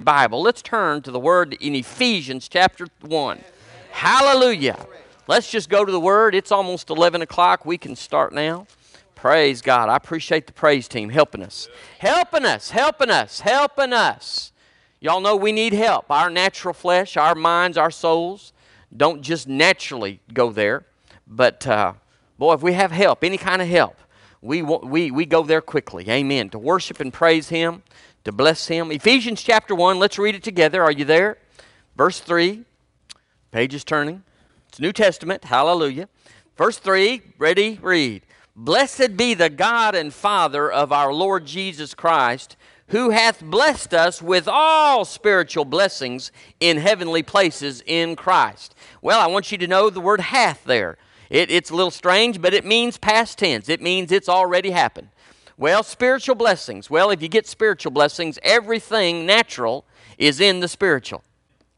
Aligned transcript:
Bible, 0.00 0.40
let's 0.40 0.62
turn 0.62 1.02
to 1.02 1.10
the 1.10 1.20
word 1.20 1.52
in 1.60 1.74
Ephesians 1.74 2.48
chapter 2.48 2.86
1. 3.02 3.38
Hallelujah. 3.90 4.78
Let's 5.26 5.50
just 5.50 5.68
go 5.68 5.84
to 5.84 5.92
the 5.92 6.00
word. 6.00 6.34
It's 6.34 6.50
almost 6.50 6.88
11 6.88 7.20
o'clock. 7.20 7.66
We 7.66 7.76
can 7.76 7.94
start 7.94 8.32
now. 8.32 8.66
Praise 9.14 9.60
God. 9.60 9.90
I 9.90 9.96
appreciate 9.96 10.46
the 10.46 10.54
praise 10.54 10.88
team 10.88 11.10
helping 11.10 11.42
us. 11.42 11.68
Helping 11.98 12.46
us, 12.46 12.70
helping 12.70 13.10
us, 13.10 13.40
helping 13.40 13.92
us. 13.92 14.52
Y'all 15.00 15.20
know 15.20 15.36
we 15.36 15.52
need 15.52 15.74
help. 15.74 16.10
Our 16.10 16.30
natural 16.30 16.72
flesh, 16.72 17.18
our 17.18 17.34
minds, 17.34 17.76
our 17.76 17.90
souls 17.90 18.54
don't 18.96 19.20
just 19.20 19.48
naturally 19.48 20.20
go 20.32 20.50
there. 20.50 20.86
But 21.26 21.66
uh, 21.66 21.92
boy, 22.38 22.54
if 22.54 22.62
we 22.62 22.72
have 22.72 22.90
help, 22.90 23.22
any 23.22 23.36
kind 23.36 23.60
of 23.60 23.68
help, 23.68 23.98
we, 24.40 24.62
we, 24.62 25.10
we 25.10 25.26
go 25.26 25.42
there 25.42 25.60
quickly. 25.60 26.08
Amen. 26.08 26.48
To 26.50 26.58
worship 26.58 27.00
and 27.00 27.12
praise 27.12 27.50
Him 27.50 27.82
to 28.24 28.32
bless 28.32 28.68
him. 28.68 28.90
Ephesians 28.90 29.42
chapter 29.42 29.74
1, 29.74 29.98
let's 29.98 30.18
read 30.18 30.34
it 30.34 30.42
together. 30.42 30.82
Are 30.82 30.92
you 30.92 31.04
there? 31.04 31.38
Verse 31.96 32.20
3, 32.20 32.64
pages 33.50 33.84
turning. 33.84 34.22
It's 34.68 34.80
New 34.80 34.92
Testament. 34.92 35.44
Hallelujah. 35.44 36.08
Verse 36.56 36.78
3, 36.78 37.22
ready, 37.38 37.78
read. 37.82 38.22
Blessed 38.54 39.16
be 39.16 39.34
the 39.34 39.48
God 39.48 39.94
and 39.94 40.12
Father 40.12 40.70
of 40.70 40.92
our 40.92 41.12
Lord 41.12 41.46
Jesus 41.46 41.94
Christ, 41.94 42.56
who 42.88 43.10
hath 43.10 43.42
blessed 43.42 43.94
us 43.94 44.20
with 44.20 44.46
all 44.48 45.04
spiritual 45.04 45.64
blessings 45.64 46.32
in 46.58 46.76
heavenly 46.76 47.22
places 47.22 47.82
in 47.86 48.16
Christ. 48.16 48.74
Well, 49.00 49.20
I 49.20 49.28
want 49.28 49.52
you 49.52 49.58
to 49.58 49.66
know 49.66 49.88
the 49.88 50.00
word 50.00 50.20
hath 50.20 50.64
there. 50.64 50.98
It, 51.30 51.50
it's 51.50 51.70
a 51.70 51.74
little 51.74 51.92
strange, 51.92 52.42
but 52.42 52.52
it 52.52 52.64
means 52.64 52.98
past 52.98 53.38
tense. 53.38 53.68
It 53.68 53.80
means 53.80 54.10
it's 54.10 54.28
already 54.28 54.72
happened. 54.72 55.08
Well, 55.60 55.82
spiritual 55.82 56.36
blessings. 56.36 56.88
Well, 56.88 57.10
if 57.10 57.20
you 57.20 57.28
get 57.28 57.46
spiritual 57.46 57.92
blessings, 57.92 58.38
everything 58.42 59.26
natural 59.26 59.84
is 60.16 60.40
in 60.40 60.60
the 60.60 60.68
spiritual. 60.68 61.22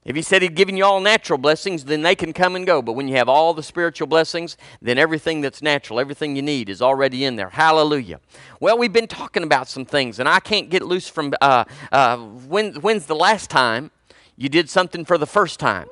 If 0.04 0.14
he 0.14 0.22
said 0.22 0.40
he'd 0.40 0.54
given 0.54 0.76
you 0.76 0.84
all 0.84 1.00
natural 1.00 1.36
blessings, 1.36 1.86
then 1.86 2.02
they 2.02 2.14
can 2.14 2.32
come 2.32 2.54
and 2.54 2.64
go. 2.64 2.80
But 2.80 2.92
when 2.92 3.08
you 3.08 3.16
have 3.16 3.28
all 3.28 3.52
the 3.54 3.62
spiritual 3.64 4.06
blessings, 4.06 4.56
then 4.80 4.98
everything 4.98 5.40
that's 5.40 5.62
natural, 5.62 5.98
everything 5.98 6.36
you 6.36 6.42
need 6.42 6.68
is 6.68 6.80
already 6.80 7.24
in 7.24 7.34
there. 7.34 7.48
Hallelujah. 7.48 8.20
Well, 8.60 8.78
we've 8.78 8.92
been 8.92 9.08
talking 9.08 9.42
about 9.42 9.66
some 9.66 9.84
things, 9.84 10.20
and 10.20 10.28
I 10.28 10.38
can't 10.38 10.70
get 10.70 10.82
loose 10.82 11.08
from 11.08 11.34
uh, 11.40 11.64
uh, 11.90 12.18
when, 12.18 12.74
when's 12.74 13.06
the 13.06 13.16
last 13.16 13.50
time 13.50 13.90
you 14.36 14.48
did 14.48 14.70
something 14.70 15.04
for 15.04 15.18
the 15.18 15.26
first 15.26 15.58
time? 15.58 15.88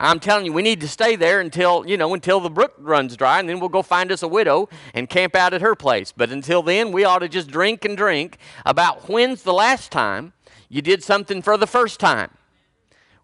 I'm 0.00 0.20
telling 0.20 0.46
you, 0.46 0.52
we 0.52 0.62
need 0.62 0.80
to 0.80 0.88
stay 0.88 1.16
there 1.16 1.40
until, 1.40 1.86
you 1.86 1.96
know, 1.96 2.14
until 2.14 2.38
the 2.38 2.50
brook 2.50 2.74
runs 2.78 3.16
dry, 3.16 3.40
and 3.40 3.48
then 3.48 3.58
we'll 3.58 3.68
go 3.68 3.82
find 3.82 4.12
us 4.12 4.22
a 4.22 4.28
widow 4.28 4.68
and 4.94 5.08
camp 5.08 5.34
out 5.34 5.52
at 5.52 5.60
her 5.60 5.74
place. 5.74 6.12
But 6.16 6.30
until 6.30 6.62
then, 6.62 6.92
we 6.92 7.04
ought 7.04 7.18
to 7.18 7.28
just 7.28 7.50
drink 7.50 7.84
and 7.84 7.96
drink 7.96 8.38
about 8.64 9.08
when's 9.08 9.42
the 9.42 9.52
last 9.52 9.90
time 9.90 10.32
you 10.68 10.82
did 10.82 11.02
something 11.02 11.42
for 11.42 11.56
the 11.56 11.66
first 11.66 11.98
time. 11.98 12.30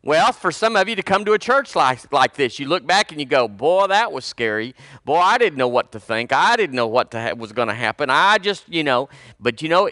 Well, 0.02 0.32
for 0.32 0.52
some 0.52 0.76
of 0.76 0.86
you 0.86 0.96
to 0.96 1.02
come 1.02 1.24
to 1.24 1.32
a 1.32 1.38
church 1.38 1.74
like, 1.74 2.12
like 2.12 2.34
this, 2.34 2.58
you 2.58 2.66
look 2.66 2.86
back 2.86 3.10
and 3.10 3.18
you 3.18 3.26
go, 3.26 3.48
Boy, 3.48 3.86
that 3.86 4.12
was 4.12 4.26
scary. 4.26 4.74
Boy, 5.04 5.16
I 5.16 5.38
didn't 5.38 5.56
know 5.56 5.68
what 5.68 5.92
to 5.92 6.00
think. 6.00 6.30
I 6.30 6.56
didn't 6.56 6.76
know 6.76 6.86
what 6.86 7.14
ha- 7.14 7.32
was 7.32 7.52
going 7.52 7.68
to 7.68 7.74
happen. 7.74 8.10
I 8.10 8.36
just, 8.36 8.68
you 8.68 8.84
know, 8.84 9.08
but 9.40 9.62
you 9.62 9.70
know, 9.70 9.88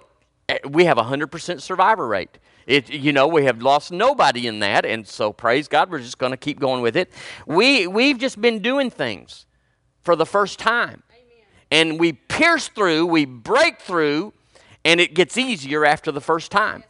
Eh, 0.53 0.59
we 0.69 0.85
have 0.85 0.99
a 0.99 1.03
100% 1.03 1.61
survivor 1.61 2.07
rate. 2.07 2.39
It, 2.67 2.91
you 2.91 3.13
know, 3.13 3.27
we 3.27 3.45
have 3.45 3.63
lost 3.63 3.91
nobody 3.91 4.47
in 4.47 4.61
that, 4.61 4.85
and 4.85 5.07
so 5.07 5.33
praise 5.33 5.67
God, 5.67 5.91
we're 5.91 5.99
just 5.99 6.19
going 6.19 6.31
to 6.33 6.37
keep 6.37 6.61
going 6.61 6.83
with 6.83 6.97
it. 6.97 7.11
We, 7.47 7.87
we've 7.87 8.19
just 8.19 8.41
been 8.41 8.61
doing 8.61 8.91
things 8.91 9.47
for 10.03 10.15
the 10.15 10.27
first 10.27 10.59
time. 10.59 11.03
Amen. 11.11 11.47
And 11.71 12.01
we 12.01 12.13
pierce 12.13 12.69
through, 12.69 13.07
we 13.07 13.25
break 13.25 13.81
through, 13.81 14.33
and 14.85 15.01
it 15.01 15.15
gets 15.15 15.37
easier 15.37 15.85
after 15.85 16.13
the 16.13 16.21
first 16.21 16.53
time. 16.53 16.85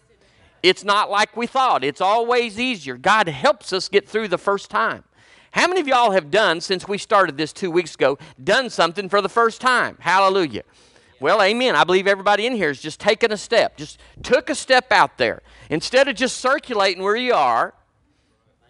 It's 0.62 0.84
not 0.84 1.10
like 1.10 1.36
we 1.36 1.46
thought, 1.46 1.84
it's 1.84 2.00
always 2.00 2.58
easier. 2.60 2.96
God 2.96 3.28
helps 3.28 3.72
us 3.72 3.88
get 3.88 4.08
through 4.08 4.28
the 4.28 4.38
first 4.38 4.70
time. 4.70 5.04
How 5.52 5.68
many 5.68 5.80
of 5.80 5.88
y'all 5.88 6.12
have 6.12 6.30
done, 6.30 6.60
since 6.60 6.88
we 6.88 6.98
started 6.98 7.36
this 7.36 7.52
two 7.52 7.70
weeks 7.70 7.94
ago, 7.94 8.18
done 8.42 8.70
something 8.70 9.08
for 9.08 9.20
the 9.20 9.28
first 9.28 9.60
time? 9.60 9.96
Hallelujah. 10.00 10.62
Well, 11.22 11.40
amen. 11.40 11.76
I 11.76 11.84
believe 11.84 12.08
everybody 12.08 12.46
in 12.46 12.56
here 12.56 12.66
has 12.66 12.80
just 12.80 12.98
taken 12.98 13.30
a 13.30 13.36
step, 13.36 13.76
just 13.76 14.00
took 14.24 14.50
a 14.50 14.56
step 14.56 14.90
out 14.90 15.18
there. 15.18 15.42
Instead 15.70 16.08
of 16.08 16.16
just 16.16 16.38
circulating 16.38 17.00
where 17.00 17.14
you 17.14 17.32
are, 17.32 17.74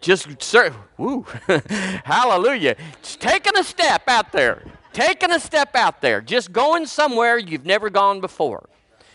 just, 0.01 0.39
cir- 0.39 0.75
woo, 0.97 1.25
hallelujah. 2.05 2.75
Just 3.01 3.19
taking 3.19 3.57
a 3.57 3.63
step 3.63 4.03
out 4.07 4.31
there, 4.31 4.61
taking 4.91 5.31
a 5.31 5.39
step 5.39 5.75
out 5.75 5.99
there, 6.01 6.21
just 6.21 6.53
going 6.53 6.85
somewhere 6.85 7.39
you've 7.39 7.65
never 7.65 7.89
gone 7.89 8.21
before. 8.21 8.69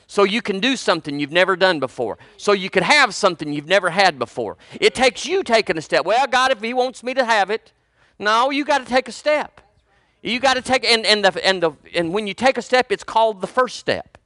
So 0.08 0.24
you 0.24 0.42
can 0.42 0.58
do 0.58 0.74
something 0.74 1.20
you've 1.20 1.30
never 1.30 1.54
done 1.54 1.78
before. 1.78 2.18
So 2.38 2.52
you 2.52 2.70
can 2.70 2.82
have 2.82 3.14
something 3.14 3.52
you've 3.52 3.68
never 3.68 3.90
had 3.90 4.18
before. 4.18 4.56
It 4.80 4.96
takes 4.96 5.24
you 5.24 5.44
taking 5.44 5.78
a 5.78 5.82
step. 5.82 6.04
Well, 6.04 6.26
God, 6.26 6.50
if 6.50 6.60
He 6.60 6.74
wants 6.74 7.04
me 7.04 7.14
to 7.14 7.24
have 7.24 7.50
it, 7.50 7.72
no, 8.18 8.50
you 8.50 8.64
got 8.64 8.78
to 8.78 8.84
take 8.84 9.06
a 9.06 9.12
step. 9.12 9.60
You 10.22 10.40
got 10.40 10.54
to 10.54 10.62
take, 10.62 10.84
and, 10.84 11.06
and, 11.06 11.24
the, 11.24 11.44
and, 11.46 11.62
the, 11.62 11.72
and 11.94 12.12
when 12.12 12.26
you 12.26 12.34
take 12.34 12.58
a 12.58 12.62
step, 12.62 12.90
it's 12.90 13.04
called 13.04 13.40
the 13.40 13.46
first 13.46 13.76
step. 13.76 14.18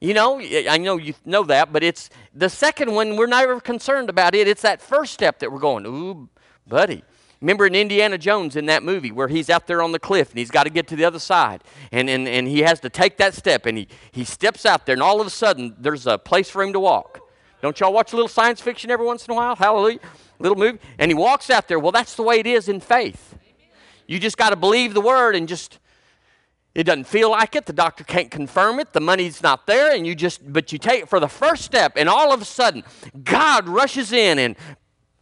You 0.00 0.14
know, 0.14 0.40
I 0.40 0.78
know 0.78 0.96
you 0.96 1.12
know 1.26 1.44
that, 1.44 1.74
but 1.74 1.82
it's 1.82 2.08
the 2.34 2.48
second 2.48 2.94
one, 2.94 3.16
we're 3.16 3.26
never 3.26 3.60
concerned 3.60 4.08
about 4.08 4.34
it. 4.34 4.48
It's 4.48 4.62
that 4.62 4.80
first 4.80 5.12
step 5.12 5.40
that 5.40 5.52
we're 5.52 5.58
going, 5.58 5.84
ooh, 5.84 6.30
buddy. 6.66 7.04
Remember 7.42 7.66
in 7.66 7.74
Indiana 7.74 8.16
Jones 8.16 8.56
in 8.56 8.66
that 8.66 8.82
movie 8.82 9.12
where 9.12 9.28
he's 9.28 9.48
out 9.48 9.66
there 9.66 9.82
on 9.82 9.92
the 9.92 9.98
cliff 9.98 10.30
and 10.30 10.38
he's 10.38 10.50
got 10.50 10.64
to 10.64 10.70
get 10.70 10.86
to 10.88 10.96
the 10.96 11.04
other 11.04 11.18
side 11.18 11.64
and, 11.90 12.08
and, 12.10 12.28
and 12.28 12.46
he 12.46 12.60
has 12.60 12.80
to 12.80 12.90
take 12.90 13.16
that 13.16 13.34
step 13.34 13.64
and 13.64 13.78
he, 13.78 13.88
he 14.12 14.24
steps 14.24 14.66
out 14.66 14.84
there 14.84 14.92
and 14.92 15.02
all 15.02 15.22
of 15.22 15.26
a 15.26 15.30
sudden 15.30 15.74
there's 15.78 16.06
a 16.06 16.18
place 16.18 16.50
for 16.50 16.62
him 16.62 16.74
to 16.74 16.80
walk. 16.80 17.20
Don't 17.62 17.78
y'all 17.80 17.92
watch 17.92 18.12
a 18.12 18.16
little 18.16 18.28
science 18.28 18.60
fiction 18.60 18.90
every 18.90 19.06
once 19.06 19.26
in 19.26 19.32
a 19.32 19.34
while? 19.34 19.56
Hallelujah. 19.56 20.00
Little 20.38 20.56
movie. 20.56 20.78
And 20.98 21.10
he 21.10 21.14
walks 21.14 21.50
out 21.50 21.66
there. 21.68 21.78
Well, 21.78 21.92
that's 21.92 22.14
the 22.14 22.22
way 22.22 22.40
it 22.40 22.46
is 22.46 22.68
in 22.68 22.80
faith. 22.80 23.34
You 24.10 24.18
just 24.18 24.36
got 24.36 24.50
to 24.50 24.56
believe 24.56 24.92
the 24.92 25.00
word 25.00 25.36
and 25.36 25.46
just 25.46 25.78
it 26.74 26.82
doesn't 26.82 27.04
feel 27.04 27.30
like 27.30 27.54
it. 27.54 27.66
The 27.66 27.72
doctor 27.72 28.02
can't 28.02 28.28
confirm 28.28 28.80
it. 28.80 28.92
The 28.92 29.00
money's 29.00 29.40
not 29.40 29.68
there. 29.68 29.94
And 29.94 30.04
you 30.04 30.16
just, 30.16 30.52
but 30.52 30.72
you 30.72 30.80
take 30.80 31.02
it 31.02 31.08
for 31.08 31.20
the 31.20 31.28
first 31.28 31.62
step, 31.62 31.92
and 31.94 32.08
all 32.08 32.32
of 32.32 32.42
a 32.42 32.44
sudden, 32.44 32.82
God 33.22 33.68
rushes 33.68 34.10
in 34.12 34.40
and 34.40 34.56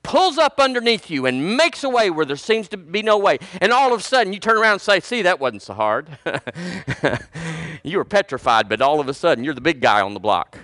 pulls 0.03 0.38
up 0.38 0.59
underneath 0.59 1.10
you 1.10 1.26
and 1.26 1.54
makes 1.54 1.84
a 1.84 1.91
way 1.91 2.09
where 2.09 2.25
there 2.25 2.37
seems 2.37 2.66
to 2.69 2.78
be 2.78 3.03
no 3.03 3.19
way. 3.19 3.38
And 3.60 3.72
all 3.72 3.93
of 3.93 4.00
a 4.00 4.03
sudden, 4.03 4.32
you 4.32 4.41
turn 4.41 4.56
around 4.56 4.72
and 4.72 4.81
say, 4.81 5.00
See, 5.00 5.20
that 5.20 5.38
wasn't 5.38 5.60
so 5.60 5.75
hard. 5.75 6.09
you 7.82 7.99
were 7.99 8.06
petrified, 8.06 8.70
but 8.70 8.81
all 8.81 9.00
of 9.00 9.09
a 9.09 9.15
sudden, 9.15 9.44
you're 9.44 9.53
the 9.53 9.60
big 9.60 9.82
guy 9.82 10.00
on 10.00 10.15
the 10.15 10.20
block. 10.20 10.56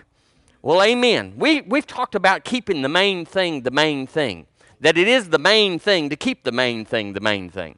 Well, 0.63 0.83
amen. 0.83 1.35
We, 1.37 1.61
we've 1.61 1.87
talked 1.87 2.15
about 2.15 2.45
keeping 2.45 2.81
the 2.81 2.89
main 2.89 3.27
thing 3.27 3.65
the 3.65 3.71
main 3.71 4.07
thing, 4.07 4.47
that 4.81 4.97
it 4.97 5.09
is 5.09 5.29
the 5.29 5.39
main 5.39 5.79
thing 5.79 6.09
to 6.09 6.17
keep 6.17 6.45
the 6.45 6.53
main 6.53 6.87
thing 6.87 7.13
the 7.13 7.21
main 7.21 7.51
thing. 7.51 7.77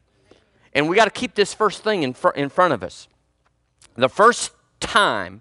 And 0.77 0.91
we 0.91 0.95
got 0.95 1.07
to 1.07 1.11
keep 1.11 1.35
this 1.35 1.55
first 1.55 1.83
thing 1.83 2.03
in, 2.03 2.13
fr- 2.13 2.37
in 2.37 2.51
front 2.51 2.75
of 2.75 2.85
us. 2.85 3.09
The 3.95 4.11
first 4.11 4.53
time 4.79 5.41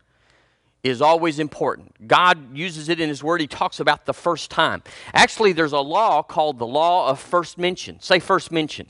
is 0.82 1.02
always 1.02 1.40
important. 1.40 2.08
God 2.08 2.56
uses 2.56 2.88
it 2.88 3.02
in 3.02 3.10
His 3.10 3.22
Word. 3.22 3.42
He 3.42 3.48
talks 3.48 3.82
about 3.82 4.06
the 4.06 4.14
first 4.14 4.50
time. 4.50 4.82
Actually, 5.14 5.52
there's 5.52 5.74
a 5.74 5.80
law 5.80 6.24
called 6.24 6.58
the 6.58 6.66
law 6.66 7.10
of 7.10 7.20
first 7.20 7.58
mention. 7.58 8.00
Say 8.00 8.20
first 8.20 8.50
mention. 8.50 8.88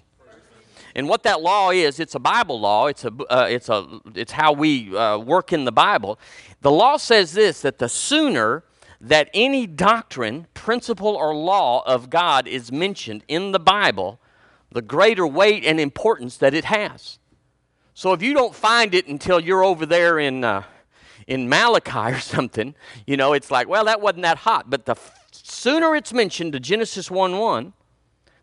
And 0.93 1.09
what 1.09 1.23
that 1.23 1.41
law 1.41 1.71
is, 1.71 1.99
it's 1.99 2.13
a 2.13 2.19
Bible 2.19 2.59
law. 2.59 2.85
It's, 2.85 3.05
a, 3.05 3.11
uh, 3.27 3.47
it's, 3.49 3.67
a, 3.67 3.99
it's 4.13 4.31
how 4.31 4.53
we 4.53 4.95
uh, 4.95 5.17
work 5.17 5.51
in 5.51 5.65
the 5.65 5.71
Bible. 5.71 6.19
The 6.61 6.71
law 6.71 6.97
says 6.97 7.33
this 7.33 7.61
that 7.61 7.79
the 7.79 7.89
sooner 7.89 8.63
that 9.01 9.31
any 9.33 9.65
doctrine, 9.65 10.45
principle, 10.53 11.15
or 11.15 11.33
law 11.33 11.81
of 11.87 12.11
God 12.11 12.47
is 12.47 12.71
mentioned 12.71 13.23
in 13.27 13.51
the 13.51 13.59
Bible, 13.59 14.19
the 14.75 14.81
greater 14.81 15.25
weight 15.25 15.63
and 15.63 15.79
importance 15.79 16.35
that 16.35 16.53
it 16.53 16.65
has. 16.65 17.17
So 17.93 18.11
if 18.11 18.21
you 18.21 18.33
don't 18.33 18.53
find 18.53 18.93
it 18.93 19.07
until 19.07 19.39
you're 19.39 19.63
over 19.63 19.85
there 19.85 20.19
in, 20.19 20.43
uh, 20.43 20.63
in 21.27 21.47
Malachi 21.47 22.13
or 22.13 22.19
something, 22.19 22.75
you 23.07 23.15
know, 23.15 23.31
it's 23.31 23.49
like, 23.49 23.69
well, 23.69 23.85
that 23.85 24.01
wasn't 24.01 24.23
that 24.23 24.39
hot. 24.39 24.69
But 24.69 24.85
the 24.85 24.91
f- 24.91 25.27
sooner 25.31 25.95
it's 25.95 26.11
mentioned 26.11 26.51
to 26.53 26.59
Genesis 26.59 27.09
1 27.09 27.37
1, 27.37 27.71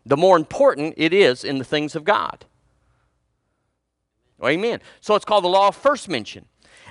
the 0.07 0.17
more 0.17 0.35
important 0.35 0.95
it 0.97 1.13
is 1.13 1.43
in 1.43 1.59
the 1.59 1.63
things 1.63 1.95
of 1.95 2.03
God. 2.03 2.45
Amen. 4.43 4.81
So 5.01 5.13
it's 5.13 5.25
called 5.25 5.43
the 5.43 5.49
law 5.49 5.67
of 5.67 5.75
first 5.75 6.09
mention. 6.09 6.45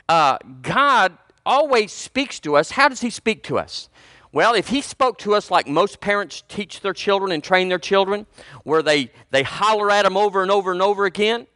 Uh, 0.08 0.38
God 0.62 1.19
always 1.44 1.90
speaks 1.90 2.38
to 2.40 2.55
us. 2.56 2.70
How 2.70 2.88
does 2.88 3.00
He 3.00 3.11
speak 3.11 3.43
to 3.43 3.58
us? 3.58 3.88
Well, 4.32 4.55
if 4.55 4.69
he 4.69 4.81
spoke 4.81 5.19
to 5.19 5.34
us 5.34 5.50
like 5.50 5.69
most 5.69 6.00
parents 6.00 6.43
teach 6.49 6.81
their 6.81 6.94
children 6.94 7.32
and 7.32 7.44
train 7.44 7.69
their 7.69 7.79
children, 7.79 8.26
where 8.64 8.82
they, 8.82 9.11
they 9.31 9.43
holler 9.43 9.90
at 9.90 10.05
them 10.05 10.17
over 10.17 10.40
and 10.40 10.50
over 10.50 10.73
and 10.73 10.81
over 10.81 11.05
again, 11.05 11.46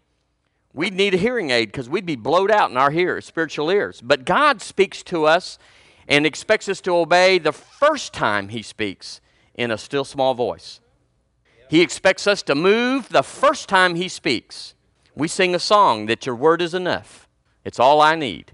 we'd 0.75 0.93
need 0.93 1.15
a 1.15 1.17
hearing 1.17 1.51
aid 1.51 1.69
because 1.69 1.89
we'd 1.89 2.05
be 2.05 2.17
blowed 2.17 2.51
out 2.51 2.71
in 2.71 2.77
our 2.77 2.93
ears, 2.93 3.25
spiritual 3.25 3.71
ears. 3.71 4.03
But 4.03 4.27
God 4.27 4.61
speaks 4.61 5.03
to 5.05 5.25
us 5.25 5.59
and 6.07 6.27
expects 6.27 6.69
us 6.69 6.83
to 6.83 6.95
obey 6.95 7.39
the 7.39 7.53
first 7.53 8.13
time 8.13 8.51
he 8.51 8.61
speaks 8.61 9.23
in 9.55 9.71
a 9.71 9.79
still 9.79 10.05
small 10.05 10.35
voice. 10.35 10.81
He 11.71 11.81
expects 11.81 12.27
us 12.27 12.43
to 12.43 12.55
move 12.55 13.09
the 13.09 13.23
first 13.23 13.71
time 13.71 13.95
he 13.95 14.09
speaks. 14.09 14.75
We 15.15 15.29
sing 15.29 15.55
a 15.55 15.59
song 15.59 16.07
that 16.07 16.27
your 16.27 16.37
word 16.37 16.61
is 16.61 16.75
enough. 16.75 17.27
It's 17.65 17.81
all 17.81 18.03
I 18.03 18.15
need. 18.15 18.53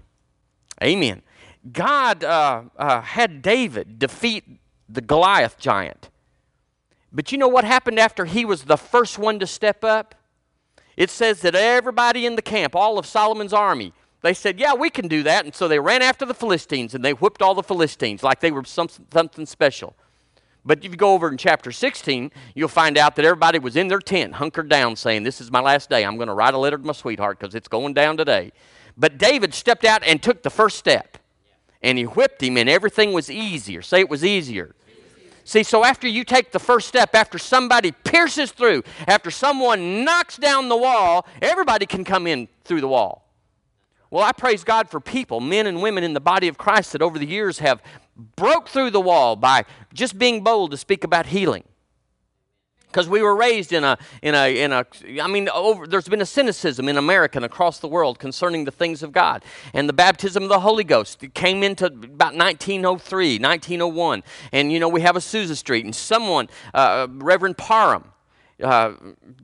Amen. 0.81 1.21
God 1.71 2.23
uh, 2.23 2.63
uh, 2.77 3.01
had 3.01 3.41
David 3.41 3.99
defeat 3.99 4.43
the 4.89 5.01
Goliath 5.01 5.57
giant. 5.57 6.09
But 7.11 7.31
you 7.31 7.37
know 7.37 7.47
what 7.47 7.63
happened 7.63 7.99
after 7.99 8.25
he 8.25 8.43
was 8.43 8.63
the 8.63 8.77
first 8.77 9.17
one 9.17 9.39
to 9.39 9.47
step 9.47 9.83
up? 9.83 10.15
It 10.97 11.09
says 11.09 11.41
that 11.41 11.55
everybody 11.55 12.25
in 12.25 12.35
the 12.35 12.41
camp, 12.41 12.75
all 12.75 12.99
of 12.99 13.05
Solomon's 13.05 13.53
army, 13.53 13.93
they 14.21 14.33
said, 14.33 14.59
Yeah, 14.59 14.73
we 14.73 14.89
can 14.89 15.07
do 15.07 15.23
that. 15.23 15.45
And 15.45 15.53
so 15.53 15.67
they 15.67 15.79
ran 15.79 16.01
after 16.01 16.25
the 16.25 16.33
Philistines 16.33 16.95
and 16.95 17.03
they 17.03 17.11
whipped 17.11 17.41
all 17.41 17.55
the 17.55 17.63
Philistines 17.63 18.23
like 18.23 18.39
they 18.39 18.51
were 18.51 18.63
some, 18.63 18.89
something 19.11 19.45
special. 19.45 19.95
But 20.65 20.83
if 20.83 20.91
you 20.91 20.97
go 20.97 21.13
over 21.13 21.29
in 21.29 21.37
chapter 21.37 21.71
16, 21.71 22.31
you'll 22.55 22.69
find 22.69 22.97
out 22.97 23.17
that 23.17 23.25
everybody 23.25 23.59
was 23.59 23.75
in 23.75 23.89
their 23.89 23.99
tent, 23.99 24.35
hunkered 24.35 24.69
down, 24.69 24.95
saying, 24.95 25.23
This 25.23 25.41
is 25.41 25.51
my 25.51 25.59
last 25.59 25.89
day. 25.89 26.05
I'm 26.05 26.15
going 26.15 26.29
to 26.29 26.33
write 26.33 26.53
a 26.53 26.57
letter 26.57 26.77
to 26.77 26.83
my 26.83 26.93
sweetheart 26.93 27.39
because 27.39 27.53
it's 27.53 27.67
going 27.67 27.93
down 27.93 28.17
today. 28.17 28.51
But 28.95 29.17
David 29.17 29.53
stepped 29.53 29.85
out 29.85 30.03
and 30.03 30.21
took 30.21 30.43
the 30.43 30.49
first 30.49 30.77
step. 30.77 31.17
And 31.83 31.97
he 31.97 32.05
whipped 32.05 32.41
him, 32.41 32.57
and 32.57 32.69
everything 32.69 33.11
was 33.11 33.29
easier. 33.29 33.81
Say 33.81 33.99
it 33.99 34.09
was 34.09 34.23
easier. 34.23 34.73
See, 35.43 35.63
so 35.63 35.83
after 35.83 36.07
you 36.07 36.23
take 36.23 36.53
the 36.53 36.59
first 36.59 36.87
step, 36.87 37.13
after 37.13 37.37
somebody 37.37 37.91
pierces 37.91 38.51
through, 38.51 38.83
after 39.07 39.29
someone 39.29 40.05
knocks 40.05 40.37
down 40.37 40.69
the 40.69 40.77
wall, 40.77 41.27
everybody 41.41 41.85
can 41.85 42.05
come 42.05 42.25
in 42.25 42.47
through 42.63 42.79
the 42.79 42.87
wall. 42.87 43.27
Well, 44.09 44.23
I 44.23 44.31
praise 44.31 44.63
God 44.63 44.89
for 44.89 45.01
people, 45.01 45.41
men 45.41 45.67
and 45.67 45.81
women 45.81 46.03
in 46.03 46.13
the 46.13 46.21
body 46.21 46.47
of 46.47 46.57
Christ 46.57 46.93
that 46.93 47.01
over 47.01 47.19
the 47.19 47.25
years 47.25 47.59
have 47.59 47.81
broke 48.35 48.69
through 48.69 48.91
the 48.91 49.01
wall 49.01 49.35
by 49.35 49.65
just 49.93 50.17
being 50.17 50.43
bold 50.43 50.71
to 50.71 50.77
speak 50.77 51.03
about 51.03 51.25
healing. 51.25 51.63
Because 52.93 53.09
we 53.09 53.23
were 53.23 53.35
raised 53.35 53.73
in 53.73 53.83
a, 53.83 53.97
in 54.21 54.35
a, 54.35 54.55
in 54.55 54.71
a, 54.71 54.85
I 55.19 55.25
mean, 55.25 55.49
over, 55.49 55.87
there's 55.87 56.07
been 56.07 56.21
a 56.21 56.27
cynicism 56.27 56.87
in 56.87 56.95
America 56.95 57.39
and 57.39 57.45
across 57.45 57.79
the 57.79 57.87
world 57.87 58.19
concerning 58.19 58.65
the 58.65 58.71
things 58.71 59.01
of 59.01 59.11
God. 59.11 59.43
And 59.73 59.89
the 59.89 59.93
baptism 59.93 60.43
of 60.43 60.49
the 60.49 60.59
Holy 60.59 60.83
Ghost 60.83 61.25
came 61.33 61.63
into 61.63 61.87
about 61.87 62.35
1903, 62.35 63.39
1901. 63.39 64.23
And, 64.51 64.71
you 64.71 64.79
know, 64.79 64.87
we 64.87 65.01
have 65.01 65.15
a 65.15 65.19
Azusa 65.19 65.57
Street, 65.57 65.85
and 65.85 65.95
someone, 65.95 66.49
uh, 66.75 67.07
Reverend 67.09 67.57
Parham, 67.57 68.11
uh, 68.61 68.93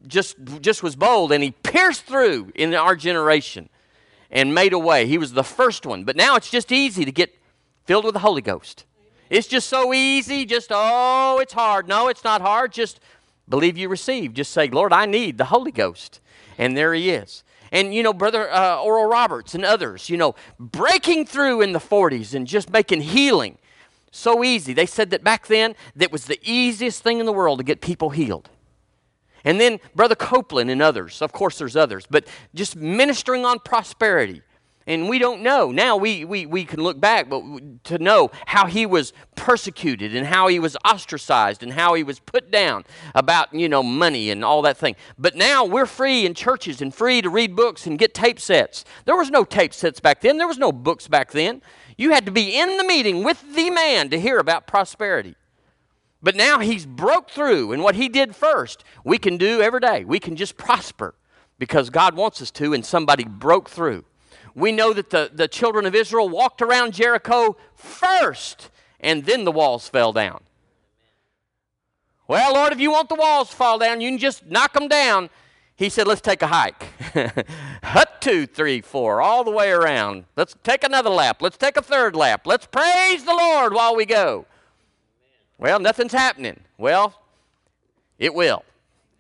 just, 0.06 0.36
just 0.62 0.84
was 0.84 0.96
bold, 0.96 1.32
and 1.32 1.44
he 1.44 1.50
pierced 1.52 2.04
through 2.06 2.52
in 2.54 2.76
our 2.76 2.96
generation 2.96 3.70
and 4.30 4.54
made 4.54 4.74
a 4.74 4.80
way. 4.80 5.08
He 5.08 5.18
was 5.18 5.34
the 5.34 5.44
first 5.44 5.88
one. 5.88 6.04
But 6.04 6.16
now 6.16 6.36
it's 6.36 6.52
just 6.52 6.72
easy 6.72 7.04
to 7.04 7.12
get 7.12 7.36
filled 7.86 8.06
with 8.06 8.14
the 8.14 8.20
Holy 8.20 8.42
Ghost. 8.42 8.86
It's 9.30 9.48
just 9.48 9.68
so 9.70 9.94
easy. 9.94 10.46
Just, 10.46 10.70
oh, 10.72 11.40
it's 11.42 11.54
hard. 11.54 11.88
No, 11.88 12.08
it's 12.08 12.24
not 12.24 12.42
hard. 12.42 12.72
Just 12.72 13.00
believe 13.50 13.78
you 13.78 13.90
receive. 13.90 14.34
Just 14.34 14.52
say, 14.52 14.68
Lord, 14.68 14.94
I 14.94 15.06
need 15.06 15.38
the 15.38 15.46
Holy 15.46 15.72
Ghost. 15.72 16.20
And 16.58 16.76
there 16.78 16.94
he 16.94 17.10
is. 17.10 17.44
And, 17.72 17.94
you 17.94 18.04
know, 18.04 18.14
Brother 18.14 18.52
uh, 18.52 18.82
Oral 18.82 19.06
Roberts 19.06 19.54
and 19.54 19.64
others, 19.64 20.10
you 20.10 20.18
know, 20.18 20.36
breaking 20.60 21.26
through 21.26 21.62
in 21.62 21.72
the 21.72 21.80
40s 21.80 22.34
and 22.34 22.48
just 22.48 22.72
making 22.72 23.02
healing 23.02 23.58
so 24.12 24.44
easy. 24.44 24.74
They 24.74 24.86
said 24.86 25.12
that 25.12 25.24
back 25.24 25.48
then, 25.48 25.76
that 25.96 26.12
was 26.12 26.26
the 26.26 26.40
easiest 26.44 27.04
thing 27.04 27.20
in 27.20 27.26
the 27.26 27.34
world 27.34 27.60
to 27.60 27.64
get 27.64 27.82
people 27.82 28.10
healed. 28.10 28.50
And 29.44 29.62
then 29.62 29.80
Brother 29.96 30.16
Copeland 30.16 30.70
and 30.70 30.82
others, 30.82 31.22
of 31.22 31.32
course, 31.32 31.58
there's 31.60 31.76
others, 31.76 32.06
but 32.10 32.28
just 32.54 32.76
ministering 32.76 33.46
on 33.46 33.60
prosperity. 33.60 34.42
And 34.90 35.08
we 35.08 35.20
don't 35.20 35.44
know. 35.44 35.70
Now 35.70 35.98
we, 35.98 36.26
we, 36.26 36.48
we 36.48 36.66
can 36.66 36.82
look 36.82 37.00
back, 37.00 37.30
but 37.30 37.44
to 37.84 38.00
know 38.00 38.32
how 38.48 38.66
he 38.66 38.88
was 38.88 39.14
persecuted 39.36 40.16
and 40.16 40.26
how 40.26 40.48
he 40.48 40.58
was 40.58 40.76
ostracized 40.84 41.62
and 41.62 41.74
how 41.74 41.94
he 41.94 42.02
was 42.02 42.20
put 42.20 42.50
down 42.50 42.86
about, 43.14 43.54
you 43.54 43.70
know, 43.70 43.84
money 43.84 44.32
and 44.32 44.44
all 44.44 44.64
that 44.64 44.78
thing. 44.78 44.96
But 45.16 45.36
now 45.36 45.64
we're 45.64 45.86
free 45.86 46.26
in 46.26 46.34
churches 46.34 46.82
and 46.82 46.92
free 46.92 47.22
to 47.22 47.30
read 47.30 47.56
books 47.56 47.86
and 47.86 48.00
get 48.00 48.16
tape 48.16 48.40
sets. 48.40 48.84
There 49.06 49.16
was 49.16 49.30
no 49.30 49.44
tape 49.44 49.76
sets 49.76 50.00
back 50.00 50.22
then, 50.22 50.40
there 50.40 50.48
was 50.48 50.58
no 50.58 50.72
books 50.72 51.08
back 51.08 51.34
then. 51.34 51.62
You 51.96 52.10
had 52.10 52.26
to 52.26 52.32
be 52.32 52.60
in 52.60 52.78
the 52.78 52.84
meeting 52.84 53.24
with 53.24 53.44
the 53.54 53.70
man 53.70 54.10
to 54.10 54.20
hear 54.20 54.40
about 54.40 54.66
prosperity. 54.66 55.36
But 56.24 56.36
now 56.36 56.58
he's 56.58 56.88
broke 56.88 57.30
through, 57.30 57.74
and 57.74 57.84
what 57.84 57.94
he 57.94 58.10
did 58.10 58.36
first, 58.36 58.84
we 59.04 59.20
can 59.20 59.38
do 59.38 59.62
every 59.62 59.82
day. 59.82 60.04
We 60.04 60.20
can 60.20 60.36
just 60.36 60.58
prosper 60.58 61.14
because 61.60 61.92
God 61.92 62.16
wants 62.16 62.42
us 62.42 62.50
to, 62.52 62.74
and 62.74 62.84
somebody 62.84 63.24
broke 63.24 63.70
through. 63.70 64.06
We 64.56 64.72
know 64.72 64.94
that 64.94 65.10
the, 65.10 65.30
the 65.34 65.48
children 65.48 65.86
of 65.86 65.96
Israel 65.96 66.30
walked 66.30 66.62
around 66.62 66.94
Jericho 66.94 67.58
first, 67.76 68.70
and 69.00 69.26
then 69.26 69.44
the 69.44 69.52
walls 69.52 69.88
fell 69.88 70.14
down. 70.14 70.42
Well, 72.28 72.54
Lord, 72.54 72.74
if 72.74 72.80
you 72.80 72.92
want 72.92 73.10
the 73.10 73.16
walls 73.16 73.50
to 73.50 73.56
fall 73.56 73.80
down, 73.80 74.02
you 74.02 74.10
can 74.10 74.20
just 74.20 74.46
knock 74.46 74.74
them 74.74 74.88
down. 74.88 75.30
He 75.76 75.90
said, 75.90 76.08
Let's 76.08 76.22
take 76.22 76.42
a 76.42 76.48
hike. 76.48 76.84
Hut 77.84 78.22
two, 78.22 78.46
three, 78.46 78.82
four, 78.82 79.22
all 79.22 79.44
the 79.44 79.52
way 79.52 79.72
around. 79.72 80.26
Let's 80.36 80.56
take 80.64 80.84
another 80.84 81.10
lap. 81.10 81.42
Let's 81.42 81.58
take 81.58 81.78
a 81.78 81.82
third 81.82 82.16
lap. 82.16 82.46
Let's 82.46 82.68
praise 82.68 83.24
the 83.24 83.34
Lord 83.34 83.74
while 83.74 83.96
we 83.96 84.06
go. 84.06 84.46
Well, 85.58 85.80
nothing's 85.80 86.12
happening. 86.12 86.60
Well, 86.78 87.20
it 88.18 88.34
will. 88.34 88.64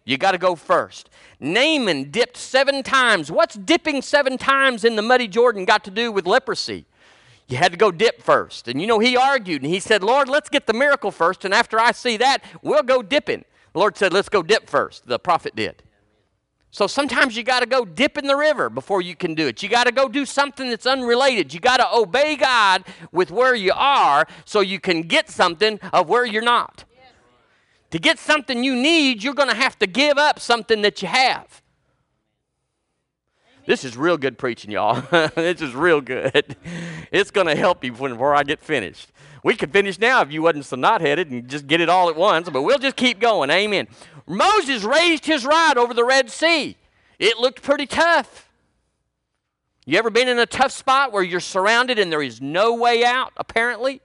You 0.05 0.17
got 0.17 0.31
to 0.31 0.37
go 0.37 0.55
first. 0.55 1.09
Naaman 1.39 2.11
dipped 2.11 2.37
seven 2.37 2.83
times. 2.83 3.31
What's 3.31 3.55
dipping 3.55 4.01
seven 4.01 4.37
times 4.37 4.83
in 4.83 4.95
the 4.95 5.01
muddy 5.01 5.27
Jordan 5.27 5.65
got 5.65 5.83
to 5.83 5.91
do 5.91 6.11
with 6.11 6.25
leprosy? 6.25 6.85
You 7.47 7.57
had 7.57 7.71
to 7.71 7.77
go 7.77 7.91
dip 7.91 8.21
first. 8.21 8.67
And 8.67 8.79
you 8.79 8.87
know, 8.87 8.99
he 8.99 9.17
argued 9.17 9.63
and 9.63 9.71
he 9.71 9.79
said, 9.79 10.03
Lord, 10.03 10.29
let's 10.29 10.49
get 10.49 10.67
the 10.67 10.73
miracle 10.73 11.11
first. 11.11 11.45
And 11.45 11.53
after 11.53 11.79
I 11.79 11.91
see 11.91 12.17
that, 12.17 12.43
we'll 12.61 12.83
go 12.83 13.01
dipping. 13.01 13.43
The 13.73 13.79
Lord 13.79 13.97
said, 13.97 14.13
let's 14.13 14.29
go 14.29 14.43
dip 14.43 14.69
first. 14.69 15.07
The 15.07 15.19
prophet 15.19 15.55
did. 15.55 15.83
So 16.71 16.85
sometimes 16.85 17.35
you 17.35 17.43
got 17.43 17.61
to 17.61 17.65
go 17.65 17.83
dip 17.83 18.17
in 18.17 18.27
the 18.27 18.35
river 18.35 18.69
before 18.69 19.01
you 19.01 19.15
can 19.15 19.33
do 19.33 19.47
it. 19.47 19.63
You 19.63 19.69
got 19.69 19.85
to 19.85 19.91
go 19.91 20.07
do 20.07 20.25
something 20.25 20.69
that's 20.69 20.85
unrelated. 20.85 21.51
You 21.53 21.59
got 21.59 21.77
to 21.77 21.91
obey 21.91 22.35
God 22.35 22.83
with 23.11 23.31
where 23.31 23.55
you 23.55 23.73
are 23.75 24.27
so 24.45 24.59
you 24.59 24.79
can 24.79 25.01
get 25.01 25.29
something 25.29 25.79
of 25.91 26.07
where 26.07 26.25
you're 26.25 26.43
not. 26.43 26.85
To 27.91 27.99
get 27.99 28.19
something 28.19 28.63
you 28.63 28.75
need, 28.75 29.23
you're 29.23 29.33
going 29.33 29.49
to 29.49 29.55
have 29.55 29.77
to 29.79 29.87
give 29.87 30.17
up 30.17 30.39
something 30.39 30.81
that 30.83 31.01
you 31.01 31.07
have. 31.07 31.61
This 33.65 33.83
is 33.83 33.95
real 33.95 34.17
good 34.17 34.37
preaching, 34.37 34.71
y'all. 34.71 35.01
this 35.35 35.61
is 35.61 35.73
real 35.73 36.01
good. 36.01 36.55
It's 37.11 37.31
going 37.31 37.47
to 37.47 37.55
help 37.55 37.83
you 37.83 37.91
before 37.91 38.35
I 38.35 38.43
get 38.43 38.61
finished. 38.61 39.11
We 39.43 39.55
could 39.55 39.73
finish 39.73 39.97
now 39.97 40.21
if 40.21 40.31
you 40.31 40.43
wasn't 40.43 40.65
so 40.65 40.75
knot 40.75 41.01
headed 41.01 41.31
and 41.31 41.47
just 41.47 41.65
get 41.65 41.81
it 41.81 41.89
all 41.89 42.07
at 42.07 42.15
once, 42.15 42.47
but 42.51 42.61
we'll 42.61 42.77
just 42.77 42.95
keep 42.95 43.19
going. 43.19 43.49
Amen. 43.49 43.87
Moses 44.27 44.83
raised 44.83 45.25
his 45.25 45.43
rod 45.43 45.79
over 45.79 45.95
the 45.95 46.05
Red 46.05 46.29
Sea. 46.29 46.77
It 47.17 47.37
looked 47.39 47.63
pretty 47.63 47.87
tough. 47.87 48.47
You 49.87 49.97
ever 49.97 50.11
been 50.11 50.27
in 50.27 50.37
a 50.37 50.45
tough 50.45 50.71
spot 50.71 51.11
where 51.11 51.23
you're 51.23 51.39
surrounded 51.39 51.97
and 51.97 52.11
there 52.11 52.21
is 52.21 52.39
no 52.39 52.75
way 52.75 53.03
out, 53.03 53.33
apparently? 53.37 54.01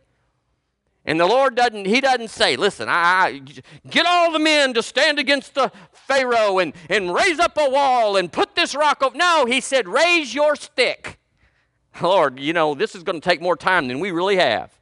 And 1.06 1.20
the 1.20 1.26
Lord 1.26 1.54
doesn't, 1.54 1.86
He 1.86 2.00
doesn't 2.00 2.30
say, 2.30 2.56
listen, 2.56 2.88
I, 2.88 2.92
I, 2.94 3.42
get 3.90 4.06
all 4.06 4.32
the 4.32 4.38
men 4.38 4.74
to 4.74 4.82
stand 4.82 5.18
against 5.18 5.54
the 5.54 5.70
Pharaoh 5.92 6.58
and, 6.58 6.72
and 6.88 7.14
raise 7.14 7.38
up 7.38 7.56
a 7.58 7.68
wall 7.68 8.16
and 8.16 8.32
put 8.32 8.54
this 8.54 8.74
rock 8.74 9.02
over. 9.02 9.16
No, 9.16 9.44
He 9.46 9.60
said, 9.60 9.86
raise 9.86 10.34
your 10.34 10.56
stick. 10.56 11.18
Lord, 12.00 12.40
you 12.40 12.52
know, 12.52 12.74
this 12.74 12.94
is 12.94 13.02
going 13.02 13.20
to 13.20 13.28
take 13.28 13.40
more 13.40 13.56
time 13.56 13.86
than 13.88 14.00
we 14.00 14.10
really 14.10 14.36
have. 14.36 14.72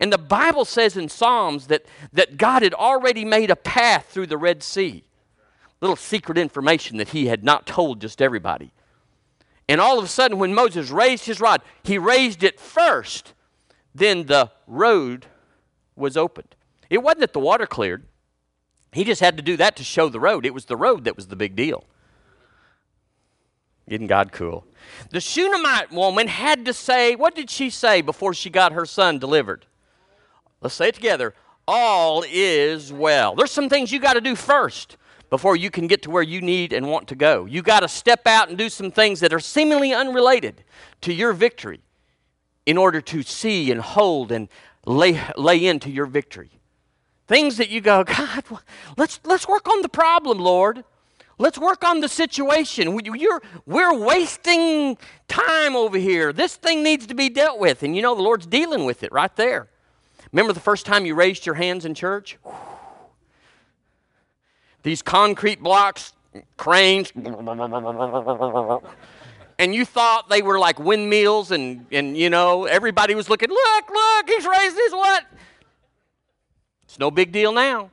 And 0.00 0.12
the 0.12 0.18
Bible 0.18 0.64
says 0.64 0.96
in 0.96 1.08
Psalms 1.08 1.68
that, 1.68 1.84
that 2.12 2.36
God 2.36 2.62
had 2.62 2.74
already 2.74 3.24
made 3.24 3.50
a 3.50 3.56
path 3.56 4.06
through 4.10 4.26
the 4.26 4.38
Red 4.38 4.62
Sea. 4.62 5.04
Little 5.80 5.96
secret 5.96 6.38
information 6.38 6.96
that 6.96 7.10
he 7.10 7.26
had 7.26 7.44
not 7.44 7.66
told 7.66 8.00
just 8.00 8.22
everybody. 8.22 8.72
And 9.68 9.80
all 9.80 9.98
of 9.98 10.04
a 10.04 10.08
sudden, 10.08 10.38
when 10.38 10.54
Moses 10.54 10.90
raised 10.90 11.26
his 11.26 11.40
rod, 11.40 11.62
he 11.84 11.98
raised 11.98 12.42
it 12.42 12.58
first. 12.58 13.32
Then 13.94 14.26
the 14.26 14.50
road 14.66 15.26
was 16.02 16.16
opened. 16.16 16.54
It 16.90 17.02
wasn't 17.02 17.20
that 17.20 17.32
the 17.32 17.40
water 17.40 17.66
cleared, 17.66 18.04
he 18.92 19.04
just 19.04 19.22
had 19.22 19.38
to 19.38 19.42
do 19.42 19.56
that 19.56 19.76
to 19.76 19.84
show 19.84 20.10
the 20.10 20.20
road. 20.20 20.44
It 20.44 20.52
was 20.52 20.66
the 20.66 20.76
road 20.76 21.04
that 21.04 21.16
was 21.16 21.28
the 21.28 21.36
big 21.36 21.56
deal. 21.56 21.84
Isn't 23.86 24.06
God 24.06 24.32
cool? 24.32 24.66
The 25.10 25.20
Shunammite 25.20 25.90
woman 25.90 26.28
had 26.28 26.66
to 26.66 26.74
say, 26.74 27.16
what 27.16 27.34
did 27.34 27.50
she 27.50 27.70
say 27.70 28.02
before 28.02 28.34
she 28.34 28.50
got 28.50 28.72
her 28.72 28.84
son 28.84 29.18
delivered? 29.18 29.64
Let's 30.60 30.74
say 30.74 30.88
it 30.88 30.94
together. 30.94 31.34
All 31.66 32.24
is 32.28 32.92
well. 32.92 33.34
There's 33.34 33.50
some 33.50 33.68
things 33.68 33.90
you 33.90 33.98
got 33.98 34.14
to 34.14 34.20
do 34.20 34.36
first 34.36 34.96
before 35.30 35.56
you 35.56 35.70
can 35.70 35.86
get 35.86 36.02
to 36.02 36.10
where 36.10 36.22
you 36.22 36.42
need 36.42 36.72
and 36.72 36.90
want 36.90 37.08
to 37.08 37.14
go. 37.14 37.46
You 37.46 37.62
got 37.62 37.80
to 37.80 37.88
step 37.88 38.26
out 38.26 38.50
and 38.50 38.58
do 38.58 38.68
some 38.68 38.90
things 38.90 39.20
that 39.20 39.32
are 39.32 39.40
seemingly 39.40 39.94
unrelated 39.94 40.62
to 41.00 41.12
your 41.12 41.32
victory 41.32 41.80
in 42.66 42.76
order 42.76 43.00
to 43.00 43.22
see 43.22 43.70
and 43.70 43.80
hold 43.80 44.30
and 44.30 44.48
lay, 44.86 45.20
lay 45.36 45.64
into 45.66 45.90
your 45.90 46.06
victory. 46.06 46.50
Things 47.28 47.56
that 47.56 47.70
you 47.70 47.80
go, 47.80 48.04
God, 48.04 48.44
let's, 48.96 49.20
let's 49.24 49.48
work 49.48 49.68
on 49.68 49.82
the 49.82 49.88
problem, 49.88 50.38
Lord. 50.38 50.84
Let's 51.38 51.58
work 51.58 51.82
on 51.82 52.00
the 52.00 52.08
situation. 52.08 52.98
You're, 53.04 53.42
we're 53.66 53.94
wasting 53.94 54.98
time 55.28 55.74
over 55.74 55.98
here. 55.98 56.32
This 56.32 56.56
thing 56.56 56.82
needs 56.82 57.06
to 57.06 57.14
be 57.14 57.28
dealt 57.28 57.58
with. 57.58 57.82
And 57.82 57.96
you 57.96 58.02
know, 58.02 58.14
the 58.14 58.22
Lord's 58.22 58.46
dealing 58.46 58.84
with 58.84 59.02
it 59.02 59.12
right 59.12 59.34
there. 59.36 59.68
Remember 60.30 60.52
the 60.52 60.60
first 60.60 60.86
time 60.86 61.04
you 61.04 61.14
raised 61.14 61.44
your 61.46 61.54
hands 61.56 61.84
in 61.84 61.94
church? 61.94 62.38
These 64.82 65.02
concrete 65.02 65.62
blocks, 65.62 66.12
cranes, 66.56 67.12
and 69.62 69.72
you 69.72 69.84
thought 69.84 70.28
they 70.28 70.42
were 70.42 70.58
like 70.58 70.80
windmills, 70.80 71.52
and, 71.52 71.86
and 71.92 72.16
you 72.16 72.30
know, 72.30 72.64
everybody 72.64 73.14
was 73.14 73.30
looking, 73.30 73.48
look, 73.48 73.90
look, 73.90 74.28
he's 74.28 74.44
raised 74.44 74.76
his 74.76 74.92
what? 74.92 75.24
It's 76.82 76.98
no 76.98 77.12
big 77.12 77.30
deal 77.30 77.52
now. 77.52 77.92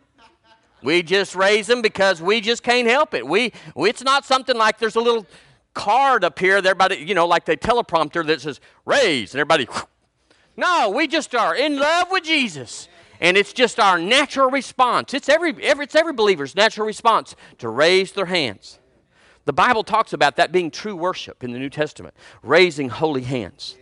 We 0.82 1.04
just 1.04 1.36
raise 1.36 1.68
them 1.68 1.84
because 1.84 2.24
we 2.24 2.42
just 2.42 2.64
can't 2.64 2.88
help 2.88 3.14
it. 3.14 3.28
We, 3.28 3.54
it's 3.76 4.02
not 4.02 4.26
something 4.26 4.58
like 4.58 4.80
there's 4.80 4.96
a 4.96 5.00
little 5.00 5.28
card 5.76 6.24
up 6.24 6.40
here, 6.40 6.58
everybody, 6.58 6.96
you 6.96 7.14
know, 7.14 7.28
like 7.28 7.46
the 7.46 7.56
teleprompter 7.56 8.26
that 8.26 8.42
says 8.42 8.60
raise, 8.84 9.36
and 9.36 9.40
everybody. 9.40 9.68
No, 10.58 10.90
we 10.90 11.06
just 11.06 11.36
are 11.36 11.56
in 11.56 11.78
love 11.78 12.08
with 12.10 12.24
Jesus. 12.24 12.88
And 13.22 13.38
it's 13.38 13.54
just 13.54 13.80
our 13.80 14.00
natural 14.00 14.50
response. 14.50 15.14
It's 15.14 15.30
every, 15.30 15.54
every, 15.64 15.86
it's 15.86 15.96
every 15.96 16.14
believer's 16.14 16.56
natural 16.56 16.88
response 16.88 17.36
to 17.60 17.70
raise 17.70 18.14
their 18.14 18.26
hands. 18.26 18.79
The 19.50 19.54
Bible 19.54 19.84
talks 19.84 20.14
about 20.14 20.36
that 20.36 20.52
being 20.52 20.70
true 20.70 20.96
worship 20.96 21.44
in 21.44 21.54
the 21.54 21.58
New 21.58 21.72
Testament, 21.72 22.14
raising 22.44 22.90
holy 22.90 23.24
hands. 23.24 23.76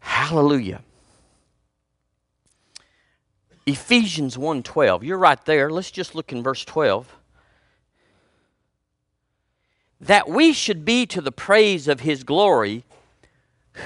Hallelujah. 0.00 0.82
Ephesians 3.64 4.36
1:12. 4.36 5.04
You're 5.04 5.18
right 5.18 5.40
there. 5.44 5.70
Let's 5.70 5.92
just 5.92 6.16
look 6.16 6.32
in 6.32 6.42
verse 6.42 6.64
12. 6.64 7.14
That 10.00 10.28
we 10.28 10.52
should 10.52 10.84
be 10.84 11.06
to 11.06 11.20
the 11.20 11.30
praise 11.30 11.86
of 11.86 12.00
his 12.00 12.24
glory 12.24 12.84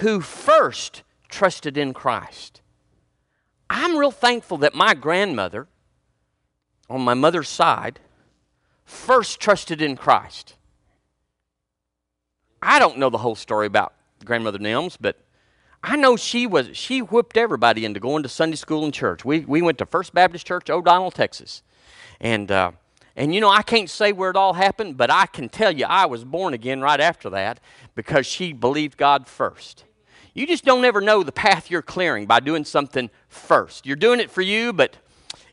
who 0.00 0.22
first 0.22 1.02
trusted 1.28 1.76
in 1.76 1.92
Christ. 1.92 2.62
I'm 3.68 3.98
real 3.98 4.10
thankful 4.10 4.56
that 4.56 4.74
my 4.74 4.94
grandmother 4.94 5.68
on 6.88 7.02
my 7.02 7.12
mother's 7.12 7.50
side 7.50 8.00
first 8.86 9.40
trusted 9.40 9.82
in 9.82 9.96
Christ. 9.96 10.54
I 12.62 12.78
don't 12.78 12.96
know 12.96 13.10
the 13.10 13.18
whole 13.18 13.34
story 13.34 13.66
about 13.66 13.92
grandmother 14.24 14.58
Nelms, 14.58 14.96
but 14.98 15.18
I 15.82 15.96
know 15.96 16.16
she 16.16 16.46
was 16.46 16.70
she 16.72 17.00
whipped 17.00 17.36
everybody 17.36 17.84
into 17.84 18.00
going 18.00 18.22
to 18.22 18.28
Sunday 18.28 18.56
school 18.56 18.84
and 18.84 18.94
church. 18.94 19.24
We 19.24 19.40
we 19.40 19.60
went 19.60 19.78
to 19.78 19.86
First 19.86 20.14
Baptist 20.14 20.46
Church, 20.46 20.70
O'Donnell, 20.70 21.10
Texas, 21.10 21.62
and 22.20 22.50
uh, 22.50 22.72
and 23.14 23.34
you 23.34 23.40
know 23.40 23.50
I 23.50 23.62
can't 23.62 23.90
say 23.90 24.12
where 24.12 24.30
it 24.30 24.36
all 24.36 24.54
happened, 24.54 24.96
but 24.96 25.10
I 25.10 25.26
can 25.26 25.48
tell 25.48 25.70
you 25.70 25.84
I 25.86 26.06
was 26.06 26.24
born 26.24 26.54
again 26.54 26.80
right 26.80 27.00
after 27.00 27.28
that 27.30 27.60
because 27.94 28.26
she 28.26 28.52
believed 28.52 28.96
God 28.96 29.26
first. 29.26 29.84
You 30.32 30.46
just 30.46 30.64
don't 30.64 30.84
ever 30.84 31.00
know 31.00 31.22
the 31.22 31.32
path 31.32 31.70
you're 31.70 31.82
clearing 31.82 32.26
by 32.26 32.40
doing 32.40 32.64
something 32.64 33.10
first. 33.28 33.86
You're 33.86 33.96
doing 33.96 34.20
it 34.20 34.30
for 34.30 34.42
you, 34.42 34.72
but 34.72 34.98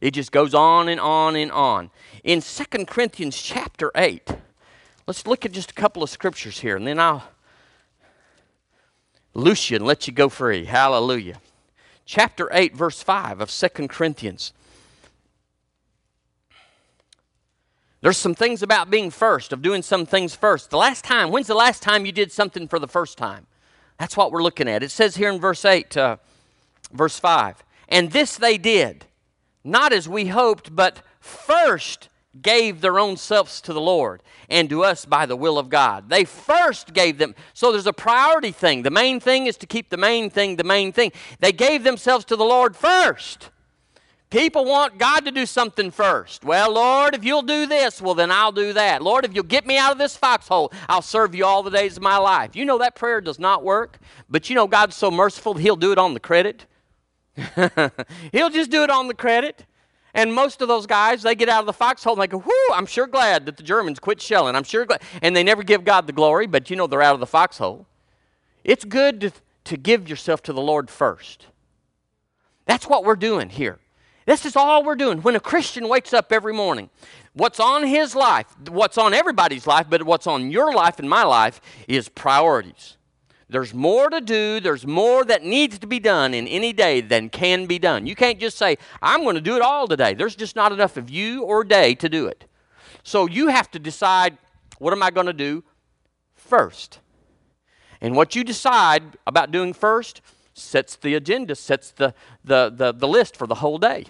it 0.03 0.11
just 0.11 0.33
goes 0.33 0.53
on 0.53 0.89
and 0.89 0.99
on 0.99 1.37
and 1.37 1.49
on. 1.49 1.89
In 2.25 2.41
2 2.41 2.85
Corinthians 2.85 3.41
chapter 3.41 3.89
8, 3.95 4.35
let's 5.07 5.25
look 5.25 5.45
at 5.45 5.53
just 5.53 5.71
a 5.71 5.73
couple 5.73 6.03
of 6.03 6.09
scriptures 6.09 6.59
here, 6.59 6.75
and 6.75 6.85
then 6.85 6.99
I'll 6.99 7.23
and 9.33 9.85
let 9.85 10.05
you 10.05 10.11
go 10.11 10.27
free. 10.27 10.65
Hallelujah. 10.65 11.39
Chapter 12.05 12.49
8, 12.51 12.75
verse 12.75 13.01
5 13.01 13.39
of 13.39 13.49
2 13.49 13.87
Corinthians. 13.87 14.51
There's 18.01 18.17
some 18.17 18.35
things 18.35 18.61
about 18.61 18.89
being 18.89 19.09
first, 19.09 19.53
of 19.53 19.61
doing 19.61 19.81
some 19.81 20.05
things 20.05 20.35
first. 20.35 20.69
The 20.69 20.77
last 20.77 21.05
time, 21.05 21.31
when's 21.31 21.47
the 21.47 21.55
last 21.55 21.81
time 21.81 22.05
you 22.05 22.11
did 22.11 22.29
something 22.29 22.67
for 22.67 22.77
the 22.77 22.89
first 22.89 23.17
time? 23.17 23.47
That's 23.97 24.17
what 24.17 24.33
we're 24.33 24.43
looking 24.43 24.67
at. 24.67 24.83
It 24.83 24.91
says 24.91 25.15
here 25.15 25.31
in 25.31 25.39
verse 25.39 25.63
8, 25.63 25.95
uh, 25.95 26.17
verse 26.91 27.17
5, 27.17 27.63
and 27.87 28.11
this 28.11 28.35
they 28.35 28.57
did, 28.57 29.05
not 29.63 29.93
as 29.93 30.07
we 30.09 30.27
hoped, 30.27 30.75
but 30.75 31.01
first 31.19 32.09
gave 32.41 32.81
their 32.81 32.99
own 32.99 33.15
selves 33.15 33.61
to 33.61 33.73
the 33.73 33.81
Lord 33.81 34.21
and 34.49 34.69
to 34.69 34.83
us 34.83 35.05
by 35.05 35.25
the 35.25 35.35
will 35.35 35.57
of 35.57 35.69
God. 35.69 36.09
They 36.09 36.25
first 36.25 36.93
gave 36.93 37.17
them. 37.17 37.35
So 37.53 37.71
there's 37.71 37.87
a 37.87 37.93
priority 37.93 38.51
thing. 38.51 38.83
The 38.83 38.91
main 38.91 39.19
thing 39.19 39.45
is 39.45 39.57
to 39.57 39.67
keep 39.67 39.89
the 39.89 39.97
main 39.97 40.29
thing 40.29 40.55
the 40.55 40.63
main 40.63 40.91
thing. 40.91 41.11
They 41.39 41.51
gave 41.51 41.83
themselves 41.83 42.25
to 42.25 42.35
the 42.35 42.43
Lord 42.43 42.75
first. 42.75 43.49
People 44.33 44.65
want 44.65 44.97
God 44.97 45.25
to 45.25 45.31
do 45.31 45.45
something 45.45 45.91
first. 45.91 46.43
Well, 46.43 46.73
Lord, 46.73 47.13
if 47.13 47.23
you'll 47.23 47.43
do 47.43 47.67
this, 47.67 48.01
well, 48.01 48.15
then 48.15 48.31
I'll 48.31 48.51
do 48.51 48.73
that. 48.73 49.03
Lord, 49.03 49.25
if 49.25 49.35
you'll 49.35 49.43
get 49.43 49.67
me 49.67 49.77
out 49.77 49.91
of 49.91 49.99
this 49.99 50.17
foxhole, 50.17 50.73
I'll 50.89 51.03
serve 51.03 51.35
you 51.35 51.45
all 51.45 51.61
the 51.61 51.69
days 51.69 51.97
of 51.97 52.03
my 52.03 52.17
life. 52.17 52.55
You 52.55 52.65
know 52.65 52.79
that 52.79 52.95
prayer 52.95 53.21
does 53.21 53.37
not 53.37 53.63
work, 53.63 53.99
but 54.31 54.49
you 54.49 54.55
know 54.55 54.65
God's 54.65 54.95
so 54.95 55.11
merciful, 55.11 55.53
He'll 55.53 55.75
do 55.75 55.91
it 55.91 55.99
on 55.99 56.15
the 56.15 56.19
credit. 56.19 56.65
he'll 58.31 58.49
just 58.49 58.69
do 58.69 58.83
it 58.83 58.89
on 58.89 59.07
the 59.07 59.13
credit. 59.13 59.65
And 60.13 60.33
most 60.33 60.61
of 60.61 60.67
those 60.67 60.85
guys, 60.85 61.23
they 61.23 61.33
get 61.33 61.49
out 61.49 61.61
of 61.61 61.65
the 61.65 61.73
foxhole 61.73 62.13
and 62.13 62.21
they 62.21 62.27
go, 62.27 62.37
whoo, 62.37 62.73
I'm 62.73 62.85
sure 62.85 63.07
glad 63.07 63.47
that 63.47 63.57
the 63.57 63.63
Germans 63.63 63.99
quit 63.99 64.21
shelling. 64.21 64.55
I'm 64.55 64.63
sure 64.63 64.85
glad. 64.85 65.01
And 65.21 65.35
they 65.35 65.43
never 65.43 65.63
give 65.63 65.83
God 65.83 66.05
the 66.05 66.13
glory, 66.13 66.45
but 66.45 66.69
you 66.69 66.75
know 66.75 66.85
they're 66.85 67.01
out 67.01 67.15
of 67.15 67.19
the 67.19 67.25
foxhole. 67.25 67.87
It's 68.63 68.85
good 68.85 69.21
to, 69.21 69.31
to 69.65 69.77
give 69.77 70.07
yourself 70.07 70.43
to 70.43 70.53
the 70.53 70.61
Lord 70.61 70.91
first. 70.91 71.47
That's 72.65 72.87
what 72.87 73.03
we're 73.03 73.15
doing 73.15 73.49
here. 73.49 73.79
This 74.25 74.45
is 74.45 74.55
all 74.55 74.83
we're 74.83 74.95
doing. 74.95 75.21
When 75.21 75.35
a 75.35 75.39
Christian 75.39 75.89
wakes 75.89 76.13
up 76.13 76.31
every 76.31 76.53
morning, 76.53 76.89
what's 77.33 77.59
on 77.59 77.83
his 77.83 78.15
life, 78.15 78.45
what's 78.69 78.97
on 78.97 79.13
everybody's 79.13 79.67
life, 79.67 79.87
but 79.89 80.03
what's 80.03 80.27
on 80.27 80.51
your 80.51 80.73
life 80.73 80.99
and 80.99 81.09
my 81.09 81.23
life 81.23 81.59
is 81.87 82.07
priorities. 82.07 82.97
There's 83.49 83.73
more 83.73 84.09
to 84.09 84.21
do, 84.21 84.59
there's 84.59 84.87
more 84.87 85.25
that 85.25 85.43
needs 85.43 85.77
to 85.79 85.87
be 85.87 85.99
done 85.99 86.33
in 86.33 86.47
any 86.47 86.73
day 86.73 87.01
than 87.01 87.29
can 87.29 87.65
be 87.65 87.77
done. 87.77 88.07
You 88.07 88.15
can't 88.15 88.39
just 88.39 88.57
say, 88.57 88.77
I'm 89.01 89.23
going 89.23 89.35
to 89.35 89.41
do 89.41 89.55
it 89.55 89.61
all 89.61 89.87
today. 89.87 90.13
There's 90.13 90.35
just 90.35 90.55
not 90.55 90.71
enough 90.71 90.97
of 90.97 91.09
you 91.09 91.43
or 91.43 91.63
day 91.63 91.93
to 91.95 92.09
do 92.09 92.27
it. 92.27 92.45
So 93.03 93.27
you 93.27 93.49
have 93.49 93.69
to 93.71 93.79
decide, 93.79 94.37
what 94.79 94.93
am 94.93 95.03
I 95.03 95.11
going 95.11 95.27
to 95.27 95.33
do 95.33 95.63
first? 96.35 96.99
And 98.01 98.15
what 98.15 98.35
you 98.35 98.43
decide 98.43 99.03
about 99.27 99.51
doing 99.51 99.73
first 99.73 100.21
sets 100.53 100.95
the 100.95 101.15
agenda, 101.15 101.55
sets 101.55 101.91
the, 101.91 102.13
the, 102.43 102.71
the, 102.73 102.91
the 102.91 103.07
list 103.07 103.35
for 103.35 103.47
the 103.47 103.55
whole 103.55 103.77
day. 103.77 104.05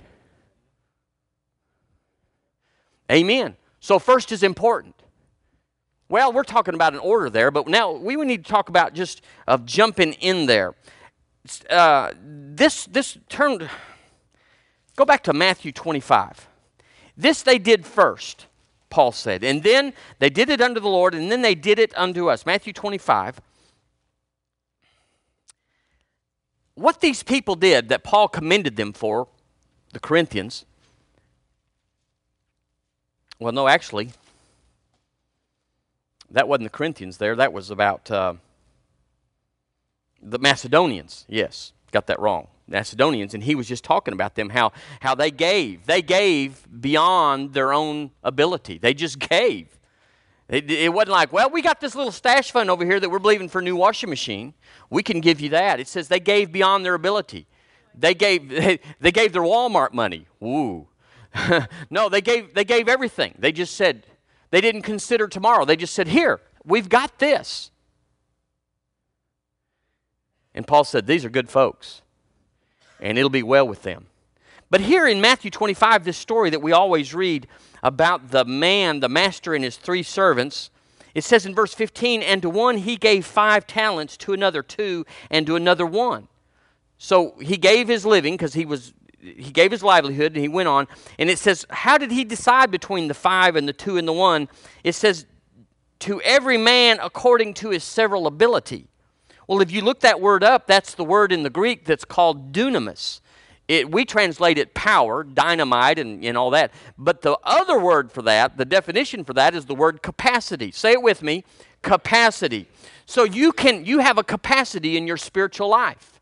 Amen. 3.12 3.56
So, 3.80 4.00
first 4.00 4.32
is 4.32 4.44
important. 4.44 5.03
Well, 6.14 6.32
we're 6.32 6.44
talking 6.44 6.76
about 6.76 6.94
an 6.94 7.00
order 7.00 7.28
there, 7.28 7.50
but 7.50 7.68
now 7.68 7.92
we 7.92 8.16
need 8.18 8.46
to 8.46 8.52
talk 8.52 8.70
about 8.70 8.94
just 8.94 9.24
of 9.48 9.66
jumping 9.66 10.14
in 10.14 10.46
there. 10.46 10.76
Uh, 11.68 12.12
this 12.22 12.86
this 12.86 13.18
term. 13.30 13.68
Go 14.96 15.06
back 15.06 15.24
to 15.24 15.34
Matthew 15.34 15.72
25. 15.72 16.48
This 17.18 17.42
they 17.42 17.58
did 17.58 17.84
first, 17.84 18.46
Paul 18.92 19.12
said, 19.12 19.44
and 19.44 19.64
then 19.64 19.92
they 20.20 20.30
did 20.30 20.52
it 20.52 20.62
unto 20.62 20.80
the 20.80 20.88
Lord, 20.88 21.16
and 21.16 21.32
then 21.32 21.42
they 21.42 21.56
did 21.56 21.80
it 21.80 21.92
unto 21.98 22.30
us. 22.30 22.46
Matthew 22.46 22.74
25. 22.74 23.42
What 26.76 27.02
these 27.02 27.24
people 27.24 27.56
did 27.56 27.90
that 27.90 28.04
Paul 28.04 28.28
commended 28.28 28.76
them 28.76 28.94
for, 28.94 29.30
the 29.94 30.00
Corinthians. 30.00 30.66
Well, 33.40 33.52
no, 33.52 33.68
actually, 33.68 34.12
that 36.34 36.48
wasn't 36.48 36.66
the 36.66 36.78
Corinthians 36.78 37.18
there. 37.18 37.36
That 37.36 37.54
was 37.54 37.70
about 37.70 38.12
uh, 38.12 38.34
the 40.22 40.40
Macedonians. 40.40 41.26
Yes, 41.30 41.72
got 41.92 42.08
that 42.08 42.20
wrong. 42.20 42.48
Macedonians, 42.68 43.34
and 43.34 43.44
he 43.44 43.56
was 43.56 43.68
just 43.68 43.84
talking 43.84 44.14
about 44.14 44.36
them 44.36 44.50
how 44.50 44.72
how 45.02 45.16
they 45.16 45.32
gave. 45.32 45.86
They 45.86 46.02
gave 46.02 46.66
beyond 46.82 47.54
their 47.54 47.74
own 47.74 48.12
ability. 48.24 48.78
They 48.78 48.94
just 48.94 49.20
gave. 49.20 49.68
It, 50.50 50.70
it, 50.70 50.94
wasn't 50.94 51.12
like, 51.12 51.32
well, 51.32 51.50
we 51.50 51.62
got 51.62 51.80
this 51.80 51.96
little 51.96 52.12
stash 52.12 52.52
fund 52.52 52.70
over 52.70 52.86
here 52.86 53.00
that 53.00 53.10
we're 53.10 53.20
believing 53.20 53.48
for 53.48 53.60
a 53.60 53.64
new 53.64 53.78
washing 53.78 54.10
machine. 54.10 54.54
We 54.90 55.02
can 55.02 55.22
give 55.22 55.40
you 55.40 55.50
that. 55.50 55.80
It 55.80 55.88
says 55.88 56.10
they 56.10 56.20
gave 56.20 56.52
beyond 56.52 56.86
their 56.86 56.94
ability. 56.94 57.48
They 57.96 58.14
gave 58.14 58.50
they, 58.50 58.80
they 59.00 59.12
gave 59.12 59.34
their 59.34 59.42
Walmart 59.42 59.94
money. 59.94 60.28
Woo. 60.40 60.88
no, 61.90 62.10
they 62.10 62.22
gave 62.22 62.54
they 62.54 62.66
gave 62.66 62.88
everything. 62.88 63.36
They 63.40 63.52
just 63.52 63.76
said, 63.76 64.06
they 64.54 64.62
didn't 64.62 64.84
consider 64.84 65.28
tomorrow. 65.28 65.66
They 65.66 65.76
just 65.76 65.96
said, 65.96 66.08
Here, 66.08 66.40
we've 66.64 66.88
got 66.88 67.18
this. 67.18 67.72
And 70.54 70.68
Paul 70.68 70.84
said, 70.84 71.08
These 71.08 71.26
are 71.26 71.30
good 71.32 71.50
folks, 71.50 72.04
and 73.00 73.18
it'll 73.18 73.32
be 73.32 73.42
well 73.42 73.68
with 73.68 73.82
them. 73.82 74.06
But 74.70 74.82
here 74.82 75.08
in 75.08 75.20
Matthew 75.20 75.50
25, 75.50 76.04
this 76.04 76.20
story 76.20 76.52
that 76.52 76.62
we 76.62 76.72
always 76.72 77.16
read 77.16 77.48
about 77.82 78.30
the 78.30 78.46
man, 78.46 79.00
the 79.00 79.10
master, 79.10 79.56
and 79.56 79.64
his 79.64 79.76
three 79.76 80.04
servants, 80.04 80.70
it 81.16 81.24
says 81.24 81.48
in 81.48 81.56
verse 81.56 81.74
15, 81.74 82.22
And 82.22 82.44
to 82.44 82.50
one 82.52 82.78
he 82.78 82.96
gave 82.96 83.26
five 83.26 83.66
talents, 83.66 84.16
to 84.18 84.34
another 84.34 84.62
two, 84.62 85.04
and 85.32 85.48
to 85.48 85.56
another 85.56 85.88
one. 85.88 86.28
So 87.00 87.40
he 87.40 87.58
gave 87.58 87.88
his 87.88 88.06
living 88.06 88.36
because 88.36 88.54
he 88.54 88.66
was 88.66 88.94
he 89.24 89.52
gave 89.52 89.72
his 89.72 89.82
livelihood 89.82 90.34
and 90.34 90.42
he 90.42 90.48
went 90.48 90.68
on. 90.68 90.88
And 91.18 91.30
it 91.30 91.40
says, 91.40 91.66
How 91.70 91.98
did 91.98 92.12
he 92.12 92.24
decide 92.24 92.72
between 92.72 93.08
the 93.08 93.14
five 93.14 93.56
and 93.56 93.68
the 93.68 93.74
two 93.74 93.98
and 93.98 94.08
the 94.08 94.14
one? 94.14 94.50
It 94.84 94.94
says, 94.94 95.26
To 96.00 96.22
every 96.22 96.58
man 96.58 97.00
according 97.02 97.54
to 97.56 97.70
his 97.70 97.84
several 97.84 98.28
ability. 98.28 98.88
Well, 99.48 99.62
if 99.62 99.72
you 99.72 99.82
look 99.82 100.02
that 100.02 100.22
word 100.22 100.44
up, 100.44 100.68
that's 100.68 100.96
the 100.96 101.04
word 101.04 101.32
in 101.32 101.44
the 101.44 101.50
Greek 101.50 101.86
that's 101.86 102.06
called 102.06 102.54
dunamis. 102.54 103.22
It, 103.68 103.92
we 103.92 104.04
translate 104.04 104.58
it 104.58 104.74
power, 104.74 105.24
dynamite, 105.24 105.98
and, 105.98 106.24
and 106.24 106.38
all 106.38 106.50
that. 106.50 106.72
But 106.98 107.22
the 107.22 107.38
other 107.44 107.80
word 107.80 108.12
for 108.12 108.22
that, 108.24 108.58
the 108.58 108.66
definition 108.66 109.24
for 109.24 109.34
that, 109.34 109.56
is 109.56 109.66
the 109.66 109.76
word 109.76 110.02
capacity. 110.02 110.72
Say 110.72 110.92
it 110.92 111.02
with 111.02 111.22
me 111.22 111.46
capacity. 111.82 112.68
So 113.06 113.24
you 113.24 113.52
can 113.52 113.86
you 113.86 114.00
have 114.00 114.18
a 114.18 114.24
capacity 114.24 114.98
in 114.98 115.06
your 115.08 115.18
spiritual 115.18 115.70
life. 115.70 116.20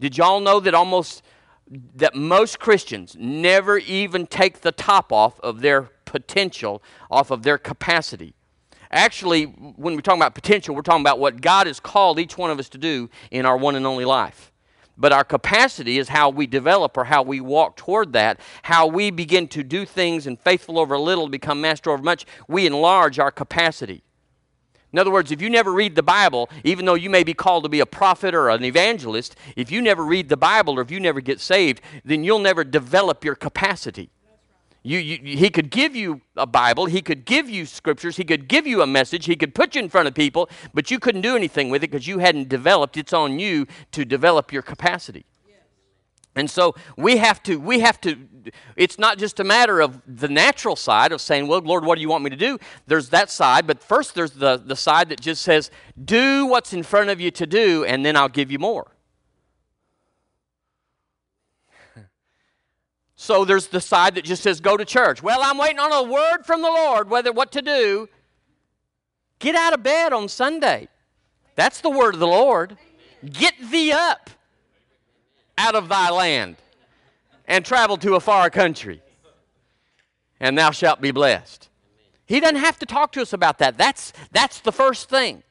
Did 0.00 0.16
y'all 0.16 0.40
know 0.40 0.60
that 0.60 0.74
almost 0.74 1.22
that 1.94 2.14
most 2.14 2.58
Christians 2.58 3.16
never 3.18 3.78
even 3.78 4.26
take 4.26 4.60
the 4.60 4.72
top 4.72 5.12
off 5.12 5.38
of 5.40 5.60
their 5.60 5.82
potential, 6.04 6.82
off 7.10 7.30
of 7.30 7.42
their 7.42 7.58
capacity. 7.58 8.34
Actually, 8.90 9.44
when 9.44 9.94
we're 9.94 10.00
talking 10.00 10.20
about 10.20 10.34
potential, 10.34 10.74
we're 10.74 10.82
talking 10.82 11.02
about 11.02 11.18
what 11.18 11.40
God 11.40 11.66
has 11.66 11.78
called 11.78 12.18
each 12.18 12.38
one 12.38 12.50
of 12.50 12.58
us 12.58 12.70
to 12.70 12.78
do 12.78 13.10
in 13.30 13.44
our 13.44 13.56
one 13.56 13.74
and 13.74 13.86
only 13.86 14.06
life. 14.06 14.50
But 14.96 15.12
our 15.12 15.24
capacity 15.24 15.98
is 15.98 16.08
how 16.08 16.30
we 16.30 16.46
develop 16.46 16.96
or 16.96 17.04
how 17.04 17.22
we 17.22 17.40
walk 17.40 17.76
toward 17.76 18.12
that, 18.14 18.40
how 18.62 18.86
we 18.86 19.10
begin 19.10 19.46
to 19.48 19.62
do 19.62 19.84
things 19.84 20.26
and 20.26 20.40
faithful 20.40 20.78
over 20.78 20.94
a 20.94 21.00
little 21.00 21.28
become 21.28 21.60
master 21.60 21.90
over 21.90 22.02
much. 22.02 22.26
We 22.48 22.66
enlarge 22.66 23.18
our 23.18 23.30
capacity. 23.30 24.02
In 24.92 24.98
other 24.98 25.10
words, 25.10 25.30
if 25.30 25.42
you 25.42 25.50
never 25.50 25.72
read 25.72 25.94
the 25.94 26.02
Bible, 26.02 26.48
even 26.64 26.86
though 26.86 26.94
you 26.94 27.10
may 27.10 27.22
be 27.22 27.34
called 27.34 27.64
to 27.64 27.68
be 27.68 27.80
a 27.80 27.86
prophet 27.86 28.34
or 28.34 28.48
an 28.48 28.64
evangelist, 28.64 29.36
if 29.54 29.70
you 29.70 29.82
never 29.82 30.02
read 30.02 30.28
the 30.28 30.36
Bible 30.36 30.78
or 30.78 30.82
if 30.82 30.90
you 30.90 30.98
never 30.98 31.20
get 31.20 31.40
saved, 31.40 31.82
then 32.04 32.24
you'll 32.24 32.38
never 32.38 32.64
develop 32.64 33.24
your 33.24 33.34
capacity. 33.34 34.10
You, 34.82 34.98
you, 34.98 35.36
he 35.36 35.50
could 35.50 35.70
give 35.70 35.94
you 35.94 36.22
a 36.36 36.46
Bible, 36.46 36.86
he 36.86 37.02
could 37.02 37.26
give 37.26 37.50
you 37.50 37.66
scriptures, 37.66 38.16
he 38.16 38.24
could 38.24 38.48
give 38.48 38.66
you 38.66 38.80
a 38.80 38.86
message, 38.86 39.26
he 39.26 39.36
could 39.36 39.54
put 39.54 39.74
you 39.74 39.82
in 39.82 39.90
front 39.90 40.08
of 40.08 40.14
people, 40.14 40.48
but 40.72 40.90
you 40.90 40.98
couldn't 40.98 41.20
do 41.20 41.36
anything 41.36 41.68
with 41.68 41.84
it 41.84 41.90
because 41.90 42.06
you 42.06 42.20
hadn't 42.20 42.48
developed. 42.48 42.96
It's 42.96 43.12
on 43.12 43.38
you 43.38 43.66
to 43.92 44.06
develop 44.06 44.52
your 44.52 44.62
capacity. 44.62 45.26
And 46.38 46.48
so 46.48 46.76
we 46.96 47.16
have 47.16 47.42
to, 47.42 47.56
we 47.56 47.80
have 47.80 48.00
to, 48.02 48.16
it's 48.76 48.96
not 48.96 49.18
just 49.18 49.40
a 49.40 49.44
matter 49.44 49.80
of 49.80 50.00
the 50.06 50.28
natural 50.28 50.76
side 50.76 51.10
of 51.10 51.20
saying, 51.20 51.48
well, 51.48 51.58
Lord, 51.58 51.84
what 51.84 51.96
do 51.96 52.00
you 52.00 52.08
want 52.08 52.22
me 52.22 52.30
to 52.30 52.36
do? 52.36 52.60
There's 52.86 53.08
that 53.08 53.28
side, 53.28 53.66
but 53.66 53.82
first 53.82 54.14
there's 54.14 54.30
the, 54.30 54.56
the 54.56 54.76
side 54.76 55.08
that 55.08 55.20
just 55.20 55.42
says, 55.42 55.72
do 56.04 56.46
what's 56.46 56.72
in 56.72 56.84
front 56.84 57.10
of 57.10 57.20
you 57.20 57.32
to 57.32 57.44
do, 57.44 57.84
and 57.84 58.06
then 58.06 58.14
I'll 58.14 58.28
give 58.28 58.52
you 58.52 58.60
more. 58.60 58.86
So 63.20 63.44
there's 63.44 63.66
the 63.66 63.80
side 63.80 64.14
that 64.14 64.22
just 64.22 64.44
says, 64.44 64.60
go 64.60 64.76
to 64.76 64.84
church. 64.84 65.24
Well, 65.24 65.40
I'm 65.42 65.58
waiting 65.58 65.80
on 65.80 65.92
a 65.92 66.08
word 66.08 66.44
from 66.44 66.62
the 66.62 66.68
Lord, 66.68 67.10
whether 67.10 67.32
what 67.32 67.50
to 67.50 67.62
do. 67.62 68.08
Get 69.40 69.56
out 69.56 69.74
of 69.74 69.82
bed 69.82 70.12
on 70.12 70.28
Sunday. 70.28 70.86
That's 71.56 71.80
the 71.80 71.90
word 71.90 72.14
of 72.14 72.20
the 72.20 72.28
Lord. 72.28 72.78
Get 73.24 73.54
thee 73.72 73.90
up 73.90 74.30
out 75.58 75.74
of 75.74 75.88
thy 75.88 76.08
land 76.08 76.56
and 77.46 77.64
travel 77.64 77.98
to 77.98 78.14
a 78.14 78.20
far 78.20 78.48
country, 78.48 79.02
and 80.40 80.56
thou 80.56 80.70
shalt 80.70 81.00
be 81.00 81.10
blessed. 81.10 81.68
He 82.26 82.40
doesn't 82.40 82.56
have 82.56 82.78
to 82.78 82.86
talk 82.86 83.12
to 83.12 83.22
us 83.22 83.32
about 83.32 83.58
that. 83.58 83.76
That's, 83.76 84.12
that's 84.32 84.60
the 84.60 84.72
first 84.72 85.08
thing. 85.08 85.42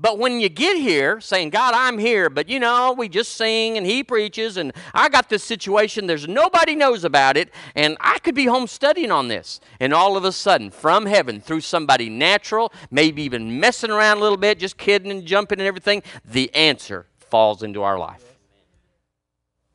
But 0.00 0.18
when 0.18 0.38
you 0.38 0.48
get 0.48 0.76
here 0.76 1.20
saying, 1.20 1.50
God, 1.50 1.74
I'm 1.74 1.98
here, 1.98 2.30
but 2.30 2.48
you 2.48 2.60
know, 2.60 2.92
we 2.96 3.08
just 3.08 3.32
sing 3.32 3.76
and 3.76 3.84
he 3.84 4.04
preaches, 4.04 4.56
and 4.56 4.72
I 4.94 5.08
got 5.08 5.28
this 5.28 5.42
situation, 5.42 6.06
there's 6.06 6.28
nobody 6.28 6.76
knows 6.76 7.04
about 7.04 7.36
it, 7.36 7.50
and 7.74 7.96
I 8.00 8.20
could 8.20 8.36
be 8.36 8.44
home 8.44 8.68
studying 8.68 9.10
on 9.10 9.26
this. 9.26 9.60
And 9.80 9.92
all 9.92 10.16
of 10.16 10.24
a 10.24 10.30
sudden, 10.30 10.70
from 10.70 11.06
heaven, 11.06 11.40
through 11.40 11.62
somebody 11.62 12.08
natural, 12.08 12.72
maybe 12.92 13.22
even 13.22 13.58
messing 13.58 13.90
around 13.90 14.18
a 14.18 14.20
little 14.20 14.38
bit, 14.38 14.60
just 14.60 14.76
kidding 14.76 15.10
and 15.10 15.24
jumping 15.24 15.58
and 15.58 15.66
everything, 15.66 16.04
the 16.24 16.54
answer 16.54 17.06
falls 17.18 17.64
into 17.64 17.82
our 17.82 17.98
life. 17.98 18.27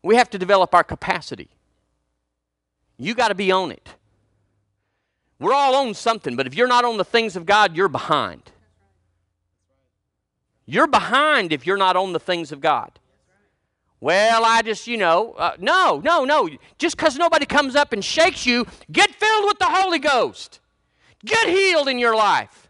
We 0.03 0.17
have 0.17 0.29
to 0.31 0.37
develop 0.37 0.75
our 0.75 0.83
capacity. 0.83 1.49
You 2.97 3.15
got 3.15 3.29
to 3.29 3.35
be 3.35 3.51
on 3.51 3.71
it. 3.71 3.95
We're 5.39 5.53
all 5.53 5.75
on 5.75 5.93
something, 5.93 6.35
but 6.35 6.45
if 6.45 6.55
you're 6.55 6.67
not 6.67 6.85
on 6.85 6.97
the 6.97 7.03
things 7.03 7.35
of 7.35 7.45
God, 7.45 7.75
you're 7.75 7.89
behind. 7.89 8.51
You're 10.65 10.87
behind 10.87 11.51
if 11.51 11.65
you're 11.65 11.77
not 11.77 11.95
on 11.95 12.13
the 12.13 12.19
things 12.19 12.51
of 12.51 12.61
God. 12.61 12.91
Well, 13.99 14.43
I 14.45 14.61
just, 14.61 14.87
you 14.87 14.97
know, 14.97 15.33
uh, 15.33 15.55
no, 15.59 16.01
no, 16.03 16.25
no. 16.25 16.49
Just 16.77 16.97
because 16.97 17.17
nobody 17.17 17.45
comes 17.45 17.75
up 17.75 17.93
and 17.93 18.03
shakes 18.03 18.45
you, 18.45 18.65
get 18.91 19.11
filled 19.15 19.45
with 19.45 19.59
the 19.59 19.69
Holy 19.69 19.99
Ghost. 19.99 20.59
Get 21.25 21.47
healed 21.47 21.87
in 21.87 21.99
your 21.99 22.15
life. 22.15 22.69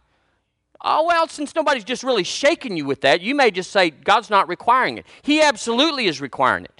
Oh, 0.81 1.05
well, 1.05 1.27
since 1.27 1.55
nobody's 1.55 1.83
just 1.83 2.03
really 2.03 2.23
shaking 2.23 2.75
you 2.75 2.85
with 2.85 3.01
that, 3.01 3.21
you 3.21 3.35
may 3.35 3.51
just 3.51 3.71
say, 3.71 3.89
God's 3.89 4.29
not 4.29 4.47
requiring 4.49 4.97
it. 4.97 5.05
He 5.21 5.41
absolutely 5.41 6.07
is 6.07 6.19
requiring 6.19 6.65
it. 6.65 6.72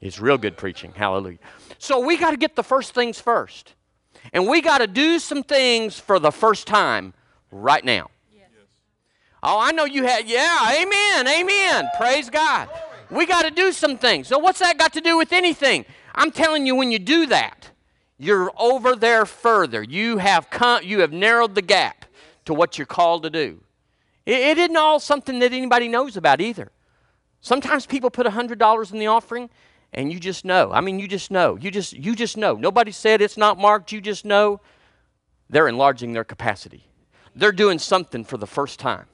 It's 0.00 0.20
real 0.20 0.36
good 0.36 0.56
preaching. 0.56 0.92
Hallelujah. 0.94 1.38
So 1.78 2.04
we 2.04 2.16
got 2.18 2.32
to 2.32 2.36
get 2.36 2.56
the 2.56 2.62
first 2.62 2.94
things 2.94 3.20
first. 3.20 3.74
And 4.32 4.48
we 4.48 4.60
got 4.60 4.78
to 4.78 4.86
do 4.86 5.18
some 5.18 5.42
things 5.42 5.98
for 5.98 6.18
the 6.18 6.30
first 6.30 6.66
time 6.66 7.14
right 7.50 7.84
now. 7.84 8.10
Yes. 8.32 8.48
Oh, 9.42 9.58
I 9.58 9.72
know 9.72 9.84
you 9.84 10.04
had, 10.04 10.28
yeah, 10.28 10.76
amen, 10.82 11.28
amen. 11.28 11.88
Praise 11.96 12.30
God. 12.30 12.68
We 13.10 13.26
got 13.26 13.42
to 13.42 13.50
do 13.50 13.72
some 13.72 13.96
things. 13.96 14.28
So, 14.28 14.38
what's 14.38 14.58
that 14.58 14.78
got 14.78 14.92
to 14.94 15.00
do 15.00 15.16
with 15.16 15.32
anything? 15.32 15.84
I'm 16.14 16.30
telling 16.30 16.66
you, 16.66 16.74
when 16.74 16.90
you 16.90 16.98
do 16.98 17.26
that, 17.26 17.70
you're 18.18 18.50
over 18.58 18.96
there 18.96 19.26
further. 19.26 19.82
You 19.82 20.18
have 20.18 20.50
come, 20.50 20.82
you 20.82 21.00
have 21.00 21.12
narrowed 21.12 21.54
the 21.54 21.62
gap 21.62 22.06
to 22.46 22.54
what 22.54 22.78
you're 22.78 22.86
called 22.86 23.22
to 23.24 23.30
do. 23.30 23.60
It, 24.26 24.38
it 24.38 24.58
isn't 24.58 24.76
all 24.76 25.00
something 25.00 25.38
that 25.40 25.52
anybody 25.52 25.88
knows 25.88 26.16
about 26.16 26.40
either. 26.40 26.70
Sometimes 27.44 27.84
people 27.84 28.08
put 28.08 28.26
$100 28.26 28.92
in 28.92 28.98
the 28.98 29.06
offering 29.06 29.50
and 29.92 30.10
you 30.10 30.18
just 30.18 30.46
know. 30.46 30.72
I 30.72 30.80
mean, 30.80 30.98
you 30.98 31.06
just 31.06 31.30
know. 31.30 31.56
You 31.56 31.70
just 31.70 31.92
you 31.92 32.16
just 32.16 32.38
know. 32.38 32.54
Nobody 32.54 32.90
said 32.90 33.20
it's 33.20 33.36
not 33.36 33.58
marked. 33.58 33.92
You 33.92 34.00
just 34.00 34.24
know. 34.24 34.62
They're 35.50 35.68
enlarging 35.68 36.14
their 36.14 36.24
capacity. 36.24 36.88
They're 37.36 37.52
doing 37.52 37.78
something 37.78 38.24
for 38.24 38.38
the 38.38 38.46
first 38.46 38.80
time. 38.80 39.04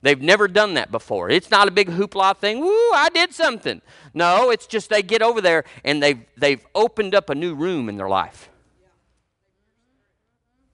They've 0.00 0.20
never 0.20 0.48
done 0.48 0.74
that 0.74 0.90
before. 0.90 1.28
It's 1.28 1.50
not 1.50 1.68
a 1.68 1.70
big 1.70 1.90
hoopla 1.90 2.38
thing. 2.38 2.60
Woo, 2.60 2.70
I 2.94 3.10
did 3.12 3.34
something. 3.34 3.82
No, 4.14 4.48
it's 4.48 4.66
just 4.66 4.88
they 4.88 5.02
get 5.02 5.20
over 5.20 5.42
there 5.42 5.64
and 5.84 6.02
they've 6.02 6.24
they've 6.38 6.66
opened 6.74 7.14
up 7.14 7.28
a 7.28 7.34
new 7.34 7.54
room 7.54 7.90
in 7.90 7.98
their 7.98 8.08
life 8.08 8.48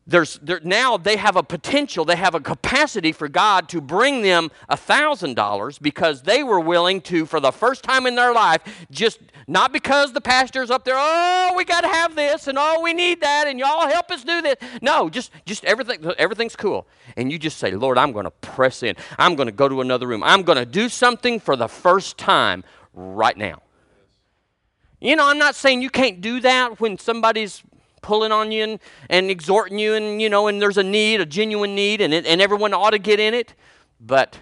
there's 0.07 0.39
there, 0.43 0.61
now 0.63 0.97
they 0.97 1.17
have 1.17 1.37
a 1.37 1.43
potential 1.43 2.05
they 2.05 2.17
have 2.17 2.35
a 2.35 2.41
capacity 2.41 3.11
for 3.13 3.29
god 3.29 3.69
to 3.69 3.81
bring 3.81 4.23
them 4.23 4.51
a 4.69 4.77
thousand 4.77 5.35
dollars 5.35 5.79
because 5.79 6.23
they 6.23 6.43
were 6.43 6.61
willing 6.61 7.01
to 7.01 7.25
for 7.25 7.41
the 7.41 7.51
first 7.51 7.83
time 7.83 8.07
in 8.07 8.15
their 8.15 8.33
life 8.33 8.87
just 8.91 9.21
not 9.47 9.73
because 9.73 10.13
the 10.13 10.21
pastor's 10.21 10.71
up 10.71 10.85
there 10.85 10.97
oh 10.97 11.53
we 11.57 11.65
got 11.65 11.83
to 11.83 11.89
have 11.89 12.15
this 12.15 12.49
and 12.49 12.59
oh 12.59 12.81
we 12.83 12.93
need 12.93 13.21
that 13.21 13.47
and 13.47 13.59
y'all 13.59 13.89
help 13.89 14.11
us 14.11 14.25
do 14.25 14.43
this. 14.43 14.57
No 14.83 15.09
just 15.09 15.31
just 15.47 15.65
everything 15.65 16.05
everything's 16.19 16.57
cool. 16.57 16.87
And 17.17 17.33
you 17.33 17.39
just 17.39 17.59
say 17.59 17.71
lord 17.73 17.99
i'm 17.99 18.13
going 18.13 18.25
to 18.25 18.31
press 18.31 18.83
in. 18.83 18.97
I'm 19.19 19.35
going 19.37 19.47
to 19.47 19.53
go 19.53 19.69
to 19.69 19.81
another 19.81 20.07
room. 20.07 20.23
I'm 20.23 20.43
going 20.43 20.59
to 20.59 20.67
do 20.67 20.89
something 20.89 21.41
for 21.41 21.57
the 21.57 21.69
first 21.69 22.19
time 22.19 22.65
right 22.93 23.37
now. 23.37 23.63
You 25.01 25.17
know 25.17 25.29
i'm 25.29 25.39
not 25.39 25.55
saying 25.55 25.83
you 25.83 25.91
can't 25.91 26.21
do 26.21 26.41
that 26.41 26.81
when 26.81 26.99
somebody's 26.99 27.63
pulling 28.05 28.33
on 28.33 28.53
you 28.53 28.63
and, 28.63 28.81
and 29.09 29.31
exhorting 29.31 29.79
you, 29.79 29.95
and 29.95 30.21
you 30.21 30.29
know, 30.29 30.47
and 30.47 30.61
there's 30.61 30.77
a 30.77 30.83
need, 30.83 31.21
a 31.23 31.27
genuine 31.27 31.75
need, 31.75 32.03
and, 32.03 32.13
it, 32.13 32.27
and 32.27 32.43
everyone 32.43 32.75
ought 32.75 32.91
to 32.91 32.99
get 32.99 33.19
in 33.19 33.33
it. 33.33 33.55
But 33.99 34.39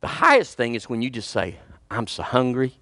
the 0.00 0.06
highest 0.06 0.56
thing 0.56 0.74
is 0.74 0.88
when 0.88 1.02
you 1.02 1.10
just 1.10 1.30
say, 1.30 1.56
I'm 1.90 2.06
so 2.06 2.22
hungry 2.22 2.78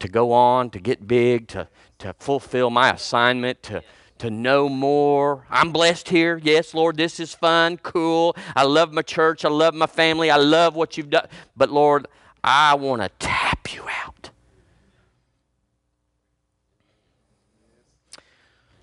to 0.00 0.08
go 0.08 0.32
on, 0.32 0.70
to 0.70 0.80
get 0.80 1.06
big, 1.06 1.46
to, 1.48 1.68
to 2.00 2.14
fulfill 2.18 2.70
my 2.70 2.90
assignment, 2.90 3.62
to, 3.64 3.82
to 4.18 4.30
know 4.30 4.68
more. 4.68 5.46
I'm 5.48 5.70
blessed 5.70 6.08
here. 6.08 6.40
Yes, 6.42 6.74
Lord, 6.74 6.96
this 6.96 7.20
is 7.20 7.32
fun, 7.32 7.76
cool. 7.78 8.34
I 8.56 8.64
love 8.64 8.92
my 8.92 9.02
church. 9.02 9.44
I 9.44 9.48
love 9.50 9.74
my 9.74 9.86
family. 9.86 10.30
I 10.30 10.36
love 10.36 10.74
what 10.74 10.96
you've 10.96 11.10
done. 11.10 11.28
But 11.56 11.70
Lord, 11.70 12.08
I 12.42 12.74
want 12.74 13.02
to 13.02 13.10
tap 13.18 13.72
you 13.72 13.84
out. 14.04 14.30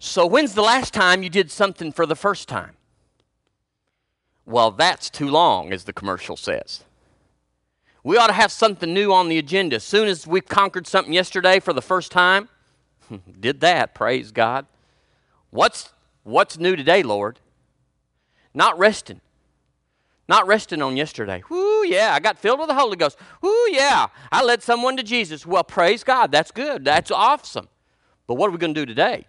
So, 0.07 0.25
when's 0.25 0.53
the 0.53 0.61
last 0.61 0.93
time 0.93 1.21
you 1.21 1.29
did 1.29 1.51
something 1.51 1.91
for 1.91 2.05
the 2.05 2.15
first 2.15 2.47
time? 2.47 2.71
Well, 4.45 4.71
that's 4.71 5.09
too 5.09 5.27
long, 5.27 5.73
as 5.73 5.83
the 5.83 5.91
commercial 5.91 6.37
says. 6.37 6.85
We 8.03 8.15
ought 8.17 8.27
to 8.27 8.33
have 8.33 8.51
something 8.51 8.93
new 8.93 9.11
on 9.11 9.27
the 9.27 9.37
agenda. 9.37 9.75
As 9.75 9.83
soon 9.83 10.07
as 10.07 10.25
we 10.25 10.39
conquered 10.39 10.87
something 10.87 11.11
yesterday 11.11 11.59
for 11.59 11.73
the 11.73 11.81
first 11.81 12.11
time, 12.13 12.47
did 13.39 13.59
that, 13.59 13.93
praise 13.93 14.31
God. 14.31 14.65
What's, 15.49 15.89
what's 16.23 16.57
new 16.57 16.77
today, 16.77 17.03
Lord? 17.03 17.41
Not 18.53 18.79
resting. 18.79 19.19
Not 20.29 20.47
resting 20.47 20.81
on 20.81 20.95
yesterday. 20.95 21.43
Whoo, 21.49 21.85
yeah, 21.85 22.13
I 22.13 22.21
got 22.21 22.39
filled 22.39 22.59
with 22.59 22.69
the 22.69 22.75
Holy 22.75 22.95
Ghost. 22.95 23.17
Whoo, 23.41 23.71
yeah, 23.71 24.07
I 24.31 24.41
led 24.41 24.63
someone 24.63 24.95
to 24.95 25.03
Jesus. 25.03 25.45
Well, 25.45 25.65
praise 25.65 26.05
God, 26.05 26.31
that's 26.31 26.51
good. 26.51 26.85
That's 26.85 27.11
awesome. 27.11 27.67
But 28.25 28.35
what 28.35 28.47
are 28.47 28.51
we 28.51 28.57
going 28.57 28.73
to 28.73 28.81
do 28.81 28.85
today? 28.85 29.27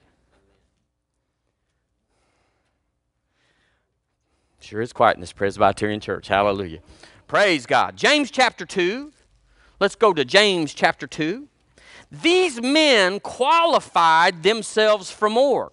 Sure 4.61 4.81
is 4.81 4.92
quiet 4.92 5.16
in 5.16 5.21
this 5.21 5.33
Presbyterian 5.33 6.01
church. 6.01 6.29
Hallelujah. 6.29 6.81
Praise 7.27 7.64
God. 7.64 7.97
James 7.97 8.31
chapter 8.31 8.66
2. 8.66 9.12
Let's 9.81 9.94
go 9.94 10.12
to 10.12 10.25
James 10.25 10.75
chapter 10.75 11.07
2. 11.07 11.47
These 12.11 12.61
men 12.61 13.21
qualified 13.21 14.42
themselves 14.42 15.11
for 15.11 15.31
more. 15.31 15.73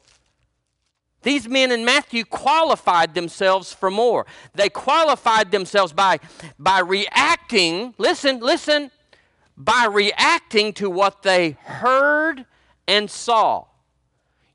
These 1.24 1.50
men 1.50 1.72
in 1.72 1.84
Matthew 1.84 2.24
qualified 2.24 3.16
themselves 3.16 3.74
for 3.74 3.90
more. 3.90 4.28
They 4.54 4.70
qualified 4.70 5.50
themselves 5.50 5.92
by, 5.92 6.20
by 6.60 6.80
reacting, 6.80 7.96
listen, 7.98 8.40
listen, 8.40 8.92
by 9.58 9.88
reacting 9.92 10.74
to 10.74 10.90
what 10.90 11.24
they 11.24 11.58
heard 11.64 12.46
and 12.88 13.10
saw. 13.10 13.66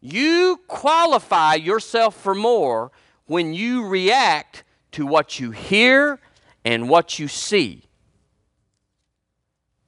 You 0.00 0.60
qualify 0.68 1.54
yourself 1.54 2.14
for 2.14 2.36
more 2.36 2.92
when 3.30 3.54
you 3.54 3.86
react 3.86 4.64
to 4.90 5.06
what 5.06 5.38
you 5.38 5.52
hear 5.52 6.18
and 6.64 6.88
what 6.88 7.20
you 7.20 7.28
see. 7.28 7.84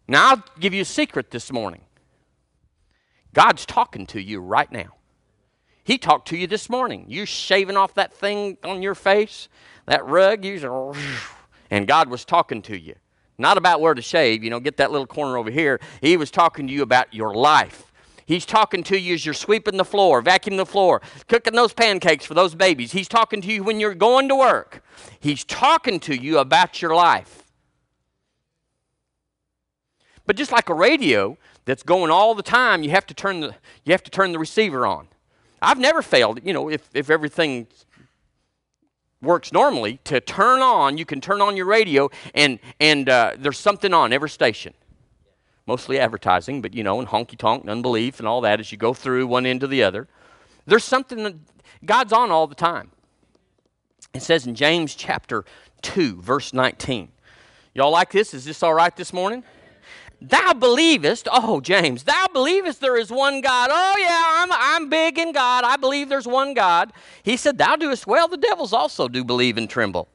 Now, 0.07 0.31
I'll 0.31 0.45
give 0.61 0.73
you 0.73 0.83
a 0.83 0.85
secret 0.85 1.33
this 1.33 1.51
morning. 1.51 1.81
God's 3.35 3.67
talking 3.67 4.07
to 4.07 4.23
you 4.23 4.41
right 4.41 4.71
now. 4.71 4.95
He 5.83 5.99
talked 5.99 6.29
to 6.29 6.37
you 6.37 6.47
this 6.47 6.71
morning. 6.71 7.07
You're 7.09 7.27
shaving 7.27 7.77
off 7.77 7.95
that 7.95 8.13
thing 8.13 8.59
on 8.63 8.81
your 8.81 8.95
face, 8.95 9.49
that 9.87 10.07
rug, 10.07 10.45
you 10.45 10.95
and 11.69 11.89
God 11.89 12.11
was 12.11 12.25
talking 12.25 12.63
to 12.63 12.79
you. 12.79 12.95
Not 13.39 13.59
about 13.59 13.81
where 13.81 13.95
to 13.95 14.03
shave, 14.03 14.45
you 14.45 14.51
know, 14.51 14.61
get 14.61 14.77
that 14.77 14.93
little 14.93 15.09
corner 15.09 15.37
over 15.37 15.51
here. 15.51 15.81
He 16.01 16.17
was 16.17 16.31
talking 16.31 16.69
to 16.69 16.73
you 16.73 16.83
about 16.83 17.13
your 17.13 17.35
life. 17.35 17.92
He's 18.27 18.47
talking 18.47 18.83
to 18.85 18.99
you 18.99 19.15
as 19.15 19.25
you're 19.25 19.35
sweeping 19.35 19.77
the 19.77 19.85
floor, 19.85 20.23
vacuuming 20.23 20.57
the 20.57 20.67
floor, 20.67 21.03
cooking 21.29 21.55
those 21.55 21.73
pancakes 21.73 22.25
for 22.25 22.35
those 22.35 22.55
babies. 22.55 22.93
He's 22.93 23.09
talking 23.09 23.41
to 23.43 23.53
you 23.53 23.63
when 23.63 23.81
you're 23.81 23.95
going 23.95 24.29
to 24.29 24.37
work. 24.37 24.83
He's 25.21 25.45
talking 25.45 26.01
to 26.01 26.15
you 26.15 26.39
about 26.39 26.81
your 26.81 26.95
life. 26.95 27.43
But 30.27 30.37
just 30.37 30.53
like 30.53 30.69
a 30.69 30.75
radio 30.75 31.37
that's 31.65 31.83
going 31.83 32.11
all 32.11 32.35
the 32.35 32.43
time, 32.43 32.83
you 32.83 32.91
have 32.91 33.07
to 33.07 33.15
turn 33.15 33.41
the, 33.41 33.55
you 33.85 33.93
have 33.93 34.03
to 34.05 34.11
turn 34.11 34.33
the 34.33 34.39
receiver 34.39 34.87
on. 34.87 35.09
I've 35.61 35.79
never 35.79 36.03
failed, 36.03 36.41
you 36.45 36.53
know, 36.53 36.69
if, 36.69 36.89
if 36.95 37.11
everything 37.11 37.67
works 39.21 39.53
normally, 39.53 40.01
to 40.05 40.21
turn 40.21 40.61
on, 40.61 40.99
you 40.99 41.05
can 41.05 41.21
turn 41.21 41.41
on 41.41 41.57
your 41.57 41.67
radio 41.67 42.11
and, 42.35 42.59
and 42.81 43.09
uh, 43.09 43.33
there's 43.39 43.59
something 43.59 43.95
on 43.95 44.13
every 44.13 44.31
station. 44.31 44.75
Mostly 45.67 45.99
advertising, 45.99 46.61
but 46.61 46.75
you 46.75 46.83
know, 46.83 46.99
and 46.99 47.09
honky 47.09 47.39
tonk 47.39 47.63
and 47.63 47.71
unbelief 47.71 48.19
and 48.19 48.27
all 48.27 48.41
that 48.41 48.61
as 48.61 48.73
you 48.73 48.79
go 48.79 48.93
through 48.93 49.27
one 49.27 49.47
end 49.47 49.61
to 49.61 49.67
the 49.67 49.83
other. 49.83 50.09
There's 50.67 50.85
something 50.85 51.23
that 51.23 51.35
God's 51.85 52.13
on 52.13 52.31
all 52.31 52.47
the 52.47 52.55
time. 52.55 52.91
It 54.15 54.23
says 54.23 54.47
in 54.47 54.55
James 54.55 54.95
chapter 54.95 55.45
2, 55.83 56.21
verse 56.21 56.53
19. 56.53 57.11
Y'all 57.75 57.91
like 57.91 58.11
this? 58.11 58.35
Is 58.35 58.45
this 58.45 58.63
all 58.63 58.75
right 58.75 58.95
this 58.95 59.13
morning? 59.13 59.45
Thou 60.21 60.53
believest, 60.53 61.27
oh, 61.33 61.61
James, 61.61 62.05
thou 62.05 62.27
believest 62.33 62.81
there 62.81 62.97
is 62.97 63.11
one 63.11 63.41
God. 63.41 63.71
Oh, 63.73 63.97
yeah, 63.99 64.23
I'm, 64.43 64.53
I'm 64.53 64.89
big 64.89 65.19
in 65.19 65.33
God. 65.33 65.65
I 65.65 65.77
believe 65.77 66.09
there's 66.09 66.29
one 66.29 66.55
God. 66.55 66.93
He 67.25 67.37
said, 67.37 67.59
Thou 67.59 67.75
doest 67.75 68.07
well. 68.07 68.29
The 68.29 68.37
devils 68.37 68.73
also 68.73 69.09
do 69.09 69.25
believe 69.25 69.59
and 69.59 69.69
tremble. 69.69 70.09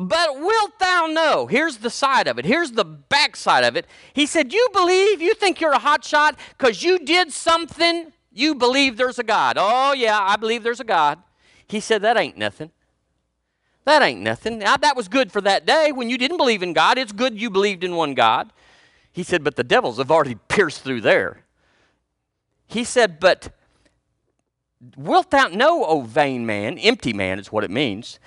But 0.00 0.38
wilt 0.38 0.78
thou 0.78 1.06
know? 1.06 1.48
Here's 1.48 1.78
the 1.78 1.90
side 1.90 2.28
of 2.28 2.38
it. 2.38 2.44
Here's 2.44 2.70
the 2.70 2.84
backside 2.84 3.64
of 3.64 3.74
it. 3.74 3.84
He 4.12 4.26
said, 4.26 4.52
You 4.52 4.68
believe, 4.72 5.20
you 5.20 5.34
think 5.34 5.60
you're 5.60 5.72
a 5.72 5.78
hot 5.78 6.04
shot 6.04 6.38
because 6.56 6.84
you 6.84 7.00
did 7.00 7.32
something, 7.32 8.12
you 8.32 8.54
believe 8.54 8.96
there's 8.96 9.18
a 9.18 9.24
God. 9.24 9.56
Oh, 9.58 9.92
yeah, 9.92 10.16
I 10.20 10.36
believe 10.36 10.62
there's 10.62 10.78
a 10.78 10.84
God. 10.84 11.18
He 11.66 11.80
said, 11.80 12.02
That 12.02 12.16
ain't 12.16 12.36
nothing. 12.36 12.70
That 13.86 14.02
ain't 14.02 14.20
nothing. 14.20 14.60
Now, 14.60 14.76
that 14.76 14.94
was 14.94 15.08
good 15.08 15.32
for 15.32 15.40
that 15.40 15.66
day 15.66 15.90
when 15.90 16.08
you 16.08 16.16
didn't 16.16 16.36
believe 16.36 16.62
in 16.62 16.74
God. 16.74 16.96
It's 16.96 17.10
good 17.10 17.40
you 17.40 17.50
believed 17.50 17.82
in 17.82 17.96
one 17.96 18.14
God. 18.14 18.52
He 19.10 19.24
said, 19.24 19.42
But 19.42 19.56
the 19.56 19.64
devils 19.64 19.98
have 19.98 20.12
already 20.12 20.36
pierced 20.48 20.82
through 20.82 21.00
there. 21.00 21.42
He 22.68 22.84
said, 22.84 23.18
But 23.18 23.52
wilt 24.96 25.32
thou 25.32 25.48
know, 25.48 25.84
O 25.84 26.02
vain 26.02 26.46
man, 26.46 26.78
empty 26.78 27.12
man 27.12 27.40
is 27.40 27.50
what 27.50 27.64
it 27.64 27.70
means, 27.70 28.20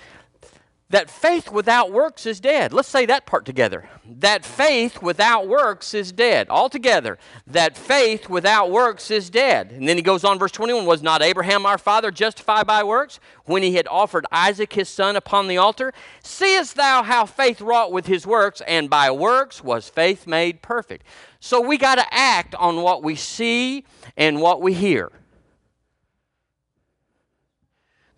that 0.92 1.08
faith 1.08 1.50
without 1.50 1.90
works 1.90 2.26
is 2.26 2.38
dead. 2.38 2.70
Let's 2.70 2.86
say 2.86 3.06
that 3.06 3.24
part 3.24 3.46
together. 3.46 3.88
That 4.04 4.44
faith 4.44 5.00
without 5.00 5.48
works 5.48 5.94
is 5.94 6.12
dead. 6.12 6.48
All 6.50 6.68
together. 6.68 7.18
That 7.46 7.78
faith 7.78 8.28
without 8.28 8.70
works 8.70 9.10
is 9.10 9.30
dead. 9.30 9.72
And 9.72 9.88
then 9.88 9.96
he 9.96 10.02
goes 10.02 10.22
on, 10.22 10.38
verse 10.38 10.52
21 10.52 10.84
Was 10.84 11.02
not 11.02 11.22
Abraham 11.22 11.64
our 11.64 11.78
father 11.78 12.10
justified 12.10 12.66
by 12.66 12.84
works 12.84 13.20
when 13.46 13.62
he 13.62 13.74
had 13.74 13.88
offered 13.88 14.26
Isaac 14.30 14.74
his 14.74 14.90
son 14.90 15.16
upon 15.16 15.48
the 15.48 15.56
altar? 15.56 15.94
Seest 16.22 16.76
thou 16.76 17.02
how 17.02 17.24
faith 17.24 17.62
wrought 17.62 17.90
with 17.90 18.06
his 18.06 18.26
works, 18.26 18.60
and 18.68 18.90
by 18.90 19.10
works 19.10 19.64
was 19.64 19.88
faith 19.88 20.26
made 20.26 20.60
perfect? 20.60 21.06
So 21.40 21.58
we 21.62 21.78
got 21.78 21.94
to 21.94 22.04
act 22.14 22.54
on 22.56 22.82
what 22.82 23.02
we 23.02 23.16
see 23.16 23.86
and 24.14 24.42
what 24.42 24.60
we 24.60 24.74
hear. 24.74 25.10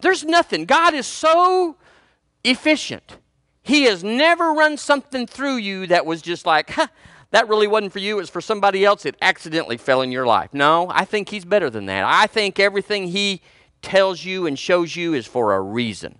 There's 0.00 0.24
nothing. 0.24 0.64
God 0.64 0.92
is 0.92 1.06
so 1.06 1.76
efficient. 2.44 3.16
He 3.62 3.84
has 3.84 4.04
never 4.04 4.52
run 4.52 4.76
something 4.76 5.26
through 5.26 5.56
you 5.56 5.86
that 5.86 6.04
was 6.04 6.20
just 6.20 6.44
like, 6.44 6.70
huh, 6.70 6.88
that 7.30 7.48
really 7.48 7.66
wasn't 7.66 7.92
for 7.92 7.98
you, 7.98 8.16
it 8.16 8.20
was 8.20 8.30
for 8.30 8.40
somebody 8.40 8.84
else. 8.84 9.04
It 9.04 9.16
accidentally 9.20 9.76
fell 9.76 10.02
in 10.02 10.12
your 10.12 10.26
life. 10.26 10.52
No, 10.52 10.88
I 10.90 11.04
think 11.04 11.30
He's 11.30 11.44
better 11.44 11.70
than 11.70 11.86
that. 11.86 12.04
I 12.04 12.26
think 12.26 12.60
everything 12.60 13.08
He 13.08 13.40
tells 13.82 14.24
you 14.24 14.46
and 14.46 14.58
shows 14.58 14.94
you 14.94 15.14
is 15.14 15.26
for 15.26 15.54
a 15.54 15.60
reason. 15.60 16.18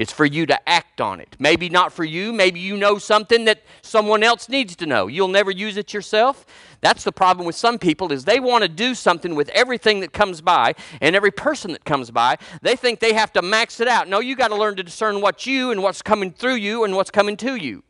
It's 0.00 0.12
for 0.12 0.24
you 0.24 0.46
to 0.46 0.66
act 0.66 1.02
on 1.02 1.20
it. 1.20 1.36
Maybe 1.38 1.68
not 1.68 1.92
for 1.92 2.04
you. 2.04 2.32
Maybe 2.32 2.58
you 2.58 2.74
know 2.74 2.96
something 2.96 3.44
that 3.44 3.62
someone 3.82 4.22
else 4.22 4.48
needs 4.48 4.74
to 4.76 4.86
know. 4.86 5.08
You'll 5.08 5.28
never 5.28 5.50
use 5.50 5.76
it 5.76 5.92
yourself. 5.92 6.46
That's 6.80 7.04
the 7.04 7.12
problem 7.12 7.44
with 7.46 7.54
some 7.54 7.78
people 7.78 8.10
is 8.10 8.24
they 8.24 8.40
want 8.40 8.62
to 8.62 8.68
do 8.68 8.94
something 8.94 9.34
with 9.34 9.50
everything 9.50 10.00
that 10.00 10.14
comes 10.14 10.40
by 10.40 10.74
and 11.02 11.14
every 11.14 11.30
person 11.30 11.72
that 11.72 11.84
comes 11.84 12.10
by. 12.10 12.38
They 12.62 12.76
think 12.76 13.00
they 13.00 13.12
have 13.12 13.30
to 13.34 13.42
max 13.42 13.78
it 13.78 13.88
out. 13.88 14.08
No, 14.08 14.20
you 14.20 14.36
got 14.36 14.48
to 14.48 14.56
learn 14.56 14.74
to 14.76 14.82
discern 14.82 15.20
what's 15.20 15.44
you 15.46 15.70
and 15.70 15.82
what's 15.82 16.00
coming 16.00 16.32
through 16.32 16.54
you 16.54 16.84
and 16.84 16.96
what's 16.96 17.10
coming 17.10 17.36
to 17.36 17.56
you. 17.56 17.84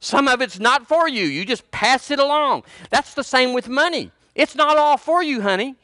Some 0.00 0.28
of 0.28 0.40
it's 0.40 0.58
not 0.58 0.88
for 0.88 1.10
you. 1.10 1.26
You 1.26 1.44
just 1.44 1.70
pass 1.70 2.10
it 2.10 2.18
along. 2.18 2.62
That's 2.88 3.12
the 3.12 3.22
same 3.22 3.52
with 3.52 3.68
money. 3.68 4.12
It's 4.34 4.54
not 4.54 4.78
all 4.78 4.96
for 4.96 5.22
you, 5.22 5.42
honey. 5.42 5.74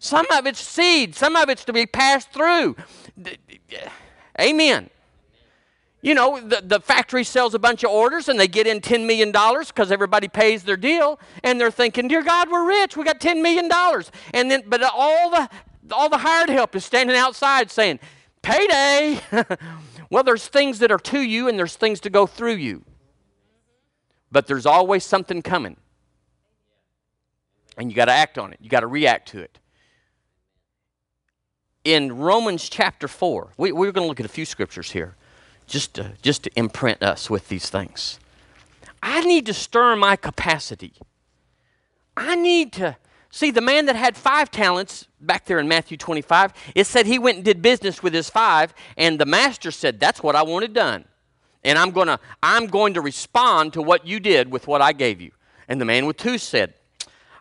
Some 0.00 0.26
of 0.32 0.46
it's 0.46 0.60
seed, 0.60 1.14
some 1.14 1.36
of 1.36 1.48
it's 1.48 1.64
to 1.66 1.72
be 1.72 1.86
passed 1.86 2.32
through. 2.32 2.74
Amen. 4.40 4.90
You 6.00 6.14
know, 6.14 6.40
the, 6.40 6.62
the 6.64 6.80
factory 6.80 7.24
sells 7.24 7.54
a 7.54 7.58
bunch 7.58 7.82
of 7.82 7.90
orders 7.90 8.28
and 8.28 8.38
they 8.38 8.46
get 8.46 8.68
in 8.68 8.80
$10 8.80 9.04
million 9.06 9.32
because 9.32 9.90
everybody 9.90 10.28
pays 10.28 10.62
their 10.62 10.76
deal 10.76 11.18
and 11.42 11.60
they're 11.60 11.72
thinking, 11.72 12.06
Dear 12.06 12.22
God, 12.22 12.50
we're 12.50 12.66
rich. 12.66 12.96
We 12.96 13.02
got 13.02 13.20
$10 13.20 13.42
million. 13.42 13.68
And 14.32 14.50
then, 14.50 14.62
but 14.66 14.82
all 14.82 15.30
the, 15.30 15.48
all 15.90 16.08
the 16.08 16.18
hired 16.18 16.50
help 16.50 16.76
is 16.76 16.84
standing 16.84 17.16
outside 17.16 17.70
saying, 17.70 17.98
Payday. 18.42 19.20
well, 20.10 20.22
there's 20.22 20.46
things 20.46 20.78
that 20.78 20.92
are 20.92 20.98
to 20.98 21.20
you 21.20 21.48
and 21.48 21.58
there's 21.58 21.74
things 21.74 21.98
to 22.00 22.10
go 22.10 22.26
through 22.26 22.54
you. 22.54 22.84
But 24.30 24.46
there's 24.46 24.66
always 24.66 25.04
something 25.04 25.42
coming. 25.42 25.76
And 27.76 27.90
you 27.90 27.96
got 27.96 28.04
to 28.04 28.12
act 28.12 28.38
on 28.38 28.52
it, 28.52 28.58
you 28.62 28.68
got 28.68 28.80
to 28.80 28.86
react 28.86 29.28
to 29.28 29.40
it 29.40 29.58
in 31.88 32.18
Romans 32.18 32.68
chapter 32.68 33.08
4, 33.08 33.54
we, 33.56 33.72
we're 33.72 33.92
going 33.92 34.04
to 34.04 34.08
look 34.08 34.20
at 34.20 34.26
a 34.26 34.28
few 34.28 34.44
scriptures 34.44 34.90
here 34.90 35.16
just 35.66 35.94
to, 35.94 36.12
just 36.20 36.42
to 36.42 36.50
imprint 36.54 37.02
us 37.02 37.30
with 37.30 37.48
these 37.48 37.70
things. 37.70 38.20
I 39.02 39.22
need 39.22 39.46
to 39.46 39.54
stir 39.54 39.96
my 39.96 40.16
capacity. 40.16 40.92
I 42.14 42.34
need 42.34 42.74
to 42.74 42.98
see 43.30 43.50
the 43.50 43.62
man 43.62 43.86
that 43.86 43.96
had 43.96 44.18
five 44.18 44.50
talents 44.50 45.06
back 45.22 45.46
there 45.46 45.58
in 45.58 45.66
Matthew 45.66 45.96
25. 45.96 46.52
It 46.74 46.86
said 46.86 47.06
he 47.06 47.18
went 47.18 47.36
and 47.36 47.44
did 47.44 47.62
business 47.62 48.02
with 48.02 48.12
his 48.12 48.28
five, 48.28 48.74
and 48.98 49.18
the 49.18 49.24
master 49.26 49.70
said, 49.70 49.98
That's 49.98 50.22
what 50.22 50.36
I 50.36 50.42
wanted 50.42 50.74
done. 50.74 51.06
And 51.64 51.78
I'm 51.78 51.92
to 51.92 52.20
I'm 52.42 52.66
going 52.66 52.94
to 52.94 53.00
respond 53.00 53.72
to 53.72 53.82
what 53.82 54.06
you 54.06 54.20
did 54.20 54.52
with 54.52 54.66
what 54.66 54.82
I 54.82 54.92
gave 54.92 55.22
you. 55.22 55.30
And 55.68 55.80
the 55.80 55.86
man 55.86 56.04
with 56.04 56.18
two 56.18 56.36
said, 56.36 56.74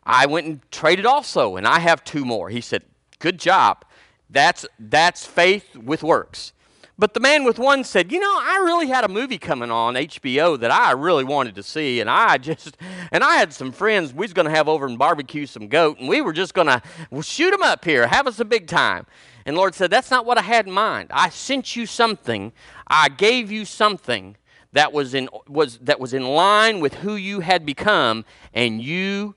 I 0.05 0.25
went 0.25 0.47
and 0.47 0.71
traded 0.71 1.05
also, 1.05 1.57
and 1.57 1.67
I 1.67 1.79
have 1.79 2.05
two 2.05 2.23
more. 2.23 2.49
He 2.49 2.61
said, 2.61 2.83
Good 3.19 3.39
job. 3.39 3.83
That's, 4.29 4.65
that's 4.77 5.25
faith 5.25 5.75
with 5.75 6.03
works. 6.03 6.53
But 6.99 7.13
the 7.13 7.19
man 7.19 7.43
with 7.43 7.59
one 7.59 7.83
said, 7.83 8.11
You 8.11 8.19
know, 8.19 8.39
I 8.41 8.61
really 8.65 8.87
had 8.87 9.03
a 9.03 9.07
movie 9.07 9.37
coming 9.37 9.69
on 9.69 9.93
HBO 9.93 10.59
that 10.59 10.71
I 10.71 10.91
really 10.91 11.23
wanted 11.23 11.55
to 11.55 11.63
see, 11.63 12.01
and 12.01 12.09
I 12.09 12.37
just, 12.39 12.75
and 13.11 13.23
I 13.23 13.35
had 13.35 13.53
some 13.53 13.71
friends 13.71 14.13
we 14.13 14.23
was 14.23 14.33
going 14.33 14.47
to 14.47 14.51
have 14.51 14.67
over 14.67 14.85
and 14.85 14.97
barbecue 14.97 15.45
some 15.45 15.67
goat, 15.67 15.99
and 15.99 16.09
we 16.09 16.21
were 16.21 16.33
just 16.33 16.53
going 16.53 16.67
to 16.67 16.81
shoot 17.21 17.51
them 17.51 17.61
up 17.61 17.85
here, 17.85 18.07
have 18.07 18.25
us 18.25 18.39
a 18.39 18.45
big 18.45 18.67
time. 18.67 19.05
And 19.45 19.55
Lord 19.55 19.75
said, 19.75 19.91
That's 19.91 20.09
not 20.09 20.25
what 20.25 20.39
I 20.39 20.41
had 20.41 20.65
in 20.65 20.73
mind. 20.73 21.09
I 21.13 21.29
sent 21.29 21.75
you 21.75 21.85
something, 21.85 22.51
I 22.87 23.09
gave 23.09 23.51
you 23.51 23.63
something 23.63 24.35
that 24.73 24.91
was 24.91 25.13
in, 25.13 25.29
was, 25.47 25.77
that 25.79 25.99
was 25.99 26.13
in 26.13 26.23
line 26.23 26.79
with 26.79 26.95
who 26.95 27.15
you 27.15 27.41
had 27.41 27.65
become, 27.65 28.25
and 28.53 28.81
you 28.81 29.35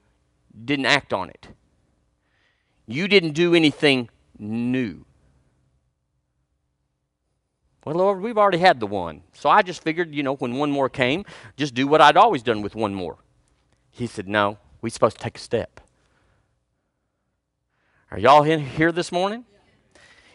didn't 0.64 0.86
act 0.86 1.12
on 1.12 1.28
it. 1.28 1.48
You 2.86 3.06
didn't 3.06 3.32
do 3.32 3.54
anything 3.54 4.08
new. 4.40 5.04
Well, 7.84 7.96
Lord, 7.96 8.20
we've 8.20 8.38
already 8.38 8.58
had 8.58 8.80
the 8.80 8.86
one. 8.86 9.22
So 9.32 9.48
I 9.48 9.62
just 9.62 9.82
figured, 9.82 10.14
you 10.14 10.22
know, 10.22 10.34
when 10.36 10.56
one 10.56 10.70
more 10.70 10.88
came, 10.88 11.24
just 11.56 11.74
do 11.74 11.86
what 11.86 12.00
I'd 12.00 12.16
always 12.16 12.42
done 12.42 12.62
with 12.62 12.74
one 12.74 12.94
more. 12.94 13.16
He 13.90 14.06
said, 14.06 14.28
No, 14.28 14.58
we're 14.82 14.90
supposed 14.90 15.16
to 15.18 15.22
take 15.22 15.36
a 15.36 15.40
step. 15.40 15.80
Are 18.10 18.18
y'all 18.18 18.42
in 18.42 18.60
here 18.60 18.92
this 18.92 19.12
morning? 19.12 19.44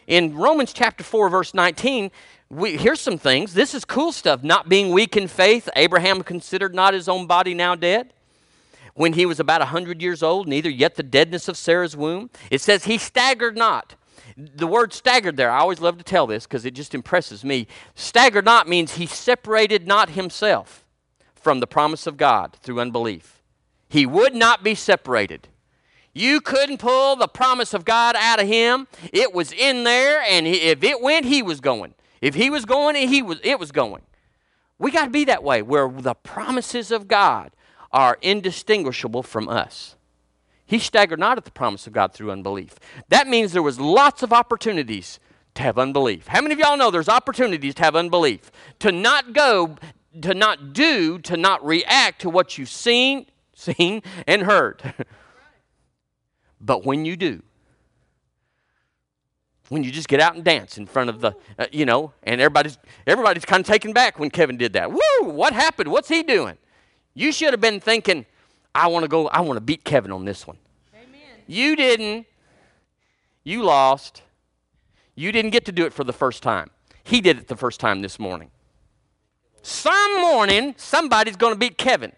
in 0.06 0.34
Romans 0.34 0.72
chapter 0.72 1.02
4, 1.02 1.28
verse 1.28 1.54
19, 1.54 2.10
we, 2.48 2.76
here's 2.76 3.00
some 3.00 3.18
things. 3.18 3.54
This 3.54 3.74
is 3.74 3.84
cool 3.84 4.12
stuff. 4.12 4.42
Not 4.42 4.68
being 4.68 4.92
weak 4.92 5.16
in 5.16 5.26
faith, 5.26 5.68
Abraham 5.74 6.22
considered 6.22 6.74
not 6.74 6.94
his 6.94 7.08
own 7.08 7.26
body 7.26 7.54
now 7.54 7.74
dead. 7.74 8.12
When 8.96 9.12
he 9.12 9.26
was 9.26 9.38
about 9.38 9.60
a 9.60 9.66
100 9.66 10.00
years 10.00 10.22
old, 10.22 10.48
neither 10.48 10.70
yet 10.70 10.94
the 10.94 11.02
deadness 11.02 11.48
of 11.48 11.58
Sarah's 11.58 11.94
womb. 11.94 12.30
It 12.50 12.62
says 12.62 12.84
he 12.86 12.96
staggered 12.96 13.56
not. 13.56 13.94
The 14.36 14.66
word 14.66 14.94
staggered 14.94 15.36
there, 15.36 15.50
I 15.50 15.58
always 15.58 15.80
love 15.80 15.98
to 15.98 16.04
tell 16.04 16.26
this 16.26 16.46
because 16.46 16.64
it 16.64 16.72
just 16.72 16.94
impresses 16.94 17.44
me. 17.44 17.66
Staggered 17.94 18.46
not 18.46 18.68
means 18.68 18.94
he 18.94 19.04
separated 19.04 19.86
not 19.86 20.10
himself 20.10 20.86
from 21.34 21.60
the 21.60 21.66
promise 21.66 22.06
of 22.06 22.16
God 22.16 22.56
through 22.62 22.80
unbelief. 22.80 23.42
He 23.88 24.06
would 24.06 24.34
not 24.34 24.64
be 24.64 24.74
separated. 24.74 25.48
You 26.14 26.40
couldn't 26.40 26.78
pull 26.78 27.16
the 27.16 27.28
promise 27.28 27.74
of 27.74 27.84
God 27.84 28.16
out 28.16 28.40
of 28.40 28.48
him. 28.48 28.88
It 29.12 29.34
was 29.34 29.52
in 29.52 29.84
there, 29.84 30.22
and 30.22 30.46
if 30.46 30.82
it 30.82 31.02
went, 31.02 31.26
he 31.26 31.42
was 31.42 31.60
going. 31.60 31.94
If 32.22 32.34
he 32.34 32.48
was 32.48 32.64
going, 32.64 32.96
he 32.96 33.20
was, 33.20 33.38
it 33.44 33.58
was 33.58 33.72
going. 33.72 34.02
We 34.78 34.90
got 34.90 35.04
to 35.04 35.10
be 35.10 35.24
that 35.26 35.44
way, 35.44 35.60
where 35.60 35.88
the 35.88 36.14
promises 36.14 36.90
of 36.90 37.06
God 37.06 37.52
are 37.96 38.18
indistinguishable 38.20 39.22
from 39.22 39.48
us. 39.48 39.96
He 40.66 40.78
staggered 40.78 41.18
not 41.18 41.38
at 41.38 41.46
the 41.46 41.50
promise 41.50 41.86
of 41.86 41.94
God 41.94 42.12
through 42.12 42.30
unbelief. 42.30 42.74
That 43.08 43.26
means 43.26 43.52
there 43.52 43.62
was 43.62 43.80
lots 43.80 44.22
of 44.22 44.34
opportunities 44.34 45.18
to 45.54 45.62
have 45.62 45.78
unbelief. 45.78 46.26
How 46.26 46.42
many 46.42 46.52
of 46.52 46.58
y'all 46.58 46.76
know 46.76 46.90
there's 46.90 47.08
opportunities 47.08 47.74
to 47.76 47.82
have 47.84 47.96
unbelief? 47.96 48.52
To 48.80 48.92
not 48.92 49.32
go, 49.32 49.76
to 50.20 50.34
not 50.34 50.74
do, 50.74 51.18
to 51.20 51.38
not 51.38 51.64
react 51.64 52.20
to 52.20 52.28
what 52.28 52.58
you've 52.58 52.68
seen, 52.68 53.26
seen 53.54 54.02
and 54.26 54.42
heard. 54.42 54.92
but 56.60 56.84
when 56.84 57.06
you 57.06 57.16
do, 57.16 57.42
when 59.70 59.84
you 59.84 59.90
just 59.90 60.08
get 60.08 60.20
out 60.20 60.34
and 60.34 60.44
dance 60.44 60.76
in 60.76 60.84
front 60.84 61.08
of 61.08 61.22
the, 61.22 61.34
uh, 61.58 61.66
you 61.72 61.86
know, 61.86 62.12
and 62.24 62.42
everybody's 62.42 62.76
everybody's 63.06 63.46
kind 63.46 63.60
of 63.60 63.66
taken 63.66 63.94
back 63.94 64.18
when 64.18 64.28
Kevin 64.28 64.58
did 64.58 64.74
that. 64.74 64.92
Woo! 64.92 65.30
What 65.30 65.54
happened? 65.54 65.90
What's 65.90 66.08
he 66.08 66.22
doing? 66.22 66.58
You 67.16 67.32
should 67.32 67.54
have 67.54 67.62
been 67.62 67.80
thinking, 67.80 68.26
I 68.74 68.88
want 68.88 69.04
to 69.04 69.08
go, 69.08 69.26
I 69.28 69.40
want 69.40 69.56
to 69.56 69.62
beat 69.62 69.84
Kevin 69.84 70.12
on 70.12 70.26
this 70.26 70.46
one. 70.46 70.58
Amen. 70.94 71.18
You 71.46 71.74
didn't. 71.74 72.26
You 73.42 73.62
lost. 73.62 74.22
You 75.14 75.32
didn't 75.32 75.50
get 75.50 75.64
to 75.64 75.72
do 75.72 75.86
it 75.86 75.94
for 75.94 76.04
the 76.04 76.12
first 76.12 76.42
time. 76.42 76.70
He 77.02 77.22
did 77.22 77.38
it 77.38 77.48
the 77.48 77.56
first 77.56 77.80
time 77.80 78.02
this 78.02 78.18
morning. 78.18 78.50
Some 79.62 80.20
morning, 80.20 80.74
somebody's 80.76 81.36
going 81.36 81.54
to 81.54 81.58
beat 81.58 81.78
Kevin. 81.78 82.12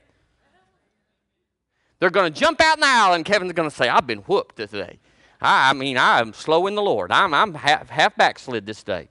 They're 2.01 2.11
going 2.11 2.33
to 2.33 2.39
jump 2.39 2.61
out 2.61 2.79
in 2.79 2.81
the 2.81 2.87
aisle, 2.89 3.15
and 3.15 3.25
Kevin's 3.25 3.53
going 3.53 3.71
to 3.71 3.75
say, 3.75 3.89
I've 3.89 4.07
been 4.07 4.19
whooped 4.21 4.57
today. 4.57 4.99
I, 5.41 5.71
I 5.71 5.73
mean, 5.75 5.97
I'm 5.97 6.33
slow 6.33 6.67
in 6.67 6.75
the 6.75 6.83
Lord. 6.83 7.13
I'm, 7.13 7.33
I'm 7.33 7.55
half, 7.55 7.89
half 7.89 8.17
backslid 8.17 8.67
this 8.67 8.83
day. 8.83 9.09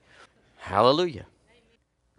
Hallelujah 0.57 1.25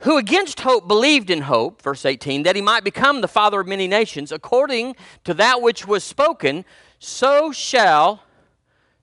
who 0.00 0.16
against 0.16 0.60
hope 0.60 0.86
believed 0.86 1.30
in 1.30 1.42
hope, 1.42 1.82
verse 1.82 2.04
18, 2.04 2.44
that 2.44 2.56
he 2.56 2.62
might 2.62 2.84
become 2.84 3.20
the 3.20 3.28
father 3.28 3.60
of 3.60 3.66
many 3.66 3.88
nations, 3.88 4.30
according 4.30 4.94
to 5.24 5.34
that 5.34 5.60
which 5.60 5.86
was 5.86 6.04
spoken, 6.04 6.64
so 6.98 7.52
shall, 7.52 8.22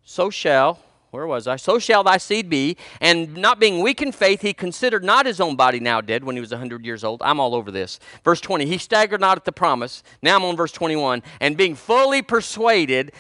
so 0.04 0.30
shall, 0.30 0.80
where 1.12 1.28
was 1.28 1.48
I? 1.48 1.56
So 1.56 1.80
shall 1.80 2.04
thy 2.04 2.18
seed 2.18 2.50
be. 2.50 2.76
And 3.00 3.38
not 3.38 3.60
being 3.60 3.82
weak 3.82 4.02
in 4.02 4.12
faith, 4.12 4.42
he 4.42 4.54
considered 4.54 5.04
not 5.04 5.26
his 5.26 5.40
own 5.40 5.56
body 5.56 5.80
now 5.80 6.02
dead 6.02 6.24
when 6.24 6.36
he 6.36 6.42
was 6.42 6.52
a 6.52 6.56
100 6.56 6.86
years 6.86 7.04
old. 7.04 7.22
I'm 7.24 7.40
all 7.40 7.56
over 7.56 7.72
this. 7.72 8.00
Verse 8.24 8.42
20, 8.42 8.66
he 8.66 8.78
staggered 8.78 9.22
not 9.22 9.38
at 9.38 9.46
the 9.46 9.54
promise. 9.54 10.04
Now 10.22 10.36
I'm 10.36 10.44
on 10.44 10.58
verse 10.58 10.74
21. 10.74 11.24
And 11.40 11.56
being 11.56 11.76
fully 11.76 12.22
persuaded 12.22 13.14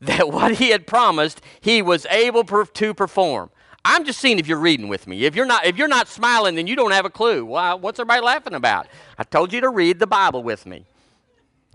that 0.00 0.30
what 0.30 0.56
he 0.56 0.70
had 0.70 0.86
promised, 0.86 1.42
he 1.60 1.82
was 1.82 2.06
able 2.06 2.44
per- 2.44 2.64
to 2.64 2.94
perform. 2.94 3.50
I'm 3.84 4.04
just 4.04 4.18
seeing 4.18 4.38
if 4.38 4.46
you're 4.46 4.58
reading 4.58 4.88
with 4.88 5.06
me. 5.06 5.24
If 5.24 5.36
you're 5.36 5.46
not, 5.46 5.66
if 5.66 5.76
you're 5.76 5.88
not 5.88 6.08
smiling, 6.08 6.54
then 6.54 6.66
you 6.66 6.74
don't 6.74 6.92
have 6.92 7.04
a 7.04 7.10
clue. 7.10 7.44
Why, 7.44 7.74
what's 7.74 7.98
everybody 7.98 8.22
laughing 8.22 8.54
about? 8.54 8.86
I 9.18 9.24
told 9.24 9.52
you 9.52 9.60
to 9.60 9.68
read 9.68 9.98
the 9.98 10.06
Bible 10.06 10.42
with 10.42 10.64
me. 10.64 10.86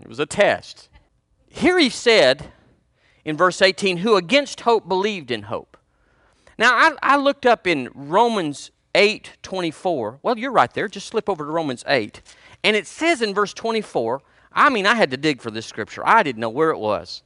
It 0.00 0.08
was 0.08 0.18
a 0.18 0.26
test. 0.26 0.88
Here 1.48 1.78
he 1.78 1.88
said 1.88 2.52
in 3.24 3.36
verse 3.36 3.62
18, 3.62 3.98
who 3.98 4.16
against 4.16 4.62
hope 4.62 4.88
believed 4.88 5.30
in 5.30 5.42
hope. 5.42 5.76
Now 6.58 6.74
I, 6.74 7.14
I 7.14 7.16
looked 7.16 7.46
up 7.46 7.66
in 7.66 7.88
Romans 7.94 8.70
8 8.94 9.36
24. 9.42 10.18
Well, 10.22 10.38
you're 10.38 10.52
right 10.52 10.72
there. 10.72 10.88
Just 10.88 11.06
slip 11.06 11.28
over 11.28 11.44
to 11.44 11.50
Romans 11.50 11.84
8. 11.86 12.20
And 12.64 12.76
it 12.76 12.86
says 12.86 13.22
in 13.22 13.34
verse 13.34 13.54
24, 13.54 14.20
I 14.52 14.68
mean, 14.68 14.86
I 14.86 14.94
had 14.94 15.10
to 15.12 15.16
dig 15.16 15.40
for 15.40 15.50
this 15.50 15.66
scripture. 15.66 16.02
I 16.04 16.22
didn't 16.22 16.40
know 16.40 16.50
where 16.50 16.70
it 16.70 16.78
was. 16.78 17.22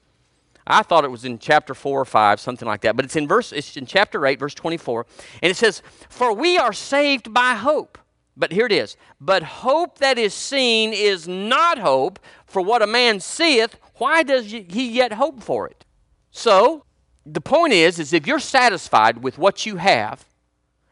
I 0.67 0.83
thought 0.83 1.05
it 1.05 1.11
was 1.11 1.25
in 1.25 1.39
chapter 1.39 1.75
4 1.75 2.01
or 2.01 2.05
5, 2.05 2.41
something 2.41 2.67
like 2.67 2.81
that. 2.83 2.97
But 2.97 3.05
it's 3.05 3.17
in 3.17 3.29
verse 3.29 3.53
it's 3.53 3.77
in 3.77 3.87
chapter 3.87 4.27
8, 4.27 4.39
verse 4.39 4.55
24. 4.55 5.07
And 5.43 5.51
it 5.51 5.57
says, 5.57 5.83
For 6.09 6.33
we 6.33 6.57
are 6.57 6.73
saved 6.73 7.33
by 7.33 7.55
hope. 7.55 7.99
But 8.37 8.53
here 8.53 8.67
it 8.67 8.73
is. 8.73 8.97
But 9.21 9.43
hope 9.43 9.99
that 9.99 10.19
is 10.19 10.35
seen 10.35 10.93
is 10.93 11.29
not 11.29 11.79
hope, 11.79 12.19
for 12.47 12.63
what 12.63 12.83
a 12.83 12.87
man 12.87 13.21
seeth, 13.21 13.77
why 13.97 14.23
does 14.23 14.51
he 14.51 14.91
yet 14.91 15.13
hope 15.13 15.43
for 15.43 15.69
it? 15.69 15.85
So, 16.31 16.85
the 17.25 17.41
point 17.41 17.73
is, 17.73 17.99
is 17.99 18.13
if 18.13 18.27
you're 18.27 18.41
satisfied 18.41 19.23
with 19.23 19.39
what 19.39 19.65
you 19.67 19.77
have 19.77 20.25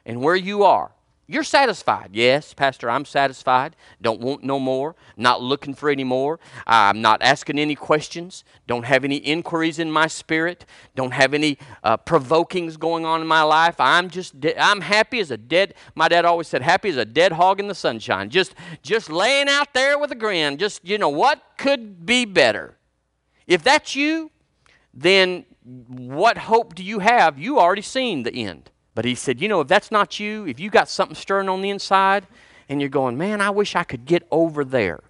and 0.06 0.20
where 0.20 0.36
you 0.36 0.62
are, 0.62 0.92
you're 1.28 1.44
satisfied. 1.44 2.10
Yes, 2.12 2.52
Pastor, 2.52 2.90
I'm 2.90 3.04
satisfied. 3.04 3.76
Don't 4.02 4.20
want 4.20 4.42
no 4.42 4.58
more. 4.58 4.96
Not 5.16 5.40
looking 5.40 5.72
for 5.72 5.88
any 5.88 6.04
more. 6.04 6.40
I'm 6.66 7.00
not 7.00 7.22
asking 7.22 7.58
any 7.58 7.74
questions. 7.74 8.44
Don't 8.66 8.84
have 8.84 9.04
any 9.04 9.16
inquiries 9.16 9.78
in 9.78 9.90
my 9.90 10.08
spirit. 10.08 10.66
Don't 10.94 11.12
have 11.12 11.32
any 11.32 11.58
uh, 11.84 11.96
provokings 11.96 12.76
going 12.76 13.06
on 13.06 13.20
in 13.20 13.26
my 13.26 13.42
life. 13.42 13.76
I'm 13.78 14.10
just, 14.10 14.40
de- 14.40 14.60
I'm 14.60 14.80
happy 14.80 15.20
as 15.20 15.30
a 15.30 15.36
dead, 15.36 15.74
my 15.94 16.08
dad 16.08 16.24
always 16.24 16.48
said, 16.48 16.60
happy 16.60 16.88
as 16.88 16.96
a 16.96 17.04
dead 17.04 17.32
hog 17.32 17.60
in 17.60 17.68
the 17.68 17.74
sunshine. 17.74 18.28
Just, 18.28 18.54
just 18.82 19.08
laying 19.08 19.48
out 19.48 19.72
there 19.74 19.98
with 19.98 20.10
a 20.10 20.16
grin. 20.16 20.58
Just, 20.58 20.86
you 20.86 20.98
know, 20.98 21.08
what 21.08 21.42
could 21.56 22.04
be 22.04 22.24
better? 22.24 22.76
If 23.46 23.62
that's 23.62 23.94
you, 23.94 24.30
then 24.92 25.46
what 25.64 26.36
hope 26.36 26.74
do 26.74 26.82
you 26.82 26.98
have? 26.98 27.38
You 27.38 27.58
already 27.58 27.82
seen 27.82 28.24
the 28.24 28.34
end. 28.34 28.70
But 28.94 29.04
he 29.04 29.14
said, 29.14 29.40
You 29.40 29.48
know, 29.48 29.60
if 29.60 29.68
that's 29.68 29.90
not 29.90 30.20
you, 30.20 30.46
if 30.46 30.60
you 30.60 30.70
got 30.70 30.88
something 30.88 31.14
stirring 31.14 31.48
on 31.48 31.62
the 31.62 31.70
inside 31.70 32.26
and 32.68 32.80
you're 32.80 32.90
going, 32.90 33.16
Man, 33.16 33.40
I 33.40 33.50
wish 33.50 33.74
I 33.74 33.84
could 33.84 34.04
get 34.04 34.26
over 34.30 34.64
there. 34.64 35.00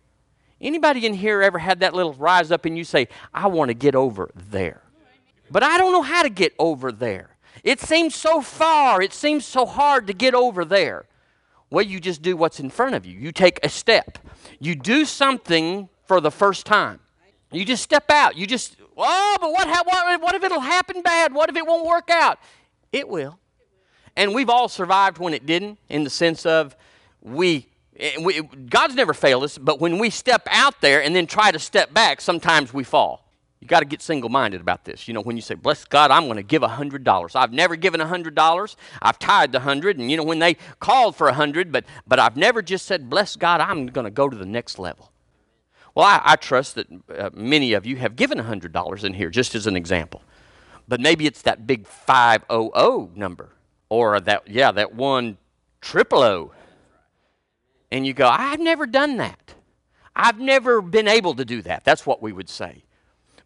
Anybody 0.61 1.07
in 1.07 1.14
here 1.14 1.42
ever 1.42 1.59
had 1.59 1.81
that 1.81 1.92
little 1.92 2.14
rise 2.14 2.53
up 2.53 2.64
and 2.64 2.79
you 2.79 2.85
say, 2.85 3.09
I 3.35 3.49
want 3.49 3.71
to 3.71 3.75
get 3.75 3.97
over 3.97 4.31
there? 4.35 4.83
But 5.51 5.62
I 5.64 5.77
don't 5.77 5.92
know 5.92 6.03
how 6.03 6.23
to 6.23 6.31
get 6.31 6.55
over 6.59 6.92
there. 6.92 7.37
It 7.64 7.81
seems 7.81 8.14
so 8.14 8.40
far, 8.40 9.03
it 9.03 9.12
seems 9.12 9.45
so 9.45 9.66
hard 9.66 10.07
to 10.07 10.12
get 10.12 10.35
over 10.35 10.64
there. 10.64 11.05
Well, 11.71 11.85
you 11.85 12.01
just 12.01 12.23
do 12.23 12.37
what's 12.37 12.61
in 12.61 12.71
front 12.71 12.95
of 12.95 13.07
you. 13.07 13.18
You 13.18 13.33
take 13.33 13.59
a 13.62 13.68
step. 13.68 14.18
You 14.61 14.75
do 14.75 15.05
something 15.05 15.88
for 16.07 16.21
the 16.21 16.31
first 16.31 16.66
time. 16.66 17.01
You 17.51 17.64
just 17.64 17.83
step 17.83 18.11
out. 18.11 18.37
You 18.37 18.47
just, 18.47 18.77
oh, 18.97 19.37
but 19.40 19.53
what, 19.53 19.68
what, 19.87 20.23
what 20.23 20.35
if 20.35 20.45
it'll 20.45 20.61
happen 20.61 21.03
bad? 21.03 21.35
What 21.35 21.51
if 21.51 21.57
it 21.57 21.66
won't 21.66 21.87
work 21.87 22.11
out? 22.11 22.38
It 22.92 23.09
will. 23.09 23.38
And 24.16 24.35
we've 24.35 24.51
all 24.51 24.68
survived 24.68 25.18
when 25.18 25.35
it 25.35 25.46
didn't, 25.46 25.79
in 25.88 26.05
the 26.05 26.11
sense 26.11 26.44
of 26.44 26.77
we, 27.20 27.66
eh, 27.98 28.16
we, 28.20 28.42
God's 28.42 28.94
never 28.94 29.14
failed 29.14 29.44
us, 29.44 29.57
but 29.57 29.81
when 29.81 29.98
we 29.98 30.11
step 30.11 30.46
out 30.51 30.81
there 30.81 31.03
and 31.03 31.16
then 31.16 31.27
try 31.27 31.51
to 31.51 31.59
step 31.59 31.94
back, 31.94 32.20
sometimes 32.20 32.75
we 32.75 32.85
fall. 32.85 33.22
You 33.61 33.68
got 33.68 33.79
to 33.79 33.87
get 33.87 34.03
single 34.03 34.29
minded 34.29 34.61
about 34.61 34.85
this. 34.85 35.07
You 35.07 35.14
know, 35.14 35.20
when 35.20 35.37
you 35.37 35.42
say, 35.42 35.55
Bless 35.55 35.85
God, 35.85 36.11
I'm 36.11 36.25
going 36.25 36.37
to 36.37 36.42
give 36.42 36.64
a 36.64 36.68
$100. 36.68 37.37
I've 37.37 37.53
never 37.53 37.77
given 37.77 38.01
a 38.01 38.07
$100. 38.07 38.77
I've 39.01 39.18
tied 39.20 39.53
the 39.53 39.59
100 39.59 39.98
And, 39.98 40.11
you 40.11 40.16
know, 40.16 40.25
when 40.25 40.40
they 40.40 40.55
called 40.81 41.14
for 41.14 41.29
a 41.29 41.31
100 41.31 41.70
but, 41.70 41.85
but 42.05 42.18
I've 42.18 42.37
never 42.37 42.61
just 42.61 42.87
said, 42.87 43.09
Bless 43.09 43.37
God, 43.37 43.61
I'm 43.61 43.87
going 43.87 44.05
to 44.05 44.11
go 44.11 44.29
to 44.29 44.37
the 44.37 44.44
next 44.44 44.81
level. 44.81 45.12
Well, 45.94 46.07
I, 46.07 46.20
I 46.25 46.37
trust 46.37 46.75
that 46.75 46.88
uh, 47.16 47.31
many 47.35 47.75
of 47.75 47.87
you 47.87 47.96
have 47.96 48.16
given 48.16 48.40
a 48.40 48.44
$100 48.44 49.05
in 49.05 49.14
here, 49.14 49.31
just 49.31 49.55
as 49.55 49.68
an 49.68 49.77
example. 49.77 50.22
But 50.88 51.01
maybe 51.01 51.27
it's 51.27 51.42
that 51.42 51.64
big 51.64 51.87
500 51.87 53.16
number 53.16 53.51
or 53.92 54.18
that 54.20 54.48
yeah 54.48 54.72
that 54.72 54.94
one 54.94 55.37
triple 55.83 56.22
O, 56.22 56.52
and 57.90 58.07
you 58.07 58.14
go, 58.14 58.26
I've 58.26 58.59
never 58.59 58.87
done 58.87 59.18
that. 59.18 59.55
I've 60.16 60.40
never 60.40 60.81
been 60.81 61.09
able 61.09 61.35
to 61.35 61.44
do 61.44 61.61
that. 61.62 61.85
That's 61.85 62.07
what 62.07 62.22
we 62.22 62.33
would 62.33 62.48
say. 62.48 62.85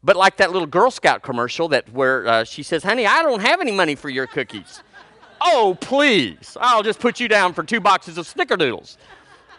But 0.05 0.15
like 0.15 0.37
that 0.37 0.53
little 0.53 0.69
Girl 0.69 0.93
Scout 0.93 1.23
commercial 1.23 1.67
that 1.69 1.93
where 1.93 2.29
uh, 2.29 2.45
she 2.45 2.63
says, 2.63 2.85
"Honey, 2.85 3.07
I 3.07 3.23
don't 3.25 3.41
have 3.41 3.61
any 3.61 3.73
money 3.73 3.97
for 3.97 4.09
your 4.09 4.29
cookies." 4.29 4.85
oh, 5.41 5.77
please! 5.81 6.57
I'll 6.61 6.85
just 6.85 7.01
put 7.01 7.19
you 7.19 7.27
down 7.27 7.53
for 7.53 7.65
two 7.65 7.81
boxes 7.81 8.17
of 8.17 8.33
Snickerdoodles. 8.33 8.99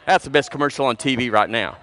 That's 0.06 0.23
the 0.23 0.30
best 0.30 0.52
commercial 0.52 0.86
on 0.86 0.95
TV 0.95 1.30
right 1.30 1.50
now. 1.50 1.78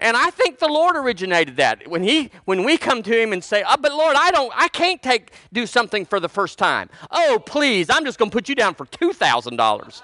And 0.00 0.16
I 0.16 0.30
think 0.30 0.58
the 0.58 0.68
Lord 0.68 0.96
originated 0.96 1.56
that. 1.56 1.88
When 1.88 2.02
he 2.02 2.30
when 2.44 2.64
we 2.64 2.76
come 2.76 3.02
to 3.02 3.20
him 3.20 3.32
and 3.32 3.42
say, 3.42 3.64
"Oh, 3.66 3.76
but 3.80 3.92
Lord, 3.92 4.16
I 4.18 4.30
don't 4.30 4.52
I 4.54 4.68
can't 4.68 5.02
take 5.02 5.32
do 5.52 5.66
something 5.66 6.04
for 6.04 6.20
the 6.20 6.28
first 6.28 6.58
time." 6.58 6.90
Oh, 7.10 7.42
please, 7.44 7.88
I'm 7.90 8.04
just 8.04 8.18
going 8.18 8.30
to 8.30 8.34
put 8.34 8.48
you 8.48 8.54
down 8.54 8.74
for 8.74 8.86
$2,000. 8.86 10.02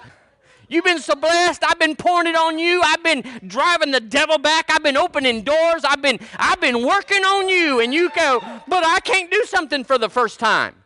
You've 0.69 0.85
been 0.85 1.01
so 1.01 1.17
blessed. 1.17 1.65
I've 1.67 1.81
been 1.81 1.97
pouring 1.97 2.29
it 2.29 2.37
on 2.37 2.59
you. 2.59 2.81
I've 2.83 3.03
been 3.03 3.25
driving 3.47 3.91
the 3.91 4.01
devil 4.01 4.39
back. 4.39 4.71
I've 4.71 4.85
been 4.85 4.97
opening 4.97 5.43
doors. 5.43 5.85
I've 5.85 6.01
been 6.01 6.21
I've 6.37 6.61
been 6.61 6.87
working 6.87 7.25
on 7.25 7.49
you 7.49 7.81
and 7.81 7.93
you 7.93 8.11
go, 8.11 8.41
"But 8.69 8.87
I 8.87 9.01
can't 9.01 9.31
do 9.31 9.45
something 9.47 9.83
for 9.85 9.99
the 9.99 10.09
first 10.09 10.39
time." 10.39 10.77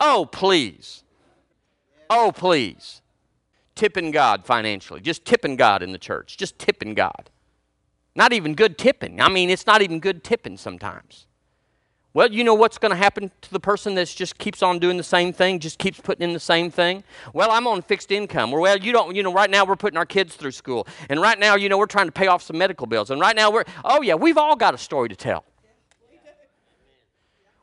Oh, 0.00 0.28
please. 0.30 1.04
Oh, 2.10 2.32
please. 2.34 3.00
Tipping 3.74 4.10
God 4.10 4.44
financially, 4.44 5.00
just 5.00 5.24
tipping 5.24 5.56
God 5.56 5.82
in 5.82 5.92
the 5.92 5.98
church, 5.98 6.36
just 6.36 6.58
tipping 6.58 6.94
God. 6.94 7.30
Not 8.16 8.32
even 8.32 8.54
good 8.54 8.78
tipping. 8.78 9.20
I 9.20 9.28
mean, 9.28 9.50
it's 9.50 9.66
not 9.66 9.82
even 9.82 10.00
good 10.00 10.22
tipping 10.22 10.56
sometimes. 10.56 11.26
Well, 12.12 12.30
you 12.30 12.44
know 12.44 12.54
what's 12.54 12.78
going 12.78 12.90
to 12.90 12.96
happen 12.96 13.32
to 13.42 13.50
the 13.50 13.58
person 13.58 13.96
that 13.96 14.06
just 14.06 14.38
keeps 14.38 14.62
on 14.62 14.78
doing 14.78 14.96
the 14.96 15.02
same 15.02 15.32
thing, 15.32 15.58
just 15.58 15.80
keeps 15.80 16.00
putting 16.00 16.22
in 16.22 16.32
the 16.32 16.38
same 16.38 16.70
thing? 16.70 17.02
Well, 17.32 17.50
I'm 17.50 17.66
on 17.66 17.82
fixed 17.82 18.12
income. 18.12 18.52
Well, 18.52 18.78
you 18.78 18.92
don't, 18.92 19.16
you 19.16 19.24
know, 19.24 19.32
right 19.32 19.50
now 19.50 19.64
we're 19.64 19.74
putting 19.74 19.98
our 19.98 20.06
kids 20.06 20.36
through 20.36 20.52
school. 20.52 20.86
And 21.08 21.20
right 21.20 21.36
now, 21.36 21.56
you 21.56 21.68
know, 21.68 21.76
we're 21.76 21.86
trying 21.86 22.06
to 22.06 22.12
pay 22.12 22.28
off 22.28 22.40
some 22.40 22.56
medical 22.56 22.86
bills. 22.86 23.10
And 23.10 23.20
right 23.20 23.34
now 23.34 23.50
we're, 23.50 23.64
oh 23.84 24.00
yeah, 24.00 24.14
we've 24.14 24.38
all 24.38 24.54
got 24.54 24.74
a 24.74 24.78
story 24.78 25.08
to 25.08 25.16
tell. 25.16 25.44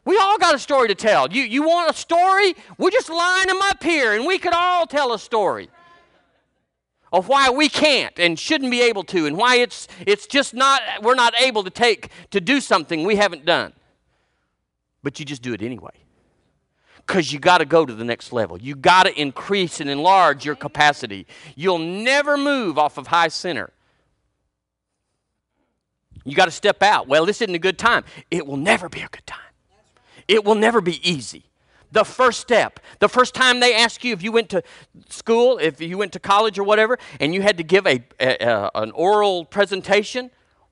We 0.04 0.18
all 0.18 0.38
got 0.38 0.54
a 0.54 0.60
story 0.60 0.90
to 0.90 0.96
tell. 0.96 1.32
You, 1.32 1.44
you 1.44 1.64
want 1.64 1.90
a 1.90 1.94
story? 1.94 2.56
We 2.78 2.92
just 2.92 3.10
line 3.10 3.48
them 3.48 3.62
up 3.62 3.82
here 3.82 4.14
and 4.14 4.26
we 4.26 4.38
could 4.38 4.54
all 4.54 4.86
tell 4.86 5.14
a 5.14 5.20
story 5.20 5.70
of 7.12 7.28
why 7.28 7.50
we 7.50 7.70
can't 7.70 8.18
and 8.20 8.40
shouldn't 8.40 8.72
be 8.72 8.82
able 8.82 9.04
to 9.04 9.26
and 9.26 9.38
why 9.38 9.58
it's, 9.58 9.88
it's 10.06 10.28
just 10.28 10.54
not, 10.54 10.82
we're 11.02 11.16
not 11.16 11.34
able 11.40 11.64
to 11.64 11.70
take, 11.70 12.10
to 12.32 12.40
do 12.40 12.62
something 12.62 13.04
we 13.04 13.16
haven't 13.16 13.46
done 13.46 13.74
but 15.04 15.20
you 15.20 15.26
just 15.26 15.42
do 15.42 15.54
it 15.54 15.62
anyway. 15.62 15.92
Because 17.06 17.34
you 17.34 17.40
got 17.40 17.58
to 17.58 17.66
go 17.66 17.86
to 17.86 17.94
the 17.94 18.06
next 18.06 18.32
level. 18.32 18.60
You 18.62 18.76
got 18.76 19.04
to 19.04 19.20
increase 19.20 19.82
and 19.82 19.90
enlarge 19.90 20.46
your 20.46 20.56
capacity. 20.56 21.26
You'll 21.56 21.80
never 21.80 22.38
move 22.38 22.78
off 22.78 22.98
of 22.98 23.08
high 23.08 23.28
center. 23.28 23.72
You 26.24 26.36
got 26.36 26.46
to 26.46 26.52
step 26.52 26.84
out. 26.84 27.08
Well, 27.08 27.26
this 27.26 27.42
isn't 27.42 27.56
a 27.56 27.60
good 27.60 27.80
time. 27.80 28.04
It 28.30 28.46
will 28.46 28.58
never 28.58 28.88
be 28.88 29.02
a 29.02 29.08
good 29.08 29.26
time. 29.26 29.40
It 30.28 30.46
will 30.46 30.56
never 30.56 30.80
be 30.80 31.08
easy. 31.10 31.46
The 31.92 32.06
first 32.06 32.40
step, 32.40 32.80
the 33.00 33.10
first 33.10 33.36
time 33.36 33.60
they 33.60 33.76
ask 33.76 34.04
you 34.04 34.14
if 34.14 34.24
you 34.24 34.32
went 34.32 34.50
to 34.50 34.64
school, 35.10 35.58
if 35.58 35.82
you 35.82 35.98
went 35.98 36.14
to 36.14 36.20
college 36.20 36.58
or 36.58 36.64
whatever, 36.64 36.98
and 37.20 37.34
you 37.34 37.42
had 37.42 37.58
to 37.58 37.64
give 37.64 37.86
a, 37.86 38.04
a, 38.20 38.38
a 38.40 38.72
an 38.76 38.92
oral 38.92 39.44
presentation, 39.44 40.32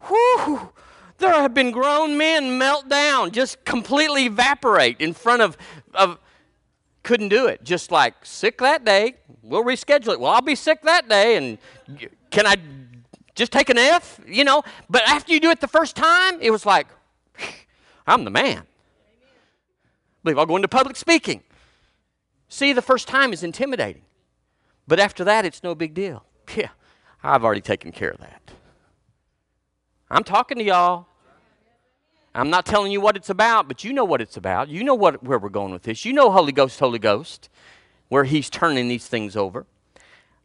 whoo, 0.10 0.72
there 1.18 1.34
have 1.34 1.54
been 1.54 1.72
grown 1.72 2.18
men 2.18 2.58
melt 2.58 2.88
down, 2.88 3.32
just 3.32 3.64
completely 3.66 4.26
evaporate 4.26 5.02
in 5.02 5.14
front 5.14 5.42
of, 5.42 5.58
of 5.94 6.18
couldn't 7.04 7.30
do 7.30 7.48
it. 7.48 7.64
Just 7.64 7.92
like 7.92 8.14
sick 8.24 8.58
that 8.60 8.86
day, 8.86 9.16
we'll 9.44 9.64
reschedule 9.64 10.14
it. 10.14 10.20
Well, 10.20 10.32
I'll 10.32 10.42
be 10.42 10.56
sick 10.56 10.82
that 10.84 11.10
day, 11.10 11.36
and 11.36 11.58
can 12.32 12.48
I 12.48 12.56
just 13.36 13.52
take 13.52 13.70
an 13.70 13.78
F? 13.78 14.20
You 14.26 14.46
know. 14.46 14.64
But 14.90 15.04
after 15.08 15.34
you 15.34 15.42
do 15.42 15.50
it 15.50 15.60
the 15.60 15.68
first 15.68 15.96
time, 15.98 16.40
it 16.40 16.52
was 16.52 16.66
like, 16.66 16.88
I'm 18.08 18.24
the 18.24 18.32
man. 18.32 18.64
Believe 20.24 20.38
I'll 20.38 20.46
go 20.46 20.56
into 20.56 20.68
public 20.68 20.96
speaking. 20.96 21.44
See, 22.48 22.74
the 22.74 22.82
first 22.82 23.08
time 23.08 23.32
is 23.32 23.44
intimidating, 23.44 24.02
but 24.88 25.00
after 25.00 25.24
that, 25.24 25.46
it's 25.46 25.64
no 25.64 25.76
big 25.76 25.94
deal. 25.94 26.26
Yeah, 26.56 26.70
I've 27.24 27.44
already 27.44 27.62
taken 27.62 27.92
care 27.92 28.10
of 28.10 28.18
that. 28.22 28.42
I'm 30.10 30.24
talking 30.24 30.58
to 30.58 30.64
y'all. 30.64 31.06
I'm 32.34 32.50
not 32.50 32.66
telling 32.66 32.92
you 32.92 33.00
what 33.00 33.16
it's 33.16 33.30
about, 33.30 33.68
but 33.68 33.84
you 33.84 33.94
know 33.94 34.04
what 34.04 34.20
it's 34.20 34.36
about. 34.36 34.68
You 34.68 34.84
know 34.84 34.96
what, 34.96 35.24
where 35.24 35.38
we're 35.38 35.50
going 35.50 35.72
with 35.72 35.84
this. 35.84 36.06
You 36.06 36.14
know 36.14 36.32
Holy 36.32 36.52
Ghost, 36.52 36.80
Holy 36.80 36.98
Ghost, 36.98 37.50
where 38.08 38.24
He's 38.24 38.50
turning 38.50 38.88
these 38.88 39.06
things 39.06 39.36
over. 39.36 39.68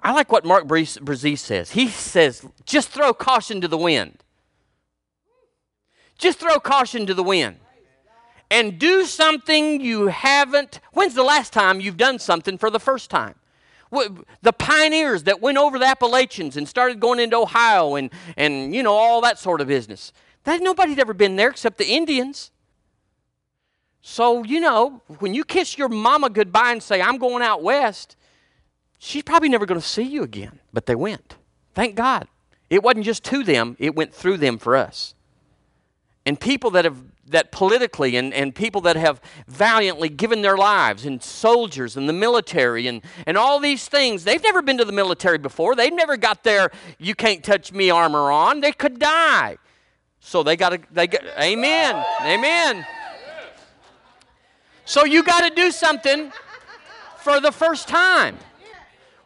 I 0.03 0.13
like 0.13 0.31
what 0.31 0.45
Mark 0.45 0.67
Brazee 0.67 1.39
says. 1.39 1.71
He 1.71 1.89
says, 1.89 2.47
just 2.67 2.91
throw 2.91 3.15
caution 3.15 3.63
to 3.63 3.69
the 3.69 3.79
wind. 3.79 4.23
Just 6.19 6.39
throw 6.39 6.61
caution 6.61 7.07
to 7.07 7.15
the 7.15 7.23
wind. 7.23 7.57
And 8.55 8.79
do 8.79 9.05
something 9.05 9.81
you 9.81 10.07
haven't. 10.07 10.79
When's 10.93 11.15
the 11.15 11.25
last 11.25 11.53
time 11.53 11.81
you've 11.81 11.97
done 11.97 12.21
something 12.21 12.57
for 12.57 12.71
the 12.71 12.79
first 12.79 13.11
time? 13.11 13.35
The 13.91 14.53
pioneers 14.53 15.25
that 15.25 15.41
went 15.41 15.59
over 15.59 15.77
the 15.77 15.87
Appalachians 15.87 16.57
and 16.57 16.69
started 16.69 17.01
going 17.01 17.19
into 17.19 17.37
Ohio 17.37 17.97
and, 17.97 18.11
and 18.37 18.73
you 18.73 18.85
know, 18.85 18.93
all 18.93 19.21
that 19.23 19.41
sort 19.41 19.61
of 19.61 19.67
business. 19.67 20.13
That 20.45 20.63
nobody'd 20.63 21.01
ever 21.01 21.13
been 21.13 21.35
there 21.35 21.49
except 21.49 21.79
the 21.79 21.89
Indians. 21.89 22.53
So, 24.01 24.45
you 24.45 24.61
know, 24.61 25.03
when 25.19 25.35
you 25.35 25.43
kiss 25.43 25.77
your 25.77 25.89
mama 25.89 26.31
goodbye 26.31 26.71
and 26.71 26.81
say, 26.83 27.03
I'm 27.03 27.19
going 27.19 27.43
out 27.43 27.61
west, 27.61 28.15
she's 29.01 29.25
probably 29.25 29.49
never 29.49 29.67
going 29.67 29.81
to 29.81 29.87
see 29.87 30.03
you 30.05 30.23
again. 30.23 30.61
But 30.73 30.87
they 30.87 30.95
went. 30.95 31.39
Thank 31.75 31.97
God. 31.97 32.29
It 32.71 32.85
wasn't 32.85 33.05
just 33.05 33.25
to 33.25 33.43
them, 33.43 33.77
it 33.81 33.97
went 33.97 34.15
through 34.15 34.37
them 34.37 34.59
for 34.59 34.77
us. 34.77 35.17
And 36.25 36.39
people 36.39 36.71
that 36.71 36.85
have 36.85 37.03
that 37.27 37.53
politically 37.53 38.17
and, 38.17 38.35
and 38.35 38.55
people 38.55 38.81
that 38.83 38.97
have 38.97 39.21
valiantly 39.49 40.09
given 40.09 40.43
their 40.43 40.57
lives 40.57 41.07
and 41.07 41.23
soldiers 41.23 41.97
and 41.97 42.09
the 42.09 42.13
military 42.13 42.87
and, 42.87 43.03
and 43.27 43.39
all 43.39 43.59
these 43.59 43.89
things 43.89 44.25
they've 44.25 44.43
never 44.43 44.61
been 44.61 44.79
to 44.79 44.85
the 44.85 44.93
military 44.93 45.39
before 45.39 45.75
they've 45.75 45.95
never 45.95 46.17
got 46.17 46.45
their 46.45 46.71
you 46.99 47.15
can't 47.15 47.43
touch 47.43 47.73
me 47.73 47.89
armor 47.89 48.31
on 48.31 48.61
they 48.61 48.73
could 48.73 48.99
die 48.99 49.57
so 50.27 50.43
they 50.43 50.57
got 50.57 50.71
to, 50.71 50.81
they 50.91 51.07
got, 51.07 51.21
amen, 51.39 52.03
amen. 52.23 52.87
So 54.87 55.05
you 55.05 55.23
got 55.23 55.47
to 55.47 55.55
do 55.55 55.71
something 55.71 56.33
for 57.19 57.41
the 57.41 57.53
first 57.53 57.89
time. 57.89 58.39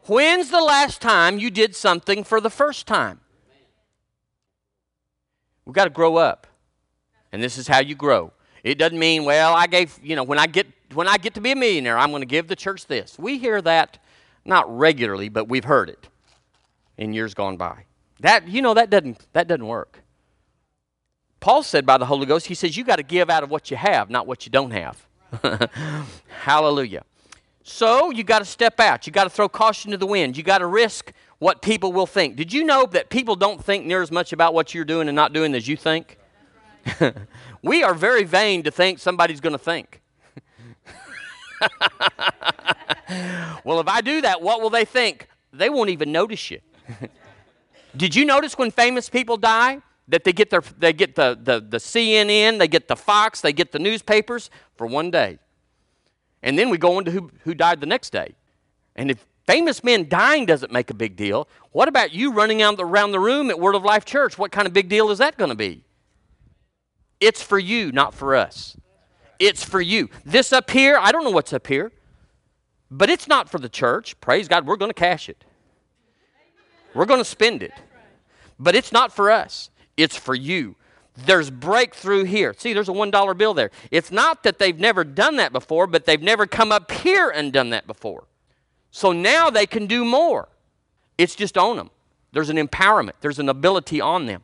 When's 0.06 0.50
the 0.50 0.60
last 0.60 1.00
time 1.00 1.38
you 1.38 1.50
did 1.50 1.76
something 1.76 2.24
for 2.24 2.40
the 2.40 2.50
first 2.50 2.88
time? 2.88 3.20
We've 5.64 5.74
got 5.74 5.84
to 5.84 5.90
grow 5.90 6.16
up. 6.16 6.47
And 7.32 7.42
this 7.42 7.58
is 7.58 7.68
how 7.68 7.80
you 7.80 7.94
grow. 7.94 8.32
It 8.64 8.78
doesn't 8.78 8.98
mean, 8.98 9.24
well, 9.24 9.54
I 9.54 9.66
gave, 9.66 9.98
you 10.02 10.16
know, 10.16 10.24
when 10.24 10.38
I 10.38 10.46
get 10.46 10.66
when 10.94 11.06
I 11.06 11.18
get 11.18 11.34
to 11.34 11.40
be 11.40 11.52
a 11.52 11.56
millionaire, 11.56 11.98
I'm 11.98 12.10
going 12.10 12.22
to 12.22 12.26
give 12.26 12.48
the 12.48 12.56
church 12.56 12.86
this. 12.86 13.18
We 13.18 13.38
hear 13.38 13.60
that 13.62 13.98
not 14.44 14.74
regularly, 14.74 15.28
but 15.28 15.48
we've 15.48 15.64
heard 15.64 15.90
it 15.90 16.08
in 16.96 17.12
years 17.12 17.34
gone 17.34 17.56
by. 17.56 17.84
That 18.20 18.48
you 18.48 18.62
know 18.62 18.74
that 18.74 18.90
doesn't 18.90 19.26
that 19.32 19.46
doesn't 19.48 19.66
work. 19.66 20.02
Paul 21.40 21.62
said 21.62 21.86
by 21.86 21.98
the 21.98 22.06
Holy 22.06 22.26
Ghost, 22.26 22.46
he 22.46 22.54
says, 22.54 22.76
you 22.76 22.84
got 22.84 22.96
to 22.96 23.02
give 23.02 23.30
out 23.30 23.44
of 23.44 23.50
what 23.50 23.70
you 23.70 23.76
have, 23.76 24.10
not 24.10 24.26
what 24.26 24.44
you 24.44 24.50
don't 24.50 24.72
have. 24.72 25.06
Hallelujah. 26.42 27.04
So 27.62 28.10
you 28.10 28.24
got 28.24 28.40
to 28.40 28.44
step 28.44 28.80
out. 28.80 29.06
You 29.06 29.12
got 29.12 29.24
to 29.24 29.30
throw 29.30 29.48
caution 29.48 29.90
to 29.92 29.96
the 29.96 30.06
wind. 30.06 30.36
You 30.36 30.42
got 30.42 30.58
to 30.58 30.66
risk 30.66 31.12
what 31.38 31.62
people 31.62 31.92
will 31.92 32.06
think. 32.06 32.34
Did 32.34 32.52
you 32.52 32.64
know 32.64 32.86
that 32.86 33.10
people 33.10 33.36
don't 33.36 33.62
think 33.62 33.86
near 33.86 34.02
as 34.02 34.10
much 34.10 34.32
about 34.32 34.54
what 34.54 34.74
you're 34.74 34.84
doing 34.84 35.08
and 35.08 35.14
not 35.14 35.32
doing 35.32 35.54
as 35.54 35.68
you 35.68 35.76
think? 35.76 36.18
we 37.62 37.82
are 37.82 37.94
very 37.94 38.24
vain 38.24 38.62
to 38.64 38.70
think 38.70 38.98
somebody's 38.98 39.40
going 39.40 39.52
to 39.52 39.58
think. 39.58 40.00
well, 43.64 43.80
if 43.80 43.88
I 43.88 44.00
do 44.00 44.20
that, 44.20 44.40
what 44.40 44.60
will 44.60 44.70
they 44.70 44.84
think? 44.84 45.28
They 45.52 45.70
won't 45.70 45.90
even 45.90 46.12
notice 46.12 46.50
you. 46.50 46.60
Did 47.96 48.14
you 48.14 48.24
notice 48.24 48.56
when 48.56 48.70
famous 48.70 49.08
people 49.08 49.36
die? 49.36 49.82
that 50.08 50.24
they 50.24 50.32
get, 50.32 50.50
their, 50.50 50.62
they 50.78 50.92
get 50.92 51.14
the, 51.14 51.38
the, 51.40 51.60
the 51.60 51.76
CNN, 51.76 52.58
they 52.58 52.66
get 52.68 52.88
the 52.88 52.96
Fox, 52.96 53.42
they 53.42 53.52
get 53.52 53.72
the 53.72 53.78
newspapers 53.78 54.50
for 54.76 54.86
one 54.86 55.10
day. 55.10 55.38
And 56.42 56.58
then 56.58 56.70
we 56.70 56.78
go 56.78 56.98
into 56.98 57.10
who, 57.10 57.30
who 57.44 57.54
died 57.54 57.80
the 57.80 57.86
next 57.86 58.10
day. 58.10 58.34
And 58.96 59.10
if 59.10 59.24
famous 59.46 59.84
men 59.84 60.08
dying 60.08 60.46
doesn't 60.46 60.72
make 60.72 60.88
a 60.90 60.94
big 60.94 61.14
deal, 61.14 61.46
what 61.72 61.88
about 61.88 62.12
you 62.12 62.32
running 62.32 62.62
out 62.62 62.76
around 62.78 63.12
the 63.12 63.20
room 63.20 63.50
at 63.50 63.60
Word 63.60 63.74
of 63.74 63.84
Life 63.84 64.04
Church? 64.04 64.38
What 64.38 64.50
kind 64.50 64.66
of 64.66 64.72
big 64.72 64.88
deal 64.88 65.10
is 65.10 65.18
that 65.18 65.36
going 65.36 65.50
to 65.50 65.56
be? 65.56 65.84
It's 67.20 67.42
for 67.42 67.58
you, 67.58 67.92
not 67.92 68.14
for 68.14 68.34
us. 68.34 68.76
It's 69.38 69.64
for 69.64 69.80
you. 69.80 70.08
This 70.24 70.52
up 70.52 70.70
here, 70.70 70.98
I 71.00 71.12
don't 71.12 71.24
know 71.24 71.30
what's 71.30 71.52
up 71.52 71.66
here, 71.66 71.92
but 72.90 73.10
it's 73.10 73.28
not 73.28 73.48
for 73.48 73.58
the 73.58 73.68
church. 73.68 74.20
Praise 74.20 74.48
God, 74.48 74.66
we're 74.66 74.76
going 74.76 74.90
to 74.90 74.94
cash 74.94 75.28
it. 75.28 75.44
We're 76.94 77.06
going 77.06 77.20
to 77.20 77.24
spend 77.24 77.62
it. 77.62 77.72
But 78.58 78.74
it's 78.74 78.92
not 78.92 79.12
for 79.12 79.30
us 79.30 79.70
it's 79.98 80.16
for 80.16 80.34
you. 80.34 80.76
There's 81.26 81.50
breakthrough 81.50 82.24
here. 82.24 82.54
See, 82.56 82.72
there's 82.72 82.88
a 82.88 82.92
$1 82.92 83.36
bill 83.36 83.52
there. 83.52 83.72
It's 83.90 84.12
not 84.12 84.44
that 84.44 84.58
they've 84.58 84.78
never 84.78 85.02
done 85.02 85.36
that 85.36 85.52
before, 85.52 85.88
but 85.88 86.06
they've 86.06 86.22
never 86.22 86.46
come 86.46 86.70
up 86.70 86.90
here 86.92 87.28
and 87.28 87.52
done 87.52 87.70
that 87.70 87.86
before. 87.86 88.24
So 88.92 89.12
now 89.12 89.50
they 89.50 89.66
can 89.66 89.86
do 89.86 90.04
more. 90.04 90.48
It's 91.18 91.34
just 91.34 91.58
on 91.58 91.76
them. 91.76 91.90
There's 92.32 92.50
an 92.50 92.56
empowerment, 92.56 93.14
there's 93.20 93.40
an 93.40 93.48
ability 93.48 94.00
on 94.00 94.26
them. 94.26 94.42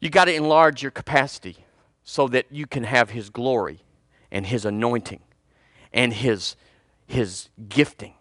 You 0.00 0.10
got 0.10 0.26
to 0.26 0.34
enlarge 0.34 0.82
your 0.82 0.90
capacity 0.90 1.64
so 2.04 2.28
that 2.28 2.46
you 2.50 2.66
can 2.66 2.84
have 2.84 3.10
His 3.10 3.30
glory 3.30 3.80
and 4.30 4.46
His 4.46 4.64
anointing 4.64 5.20
and 5.92 6.12
His, 6.12 6.56
his 7.06 7.48
gifting. 7.68 8.14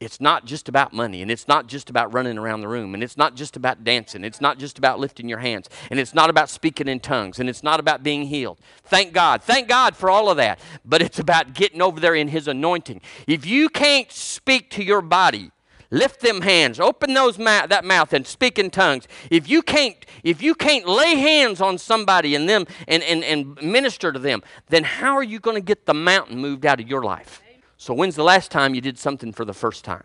It's 0.00 0.20
not 0.20 0.46
just 0.46 0.68
about 0.68 0.92
money 0.92 1.22
and 1.22 1.30
it's 1.30 1.46
not 1.46 1.68
just 1.68 1.88
about 1.88 2.12
running 2.12 2.36
around 2.36 2.60
the 2.60 2.66
room 2.66 2.92
and 2.94 3.04
it's 3.04 3.16
not 3.16 3.36
just 3.36 3.56
about 3.56 3.84
dancing 3.84 4.24
it's 4.24 4.40
not 4.40 4.58
just 4.58 4.76
about 4.76 4.98
lifting 4.98 5.28
your 5.28 5.38
hands 5.38 5.68
and 5.90 6.00
it's 6.00 6.12
not 6.12 6.28
about 6.28 6.50
speaking 6.50 6.88
in 6.88 6.98
tongues 6.98 7.38
and 7.38 7.48
it's 7.48 7.62
not 7.62 7.78
about 7.78 8.02
being 8.02 8.24
healed. 8.24 8.58
Thank 8.82 9.12
god. 9.12 9.44
Thank 9.44 9.68
god 9.68 9.94
for 9.94 10.10
all 10.10 10.28
of 10.28 10.38
that 10.38 10.58
but 10.84 11.02
it's 11.02 11.20
about 11.20 11.54
getting 11.54 11.80
over 11.80 12.00
there 12.00 12.16
in 12.16 12.26
his 12.26 12.48
anointing. 12.48 13.00
If 13.28 13.46
you 13.46 13.68
can't 13.68 14.10
speak 14.10 14.70
to 14.70 14.82
your 14.82 15.02
body 15.02 15.52
lift 15.92 16.20
them 16.20 16.40
hands. 16.40 16.80
Open 16.80 17.14
those 17.14 17.36
that 17.36 17.84
mouth 17.84 18.12
and 18.12 18.26
speak 18.26 18.58
in 18.58 18.70
tongues. 18.70 19.06
If 19.30 19.48
you 19.48 19.62
can't 19.62 20.04
if 20.24 20.42
you 20.42 20.56
can't 20.56 20.88
lay 20.88 21.14
hands 21.14 21.60
on 21.60 21.78
somebody 21.78 22.34
and 22.34 22.48
them 22.48 22.66
and, 22.88 23.02
and, 23.04 23.22
and 23.22 23.62
minister 23.62 24.10
to 24.10 24.18
them 24.18 24.42
then 24.68 24.82
how 24.82 25.14
are 25.14 25.22
you 25.22 25.38
going 25.38 25.56
to 25.56 25.60
get 25.60 25.86
the 25.86 25.94
mountain 25.94 26.38
moved 26.38 26.66
out 26.66 26.80
of 26.80 26.88
your 26.88 27.04
life? 27.04 27.40
So, 27.82 27.92
when's 27.92 28.14
the 28.14 28.22
last 28.22 28.52
time 28.52 28.76
you 28.76 28.80
did 28.80 28.96
something 28.96 29.32
for 29.32 29.44
the 29.44 29.52
first 29.52 29.84
time? 29.84 30.04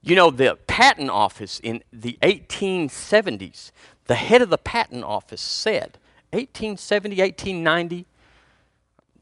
You 0.00 0.16
know, 0.16 0.30
the 0.30 0.56
patent 0.66 1.10
office 1.10 1.60
in 1.60 1.82
the 1.92 2.16
1870s, 2.22 3.72
the 4.06 4.14
head 4.14 4.40
of 4.40 4.48
the 4.48 4.56
patent 4.56 5.04
office 5.04 5.42
said, 5.42 5.98
1870, 6.30 7.20
1890, 7.20 8.06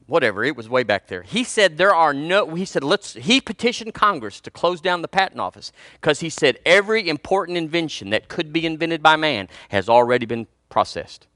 whatever, 0.07 0.43
it 0.43 0.55
was 0.55 0.69
way 0.69 0.83
back 0.83 1.07
there. 1.07 1.23
He 1.23 1.43
said 1.43 1.77
there 1.77 1.95
are 1.95 2.13
no, 2.13 2.53
he 2.55 2.65
said, 2.65 2.83
let's, 2.83 3.13
he 3.13 3.41
petitioned 3.41 3.93
Congress 3.93 4.39
to 4.41 4.51
close 4.51 4.81
down 4.81 5.01
the 5.01 5.07
patent 5.07 5.41
office 5.41 5.71
because 5.99 6.19
he 6.19 6.29
said 6.29 6.59
every 6.65 7.07
important 7.09 7.57
invention 7.57 8.11
that 8.11 8.27
could 8.27 8.53
be 8.53 8.65
invented 8.65 9.01
by 9.01 9.15
man 9.15 9.47
has 9.69 9.89
already 9.89 10.25
been 10.25 10.47
processed. 10.69 11.27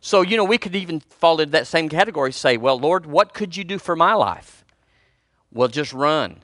So, 0.00 0.20
you 0.20 0.36
know, 0.36 0.44
we 0.44 0.58
could 0.58 0.76
even 0.76 1.00
fall 1.00 1.40
into 1.40 1.52
that 1.52 1.66
same 1.66 1.88
category, 1.88 2.30
say, 2.30 2.58
well, 2.58 2.78
Lord, 2.78 3.06
what 3.06 3.32
could 3.32 3.56
you 3.56 3.64
do 3.64 3.78
for 3.78 3.96
my 3.96 4.12
life? 4.12 4.64
Well, 5.50 5.68
just 5.68 5.94
run 5.94 6.40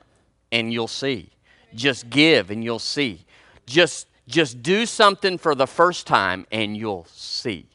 and 0.51 0.73
you'll 0.73 0.87
see. 0.87 1.29
Just 1.75 2.09
give 2.09 2.49
and 2.49 2.63
you'll 2.63 2.79
see. 2.79 3.25
Just, 3.67 4.07
just 4.27 4.63
do 4.63 4.87
something 4.87 5.37
for 5.37 5.53
the 5.53 5.67
first 5.67 6.07
time 6.07 6.47
and 6.51 6.75
you'll 6.75 7.05
see. 7.11 7.67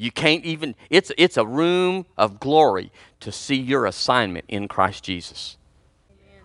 You 0.00 0.10
can't 0.10 0.46
even, 0.46 0.76
it's, 0.88 1.12
it's 1.18 1.36
a 1.36 1.44
room 1.44 2.06
of 2.16 2.40
glory 2.40 2.90
to 3.20 3.30
see 3.30 3.56
your 3.56 3.84
assignment 3.84 4.46
in 4.48 4.66
Christ 4.66 5.04
Jesus. 5.04 5.58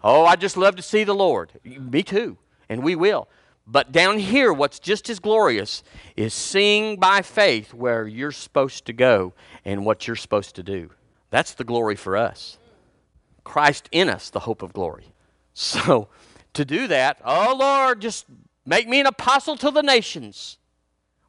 Oh, 0.03 0.25
I 0.25 0.35
just 0.35 0.57
love 0.57 0.75
to 0.75 0.81
see 0.81 1.05
the 1.05 1.15
Lord. 1.15 1.53
Me 1.63 2.03
too, 2.03 2.37
and 2.67 2.83
we 2.83 2.95
will. 2.95 3.29
But 3.65 3.93
down 3.93 4.19
here, 4.19 4.51
what's 4.51 4.77
just 4.77 5.09
as 5.09 5.19
glorious 5.19 5.83
is 6.17 6.33
seeing 6.33 6.97
by 6.97 7.21
faith 7.21 7.73
where 7.73 8.05
you're 8.05 8.33
supposed 8.33 8.83
to 8.87 8.93
go 8.93 9.31
and 9.63 9.85
what 9.85 10.05
you're 10.05 10.17
supposed 10.17 10.55
to 10.55 10.63
do. 10.63 10.89
That's 11.29 11.53
the 11.53 11.63
glory 11.63 11.95
for 11.95 12.17
us. 12.17 12.57
Christ 13.45 13.87
in 13.93 14.09
us, 14.09 14.29
the 14.29 14.41
hope 14.41 14.63
of 14.63 14.73
glory. 14.73 15.13
So, 15.53 16.09
to 16.55 16.65
do 16.65 16.87
that, 16.87 17.21
oh 17.23 17.55
Lord, 17.57 18.01
just 18.01 18.25
make 18.65 18.89
me 18.89 18.99
an 18.99 19.05
apostle 19.05 19.55
to 19.55 19.71
the 19.71 19.81
nations. 19.81 20.57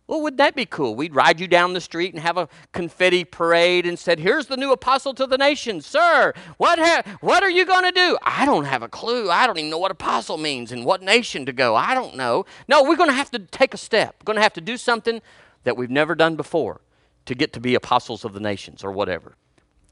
Well, 0.09 0.23
would 0.23 0.37
that 0.37 0.55
be 0.55 0.67
cool? 0.67 0.95
We'd 0.95 1.17
ride 1.17 1.41
you 1.41 1.49
down 1.49 1.73
the 1.73 1.81
street 1.81 2.15
and 2.15 2.23
have 2.23 2.37
a 2.37 2.49
confetti 2.73 3.25
parade 3.25 3.87
and 3.87 3.99
said, 3.99 4.21
"Here's 4.21 4.47
the 4.47 4.57
new 4.57 4.71
apostle 4.71 5.15
to 5.15 5.27
the 5.27 5.37
nations, 5.37 5.85
sir. 5.85 6.33
What 6.59 6.79
ha- 6.79 7.03
what 7.21 7.43
are 7.43 7.51
you 7.51 7.65
going 7.65 7.83
to 7.83 7.91
do?" 7.91 8.17
I 8.23 8.47
don't 8.47 8.67
have 8.67 8.83
a 8.83 8.89
clue. 8.89 9.31
I 9.31 9.47
don't 9.49 9.59
even 9.59 9.71
know 9.71 9.79
what 9.79 9.91
apostle 9.91 10.37
means 10.37 10.71
and 10.71 10.85
what 10.85 11.03
nation 11.03 11.45
to 11.47 11.53
go. 11.53 11.75
I 11.75 11.95
don't 11.95 12.15
know. 12.15 12.47
No, 12.69 12.85
we're 12.85 12.97
going 12.97 13.11
to 13.11 13.17
have 13.17 13.33
to 13.33 13.41
take 13.41 13.75
a 13.75 13.79
step. 13.79 14.15
We're 14.21 14.27
going 14.27 14.37
to 14.37 14.43
have 14.43 14.53
to 14.55 14.61
do 14.61 14.77
something 14.77 15.21
that 15.65 15.77
we've 15.77 15.91
never 15.91 16.15
done 16.15 16.37
before 16.37 16.83
to 17.25 17.35
get 17.35 17.53
to 17.55 17.61
be 17.61 17.75
apostles 17.75 18.25
of 18.25 18.33
the 18.33 18.41
nations 18.41 18.85
or 18.85 18.93
whatever. 18.93 19.35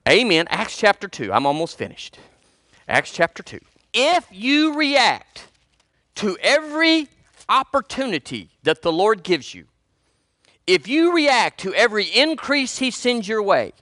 Amen. 0.09 0.47
Acts 0.49 0.77
chapter 0.77 1.09
2. 1.09 1.33
I'm 1.33 1.47
almost 1.47 1.77
finished. 1.77 2.19
Acts 2.87 3.11
chapter 3.11 3.43
2. 3.43 3.59
If 3.93 4.27
you 4.31 4.75
react 4.75 5.49
to 6.17 6.37
every 6.41 7.09
opportunity 7.49 8.51
that 8.63 8.83
the 8.83 8.93
Lord 8.93 9.25
gives 9.25 9.55
you 9.55 9.67
if 10.67 10.89
you 10.89 11.15
react 11.15 11.61
to 11.61 11.75
every 11.75 12.05
increase 12.05 12.79
he 12.79 12.91
sends 12.91 13.29
your 13.29 13.43
way, 13.43 13.73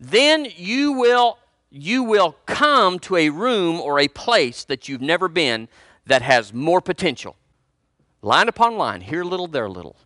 then 0.00 0.46
you 0.56 0.92
will 0.92 1.38
you 1.70 2.04
will 2.04 2.36
come 2.46 3.00
to 3.00 3.16
a 3.16 3.30
room 3.30 3.80
or 3.80 3.98
a 3.98 4.06
place 4.06 4.62
that 4.64 4.88
you've 4.88 5.00
never 5.00 5.26
been 5.26 5.68
that 6.06 6.22
has 6.22 6.54
more 6.54 6.80
potential. 6.80 7.34
Line 8.22 8.48
upon 8.48 8.76
line, 8.76 9.00
here 9.00 9.24
little, 9.24 9.48
there 9.48 9.68
little. 9.68 9.96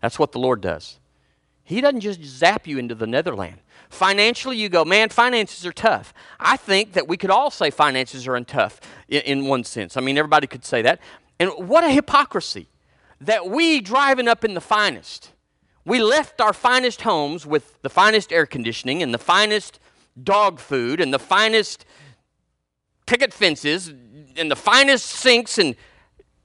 That's 0.00 0.18
what 0.18 0.32
the 0.32 0.38
Lord 0.38 0.62
does. 0.62 0.98
He 1.64 1.82
doesn't 1.82 2.00
just 2.00 2.22
zap 2.24 2.66
you 2.66 2.78
into 2.78 2.94
the 2.94 3.06
netherland. 3.06 3.58
Financially, 3.90 4.56
you 4.56 4.70
go, 4.70 4.86
man, 4.86 5.10
finances 5.10 5.66
are 5.66 5.72
tough. 5.72 6.14
I 6.40 6.56
think 6.56 6.94
that 6.94 7.06
we 7.06 7.18
could 7.18 7.30
all 7.30 7.50
say 7.50 7.70
finances 7.70 8.26
are 8.26 8.40
tough 8.40 8.80
in, 9.06 9.20
in 9.22 9.44
one 9.46 9.64
sense. 9.64 9.98
I 9.98 10.00
mean, 10.00 10.16
everybody 10.16 10.46
could 10.46 10.64
say 10.64 10.80
that. 10.80 10.98
And 11.38 11.50
what 11.68 11.84
a 11.84 11.90
hypocrisy 11.90 12.68
that 13.20 13.50
we 13.50 13.82
driving 13.82 14.28
up 14.28 14.44
in 14.44 14.54
the 14.54 14.62
finest 14.62 15.31
we 15.84 16.02
left 16.02 16.40
our 16.40 16.52
finest 16.52 17.02
homes 17.02 17.46
with 17.46 17.80
the 17.82 17.88
finest 17.88 18.32
air 18.32 18.46
conditioning 18.46 19.02
and 19.02 19.12
the 19.12 19.18
finest 19.18 19.80
dog 20.22 20.60
food 20.60 21.00
and 21.00 21.12
the 21.12 21.18
finest 21.18 21.84
picket 23.06 23.32
fences 23.32 23.88
and 24.36 24.50
the 24.50 24.56
finest 24.56 25.06
sinks 25.06 25.58
and 25.58 25.74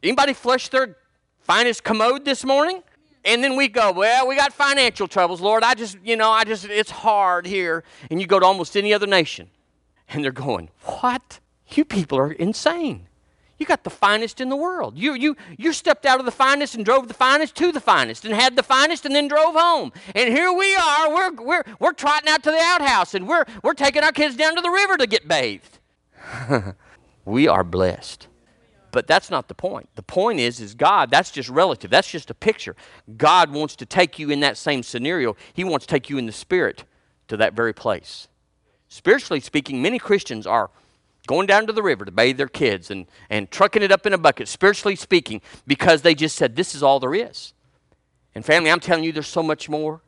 anybody 0.02 0.34
flush 0.34 0.70
their 0.70 0.98
finest 1.40 1.84
commode 1.84 2.26
this 2.26 2.44
morning? 2.44 2.82
And 3.26 3.44
then 3.44 3.58
we 3.58 3.68
go, 3.68 3.92
well, 3.92 4.28
we 4.28 4.36
got 4.38 4.54
financial 4.54 5.08
troubles, 5.08 5.42
Lord. 5.42 5.62
I 5.64 5.74
just, 5.74 5.98
you 6.04 6.16
know, 6.16 6.32
I 6.32 6.46
just, 6.46 6.66
it's 6.66 6.92
hard 6.92 7.46
here. 7.46 7.84
And 8.10 8.22
you 8.22 8.28
go 8.28 8.40
to 8.40 8.46
almost 8.46 8.78
any 8.78 8.94
other 8.94 9.08
nation, 9.08 9.50
and 10.08 10.24
they're 10.24 10.32
going, 10.32 10.70
what? 10.82 11.40
You 11.70 11.84
people 11.84 12.18
are 12.18 12.32
insane. 12.32 13.07
You 13.58 13.66
got 13.66 13.84
the 13.84 13.90
finest 13.90 14.40
in 14.40 14.50
the 14.50 14.56
world. 14.56 14.98
You, 14.98 15.14
you, 15.14 15.36
you 15.58 15.74
stepped 15.74 16.06
out 16.06 16.20
of 16.20 16.26
the 16.26 16.32
finest 16.32 16.76
and 16.76 16.86
drove 16.86 17.08
the 17.08 17.14
finest 17.14 17.56
to 17.56 17.72
the 17.72 17.80
finest 17.80 18.24
and 18.24 18.34
had 18.34 18.56
the 18.56 18.64
finest 18.64 19.06
and 19.06 19.16
then 19.16 19.28
drove 19.28 19.56
home. 19.56 19.92
And 20.14 20.32
here 20.32 20.52
we 20.54 20.76
are. 20.76 21.10
We're, 21.10 21.32
we're, 21.44 21.64
we're 21.80 21.94
trotting 21.94 22.30
out 22.30 22.44
to 22.44 22.52
the 22.52 22.62
outhouse 22.62 23.16
and 23.16 23.28
we're, 23.28 23.46
we're 23.64 23.74
taking 23.74 24.04
our 24.04 24.12
kids 24.12 24.36
down 24.36 24.56
to 24.56 24.62
the 24.62 24.70
river 24.70 24.98
to 24.98 25.08
get 25.08 25.28
bathed. 25.28 25.80
we 27.26 27.48
are 27.48 27.64
blessed. 27.64 28.28
But 28.92 29.08
that's 29.08 29.30
not 29.30 29.48
the 29.48 29.54
point. 29.54 29.90
The 29.96 30.04
point 30.04 30.40
is, 30.40 30.60
is 30.60 30.74
God, 30.74 31.12
that's 31.12 31.32
just 31.32 31.50
relative. 31.50 31.92
That's 31.92 32.10
just 32.10 32.30
a 32.30 32.34
picture. 32.34 32.76
God 33.18 33.52
wants 33.52 33.76
to 33.78 33.86
take 33.86 34.18
you 34.18 34.30
in 34.30 34.40
that 34.42 34.58
same 34.58 34.84
scenario. 34.84 35.36
He 35.54 35.64
wants 35.64 35.86
to 35.86 35.92
take 35.92 36.10
you 36.10 36.18
in 36.18 36.26
the 36.26 36.32
spirit 36.32 36.84
to 37.28 37.38
that 37.38 37.54
very 37.54 37.74
place. 37.74 38.28
Spiritually 38.88 39.40
speaking, 39.40 39.82
many 39.82 40.00
Christians 40.00 40.48
are 40.48 40.70
going 41.28 41.46
down 41.46 41.68
to 41.68 41.74
the 41.74 41.84
river 41.84 42.06
to 42.06 42.12
bathe 42.12 42.38
their 42.38 42.48
kids 42.48 42.90
and, 42.90 43.06
and 43.30 43.52
trucking 43.52 43.84
it 43.84 43.92
up 43.92 44.06
in 44.06 44.14
a 44.14 44.18
bucket, 44.18 44.48
spiritually 44.48 44.96
speaking, 44.96 45.42
because 45.68 46.02
they 46.02 46.16
just 46.16 46.36
said, 46.36 46.56
This 46.56 46.74
is 46.74 46.82
all 46.82 47.00
there 47.00 47.14
is. 47.14 47.54
And 48.34 48.46
family, 48.46 48.72
I'm 48.72 48.80
telling 48.80 49.04
you, 49.04 49.12
there's 49.12 49.28
so 49.28 49.44
much 49.44 49.70
more. 49.70 50.02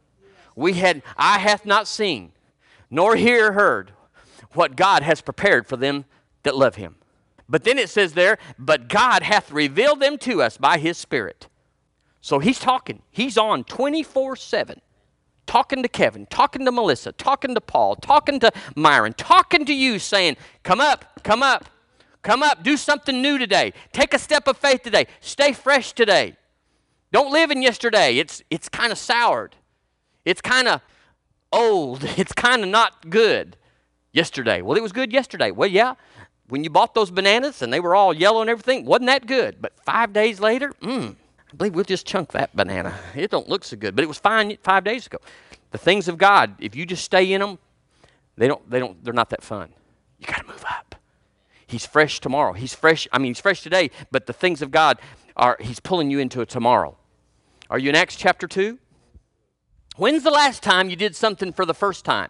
We 0.55 0.73
had, 0.73 1.03
I 1.17 1.39
hath 1.39 1.65
not 1.65 1.87
seen, 1.87 2.31
nor 2.89 3.15
hear 3.15 3.53
heard 3.53 3.91
what 4.53 4.75
God 4.75 5.03
has 5.03 5.21
prepared 5.21 5.67
for 5.67 5.77
them 5.77 6.05
that 6.43 6.55
love 6.55 6.75
him. 6.75 6.95
But 7.47 7.63
then 7.63 7.77
it 7.77 7.89
says 7.89 8.13
there, 8.13 8.37
but 8.57 8.87
God 8.87 9.23
hath 9.23 9.51
revealed 9.51 9.99
them 9.99 10.17
to 10.19 10.41
us 10.41 10.57
by 10.57 10.77
his 10.77 10.97
Spirit. 10.97 11.47
So 12.21 12.39
he's 12.39 12.59
talking. 12.59 13.01
He's 13.09 13.37
on 13.37 13.63
24 13.63 14.35
7 14.35 14.81
talking 15.49 15.81
to 15.81 15.89
Kevin, 15.89 16.27
talking 16.27 16.63
to 16.63 16.71
Melissa, 16.71 17.11
talking 17.11 17.55
to 17.55 17.61
Paul, 17.61 17.95
talking 17.95 18.39
to 18.39 18.51
Myron, 18.75 19.13
talking 19.13 19.65
to 19.65 19.73
you, 19.73 19.97
saying, 19.97 20.37
Come 20.61 20.79
up, 20.79 21.23
come 21.23 21.41
up, 21.41 21.65
come 22.21 22.43
up, 22.43 22.61
do 22.61 22.77
something 22.77 23.19
new 23.19 23.39
today. 23.39 23.73
Take 23.91 24.13
a 24.13 24.19
step 24.19 24.47
of 24.47 24.57
faith 24.57 24.83
today. 24.83 25.07
Stay 25.21 25.53
fresh 25.53 25.93
today. 25.93 26.35
Don't 27.11 27.33
live 27.33 27.49
in 27.49 27.63
yesterday. 27.63 28.17
It's, 28.17 28.43
it's 28.51 28.69
kind 28.69 28.91
of 28.91 28.99
soured. 28.99 29.55
It's 30.23 30.39
kind 30.39 30.67
of 30.67 30.81
old. 31.51 32.03
It's 32.19 32.33
kind 32.33 32.61
of 32.61 32.69
not 32.69 33.09
good 33.09 33.57
yesterday. 34.13 34.61
Well, 34.61 34.77
it 34.77 34.83
was 34.83 34.91
good 34.91 35.11
yesterday. 35.11 35.49
Well, 35.49 35.69
yeah. 35.69 35.95
When 36.47 36.63
you 36.63 36.69
bought 36.69 36.93
those 36.93 37.09
bananas 37.09 37.63
and 37.63 37.73
they 37.73 37.79
were 37.79 37.95
all 37.95 38.13
yellow 38.13 38.41
and 38.41 38.51
everything, 38.51 38.85
wasn't 38.85 39.07
that 39.07 39.25
good? 39.25 39.59
But 39.59 39.73
five 39.83 40.13
days 40.13 40.39
later, 40.39 40.73
mmm, 40.79 41.15
I 41.51 41.55
believe 41.55 41.75
we'll 41.75 41.83
just 41.83 42.05
chunk 42.05 42.31
that 42.33 42.55
banana. 42.55 42.95
It 43.15 43.31
don't 43.31 43.49
look 43.49 43.63
so 43.63 43.75
good, 43.75 43.95
but 43.95 44.03
it 44.03 44.07
was 44.07 44.19
fine 44.19 44.55
five 44.61 44.83
days 44.83 45.07
ago. 45.07 45.17
The 45.71 45.77
things 45.77 46.07
of 46.07 46.17
God, 46.17 46.55
if 46.59 46.75
you 46.75 46.85
just 46.85 47.03
stay 47.03 47.33
in 47.33 47.41
them, 47.41 47.57
they 48.37 48.47
don't, 48.47 48.69
they 48.69 48.79
don't, 48.79 49.03
they're 49.03 49.13
not 49.13 49.29
that 49.31 49.43
fun. 49.43 49.69
You 50.19 50.27
got 50.27 50.41
to 50.41 50.47
move 50.47 50.63
up. 50.69 50.95
He's 51.65 51.85
fresh 51.85 52.19
tomorrow. 52.19 52.53
He's 52.53 52.73
fresh. 52.73 53.07
I 53.11 53.17
mean, 53.17 53.31
he's 53.31 53.39
fresh 53.39 53.61
today, 53.61 53.91
but 54.11 54.25
the 54.25 54.33
things 54.33 54.61
of 54.61 54.71
God 54.71 54.99
are, 55.35 55.57
he's 55.59 55.79
pulling 55.79 56.09
you 56.11 56.19
into 56.19 56.41
a 56.41 56.45
tomorrow. 56.45 56.97
Are 57.69 57.77
you 57.77 57.89
in 57.89 57.95
Acts 57.95 58.15
chapter 58.15 58.47
2? 58.47 58.79
When's 59.97 60.23
the 60.23 60.31
last 60.31 60.63
time 60.63 60.89
you 60.89 60.95
did 60.95 61.15
something 61.15 61.51
for 61.51 61.65
the 61.65 61.73
first 61.73 62.05
time? 62.05 62.29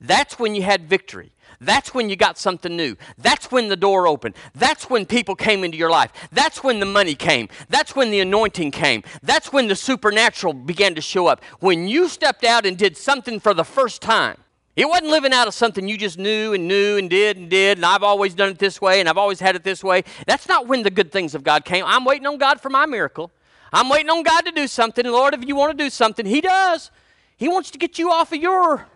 That's 0.00 0.38
when 0.38 0.54
you 0.54 0.62
had 0.62 0.88
victory. 0.88 1.32
That's 1.60 1.92
when 1.92 2.08
you 2.08 2.16
got 2.16 2.38
something 2.38 2.74
new. 2.74 2.96
That's 3.18 3.50
when 3.50 3.68
the 3.68 3.76
door 3.76 4.06
opened. 4.06 4.34
That's 4.54 4.88
when 4.88 5.04
people 5.04 5.34
came 5.34 5.62
into 5.62 5.76
your 5.76 5.90
life. 5.90 6.10
That's 6.32 6.64
when 6.64 6.80
the 6.80 6.86
money 6.86 7.14
came. 7.14 7.48
That's 7.68 7.94
when 7.94 8.10
the 8.10 8.20
anointing 8.20 8.70
came. 8.70 9.02
That's 9.22 9.52
when 9.52 9.68
the 9.68 9.76
supernatural 9.76 10.54
began 10.54 10.94
to 10.94 11.02
show 11.02 11.26
up. 11.26 11.42
When 11.60 11.86
you 11.86 12.08
stepped 12.08 12.44
out 12.44 12.64
and 12.64 12.78
did 12.78 12.96
something 12.96 13.40
for 13.40 13.52
the 13.52 13.64
first 13.64 14.00
time. 14.00 14.38
It 14.74 14.88
wasn't 14.88 15.10
living 15.10 15.32
out 15.32 15.48
of 15.48 15.52
something 15.52 15.86
you 15.86 15.98
just 15.98 16.16
knew 16.16 16.54
and 16.54 16.66
knew 16.66 16.96
and 16.96 17.10
did 17.10 17.36
and 17.36 17.50
did, 17.50 17.76
and 17.76 17.84
I've 17.84 18.04
always 18.04 18.34
done 18.34 18.50
it 18.50 18.58
this 18.58 18.80
way 18.80 19.00
and 19.00 19.08
I've 19.08 19.18
always 19.18 19.40
had 19.40 19.54
it 19.54 19.62
this 19.62 19.84
way. 19.84 20.04
That's 20.26 20.48
not 20.48 20.68
when 20.68 20.84
the 20.84 20.90
good 20.90 21.12
things 21.12 21.34
of 21.34 21.42
God 21.42 21.66
came. 21.66 21.84
I'm 21.86 22.04
waiting 22.04 22.26
on 22.26 22.38
God 22.38 22.60
for 22.60 22.70
my 22.70 22.86
miracle. 22.86 23.30
I'm 23.72 23.90
waiting 23.90 24.08
on 24.08 24.22
God 24.22 24.42
to 24.46 24.52
do 24.52 24.66
something. 24.66 25.04
Lord, 25.04 25.34
if 25.34 25.44
you 25.46 25.54
want 25.56 25.76
to 25.76 25.84
do 25.84 25.90
something, 25.90 26.24
He 26.24 26.40
does. 26.40 26.90
He 27.36 27.48
wants 27.48 27.70
to 27.72 27.78
get 27.78 27.98
you 27.98 28.10
off 28.10 28.32
of 28.32 28.40
your 28.40 28.86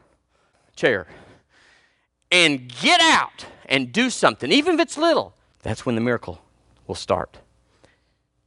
chair 0.77 1.07
and 2.35 2.69
get 2.69 3.01
out 3.01 3.47
and 3.67 3.93
do 3.93 4.11
something, 4.11 4.51
even 4.51 4.75
if 4.75 4.81
it's 4.81 4.99
little, 4.99 5.37
that's 5.63 5.87
when 5.87 5.95
the 5.95 6.01
miracle 6.01 6.41
will 6.89 6.97
start. 6.97 7.39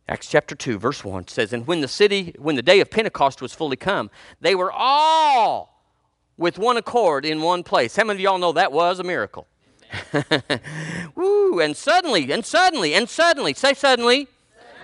Acts 0.10 0.28
chapter 0.28 0.56
2, 0.56 0.78
verse 0.78 1.06
1 1.06 1.30
says, 1.30 1.54
And 1.54 1.66
when 1.66 1.80
the 1.80 1.88
city, 1.88 2.36
when 2.38 2.58
the 2.58 2.62
day 2.62 2.82
of 2.82 2.92
Pentecost 2.92 3.42
was 3.42 3.54
fully 3.54 3.78
come, 3.78 4.12
they 4.42 4.56
were 4.56 4.72
all 4.74 5.82
with 6.36 6.60
one 6.60 6.76
accord 6.76 7.26
in 7.26 7.42
one 7.42 7.64
place. 7.64 7.96
How 7.96 8.04
many 8.04 8.18
of 8.18 8.22
y'all 8.22 8.38
know 8.38 8.52
that 8.52 8.74
was 8.74 9.00
a 9.00 9.06
miracle? 9.06 9.48
Woo, 11.16 11.62
and 11.62 11.76
suddenly, 11.76 12.30
and 12.30 12.46
suddenly, 12.46 12.94
and 12.94 13.08
suddenly, 13.08 13.54
say 13.54 13.74
suddenly. 13.74 14.28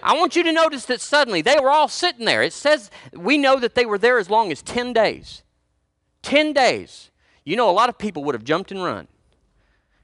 I 0.01 0.17
want 0.17 0.37
you 0.37 0.43
to 0.43 0.51
notice 0.53 0.85
that 0.85 1.01
suddenly 1.01 1.41
they 1.41 1.59
were 1.59 1.69
all 1.69 1.89
sitting 1.89 2.25
there. 2.25 2.41
It 2.41 2.53
says 2.53 2.89
we 3.11 3.37
know 3.37 3.59
that 3.59 3.75
they 3.75 3.85
were 3.85 3.97
there 3.97 4.17
as 4.17 4.29
long 4.29 4.49
as 4.49 4.61
10 4.61 4.93
days. 4.93 5.43
10 6.21 6.53
days. 6.53 7.09
You 7.43 7.55
know, 7.57 7.69
a 7.69 7.71
lot 7.71 7.89
of 7.89 7.97
people 7.97 8.23
would 8.23 8.35
have 8.35 8.43
jumped 8.43 8.71
and 8.71 8.83
run 8.83 9.07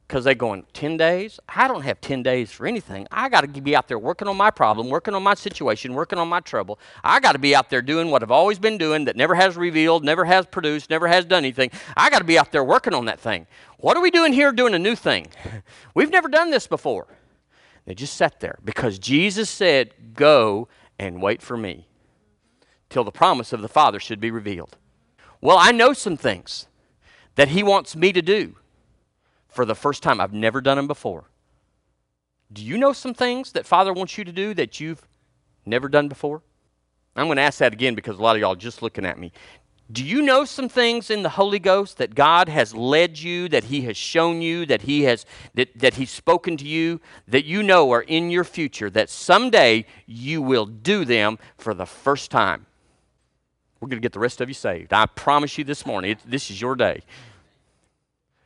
because 0.09 0.23
they're 0.23 0.33
going 0.33 0.65
10 0.73 0.97
days? 0.97 1.39
I 1.47 1.67
don't 1.67 1.83
have 1.83 2.01
10 2.01 2.23
days 2.23 2.51
for 2.51 2.65
anything. 2.65 3.07
I 3.11 3.29
got 3.29 3.41
to 3.41 3.61
be 3.61 3.75
out 3.75 3.87
there 3.87 3.99
working 3.99 4.27
on 4.27 4.35
my 4.35 4.49
problem 4.49 4.89
working 4.89 5.13
on 5.13 5.21
my 5.21 5.35
situation 5.35 5.93
working 5.93 6.17
on 6.17 6.27
my 6.27 6.39
trouble. 6.39 6.79
I 7.03 7.19
got 7.19 7.33
to 7.33 7.39
be 7.39 7.55
out 7.55 7.69
there 7.69 7.83
doing 7.83 8.09
what 8.09 8.23
i've 8.23 8.31
always 8.31 8.57
been 8.57 8.79
doing 8.79 9.05
that 9.05 9.15
never 9.15 9.35
has 9.35 9.55
revealed 9.55 10.03
never 10.03 10.25
has 10.25 10.47
produced 10.47 10.89
never 10.89 11.07
has 11.07 11.25
done 11.25 11.43
anything. 11.45 11.69
I 11.95 12.09
got 12.09 12.19
to 12.19 12.25
be 12.25 12.39
out 12.39 12.51
there 12.51 12.63
working 12.63 12.95
on 12.95 13.05
that 13.05 13.19
thing. 13.19 13.45
What 13.77 13.95
are 13.95 14.01
we 14.01 14.09
doing 14.09 14.33
here 14.33 14.51
doing 14.51 14.73
a 14.73 14.79
new 14.79 14.95
thing? 14.95 15.27
We've 15.93 16.09
never 16.09 16.27
done 16.27 16.49
this 16.49 16.65
before. 16.65 17.07
They 17.85 17.93
just 17.93 18.15
sat 18.15 18.39
there 18.39 18.57
because 18.65 18.97
jesus 18.97 19.49
said 19.49 19.93
go 20.15 20.67
and 20.97 21.21
wait 21.21 21.43
for 21.43 21.55
me 21.55 21.87
till 22.89 23.03
the 23.03 23.11
promise 23.11 23.53
of 23.53 23.61
the 23.61 23.69
father 23.69 23.99
should 23.99 24.19
be 24.19 24.31
revealed. 24.31 24.75
Well 25.39 25.57
i 25.59 25.71
know 25.71 25.93
some 25.93 26.17
things 26.17 26.65
that 27.39 27.47
he 27.47 27.63
wants 27.63 27.95
me 27.95 28.11
to 28.11 28.21
do 28.21 28.53
for 29.47 29.63
the 29.63 29.73
first 29.73 30.03
time. 30.03 30.19
I've 30.19 30.33
never 30.33 30.59
done 30.59 30.75
them 30.75 30.87
before. 30.87 31.23
Do 32.51 32.61
you 32.61 32.77
know 32.77 32.91
some 32.91 33.13
things 33.13 33.53
that 33.53 33.65
Father 33.65 33.93
wants 33.93 34.17
you 34.17 34.25
to 34.25 34.33
do 34.33 34.53
that 34.55 34.81
you've 34.81 35.07
never 35.65 35.87
done 35.87 36.09
before? 36.09 36.41
I'm 37.15 37.27
going 37.27 37.37
to 37.37 37.41
ask 37.41 37.59
that 37.59 37.71
again 37.71 37.95
because 37.95 38.19
a 38.19 38.21
lot 38.21 38.35
of 38.35 38.41
y'all 38.41 38.51
are 38.51 38.57
just 38.57 38.81
looking 38.81 39.05
at 39.05 39.17
me. 39.17 39.31
Do 39.89 40.03
you 40.03 40.21
know 40.21 40.43
some 40.43 40.67
things 40.67 41.09
in 41.09 41.23
the 41.23 41.29
Holy 41.29 41.59
Ghost 41.59 41.97
that 41.99 42.13
God 42.13 42.49
has 42.49 42.75
led 42.75 43.17
you, 43.17 43.47
that 43.47 43.63
He 43.63 43.83
has 43.83 43.95
shown 43.95 44.41
you, 44.41 44.65
that 44.65 44.81
He 44.81 45.03
has 45.03 45.25
that, 45.53 45.79
that 45.79 45.93
He's 45.93 46.11
spoken 46.11 46.57
to 46.57 46.67
you, 46.67 46.99
that 47.29 47.45
you 47.45 47.63
know 47.63 47.89
are 47.93 48.01
in 48.01 48.31
your 48.31 48.43
future, 48.43 48.89
that 48.89 49.09
someday 49.09 49.85
you 50.05 50.41
will 50.41 50.65
do 50.65 51.05
them 51.05 51.39
for 51.57 51.73
the 51.73 51.85
first 51.85 52.31
time? 52.31 52.65
We're 53.80 53.88
going 53.88 54.01
to 54.01 54.05
get 54.05 54.13
the 54.13 54.19
rest 54.19 54.41
of 54.41 54.49
you 54.49 54.53
saved. 54.53 54.91
I 54.93 55.05
promise 55.05 55.57
you 55.57 55.63
this 55.63 55.86
morning, 55.86 56.11
it, 56.11 56.19
this 56.25 56.51
is 56.51 56.59
your 56.59 56.75
day. 56.75 57.01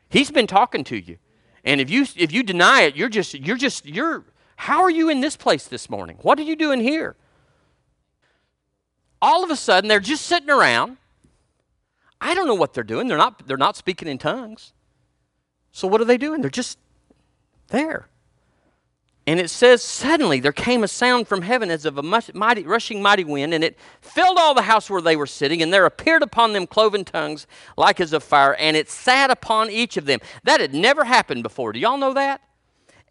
He's 0.10 0.30
been 0.30 0.48
talking 0.48 0.84
to 0.86 0.98
you. 0.98 1.18
And 1.64 1.82
if 1.82 1.90
you 1.90 2.06
if 2.16 2.32
you 2.32 2.44
deny 2.44 2.82
it, 2.82 2.96
you're 2.96 3.10
just 3.10 3.34
you're 3.34 3.58
just 3.58 3.86
you're 3.86 4.24
how 4.58 4.84
are 4.84 4.90
you 4.90 5.10
in 5.10 5.22
this 5.22 5.36
place 5.36 5.66
this 5.66 5.90
morning? 5.90 6.18
What 6.22 6.38
are 6.40 6.44
you 6.44 6.56
doing 6.56 6.82
here? 6.82 7.16
All 9.22 9.44
of 9.44 9.50
a 9.50 9.56
sudden 9.56 9.88
they're 9.88 10.00
just 10.00 10.26
sitting 10.26 10.50
around. 10.50 10.98
I 12.20 12.36
don't 12.36 12.48
know 12.48 12.54
what 12.54 12.74
they're 12.74 12.84
doing. 12.84 13.08
They're 13.08 13.18
not 13.18 13.48
they're 13.48 13.58
not 13.58 13.78
speaking 13.78 14.08
in 14.08 14.18
tongues. 14.18 14.74
So 15.72 15.88
what 15.88 16.02
are 16.02 16.06
they 16.06 16.18
doing? 16.18 16.42
They're 16.42 16.50
just 16.50 16.78
there. 17.70 18.08
And 19.26 19.40
it 19.40 19.50
says, 19.50 19.82
Suddenly 19.82 20.40
there 20.40 20.52
came 20.52 20.84
a 20.84 20.88
sound 20.88 21.28
from 21.28 21.44
heaven 21.44 21.72
as 21.72 21.86
of 21.86 21.98
a 21.98 22.04
mighty, 22.04 22.64
rushing 22.64 23.02
mighty 23.02 23.24
wind, 23.24 23.54
and 23.54 23.64
it 23.64 23.78
filled 24.02 24.38
all 24.38 24.54
the 24.54 24.64
house 24.64 24.90
where 24.90 25.02
they 25.02 25.16
were 25.16 25.28
sitting, 25.28 25.62
and 25.62 25.74
there 25.74 25.86
appeared 25.86 26.24
upon 26.24 26.54
them 26.54 26.68
cloven 26.68 27.06
tongues 27.06 27.48
like 27.78 28.02
as 28.02 28.12
of 28.12 28.24
fire, 28.24 28.56
and 28.56 28.76
it 28.76 28.90
sat 28.90 29.32
upon 29.32 29.70
each 29.70 29.96
of 29.96 30.06
them. 30.06 30.20
That 30.44 30.60
had 30.60 30.74
never 30.74 31.06
happened 31.06 31.44
before. 31.44 31.72
Do 31.72 31.80
y'all 31.80 31.98
know 31.98 32.14
that? 32.14 32.42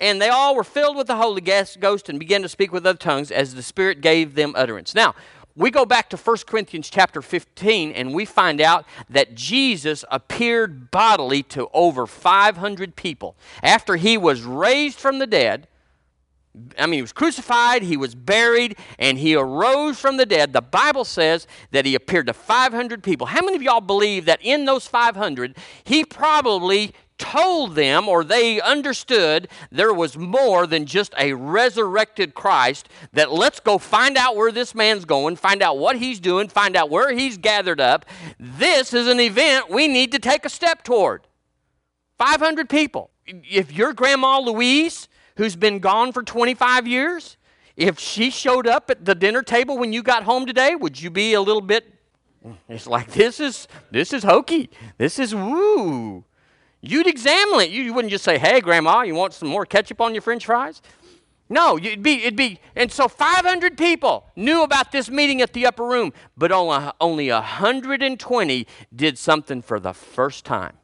And 0.00 0.20
they 0.20 0.28
all 0.28 0.54
were 0.54 0.64
filled 0.64 0.96
with 0.96 1.06
the 1.06 1.16
Holy 1.16 1.40
Ghost 1.40 2.08
and 2.08 2.18
began 2.18 2.42
to 2.42 2.48
speak 2.48 2.72
with 2.72 2.86
other 2.86 2.98
tongues 2.98 3.30
as 3.30 3.54
the 3.54 3.62
Spirit 3.62 4.00
gave 4.00 4.34
them 4.34 4.52
utterance. 4.56 4.94
Now, 4.94 5.14
we 5.54 5.70
go 5.70 5.84
back 5.84 6.10
to 6.10 6.16
1 6.16 6.38
Corinthians 6.46 6.90
chapter 6.90 7.22
15 7.22 7.92
and 7.92 8.14
we 8.14 8.24
find 8.24 8.60
out 8.60 8.86
that 9.10 9.34
Jesus 9.34 10.04
appeared 10.10 10.90
bodily 10.90 11.42
to 11.44 11.68
over 11.72 12.06
500 12.06 12.96
people. 12.96 13.36
After 13.62 13.96
he 13.96 14.16
was 14.16 14.42
raised 14.42 14.98
from 14.98 15.18
the 15.18 15.26
dead, 15.26 15.68
I 16.78 16.84
mean, 16.86 16.98
he 16.98 17.02
was 17.02 17.12
crucified, 17.12 17.82
he 17.82 17.96
was 17.96 18.14
buried, 18.14 18.76
and 18.98 19.16
he 19.16 19.34
arose 19.34 19.98
from 19.98 20.18
the 20.18 20.26
dead. 20.26 20.52
The 20.52 20.60
Bible 20.60 21.04
says 21.04 21.46
that 21.70 21.86
he 21.86 21.94
appeared 21.94 22.26
to 22.26 22.34
500 22.34 23.02
people. 23.02 23.26
How 23.26 23.40
many 23.40 23.56
of 23.56 23.62
y'all 23.62 23.80
believe 23.80 24.26
that 24.26 24.40
in 24.42 24.66
those 24.66 24.86
500, 24.86 25.56
he 25.84 26.04
probably 26.04 26.92
told 27.16 27.74
them 27.74 28.08
or 28.08 28.24
they 28.24 28.60
understood 28.60 29.48
there 29.70 29.94
was 29.94 30.18
more 30.18 30.66
than 30.66 30.84
just 30.84 31.14
a 31.18 31.32
resurrected 31.32 32.34
Christ? 32.34 32.90
That 33.14 33.32
let's 33.32 33.60
go 33.60 33.78
find 33.78 34.18
out 34.18 34.36
where 34.36 34.52
this 34.52 34.74
man's 34.74 35.06
going, 35.06 35.36
find 35.36 35.62
out 35.62 35.78
what 35.78 35.96
he's 35.96 36.20
doing, 36.20 36.48
find 36.48 36.76
out 36.76 36.90
where 36.90 37.12
he's 37.14 37.38
gathered 37.38 37.80
up. 37.80 38.04
This 38.38 38.92
is 38.92 39.08
an 39.08 39.20
event 39.20 39.70
we 39.70 39.88
need 39.88 40.12
to 40.12 40.18
take 40.18 40.44
a 40.44 40.50
step 40.50 40.84
toward. 40.84 41.26
500 42.18 42.68
people. 42.68 43.10
If 43.26 43.72
your 43.72 43.94
grandma 43.94 44.38
Louise, 44.38 45.08
who's 45.36 45.56
been 45.56 45.78
gone 45.78 46.12
for 46.12 46.22
25 46.22 46.86
years, 46.86 47.36
if 47.76 47.98
she 47.98 48.30
showed 48.30 48.66
up 48.66 48.90
at 48.90 49.04
the 49.04 49.14
dinner 49.14 49.42
table 49.42 49.78
when 49.78 49.92
you 49.92 50.02
got 50.02 50.24
home 50.24 50.46
today, 50.46 50.74
would 50.74 51.00
you 51.00 51.10
be 51.10 51.34
a 51.34 51.40
little 51.40 51.62
bit 51.62 51.92
it's 52.68 52.86
like 52.86 53.12
this 53.12 53.40
is 53.40 53.68
this 53.90 54.12
is 54.12 54.24
hokey. 54.24 54.70
This 54.98 55.18
is 55.18 55.34
woo. 55.34 56.24
You'd 56.80 57.06
examine 57.06 57.60
it. 57.60 57.70
You, 57.70 57.82
you 57.82 57.94
wouldn't 57.94 58.10
just 58.10 58.24
say, 58.24 58.38
"Hey, 58.38 58.60
grandma, 58.60 59.02
you 59.02 59.14
want 59.14 59.32
some 59.32 59.48
more 59.48 59.64
ketchup 59.64 60.00
on 60.00 60.14
your 60.14 60.22
french 60.22 60.46
fries?" 60.46 60.82
No, 61.48 61.78
it'd 61.78 62.02
be 62.02 62.22
it'd 62.22 62.36
be 62.36 62.58
and 62.74 62.90
so 62.90 63.08
500 63.08 63.76
people 63.76 64.26
knew 64.36 64.62
about 64.62 64.90
this 64.90 65.10
meeting 65.10 65.42
at 65.42 65.52
the 65.52 65.66
upper 65.66 65.84
room, 65.84 66.12
but 66.36 66.50
only 66.50 66.90
only 67.00 67.30
120 67.30 68.66
did 68.94 69.18
something 69.18 69.62
for 69.62 69.78
the 69.78 69.92
first 69.92 70.44
time. 70.44 70.78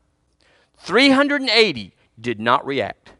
380 0.76 1.94
did 2.20 2.38
not 2.40 2.64
react 2.64 3.12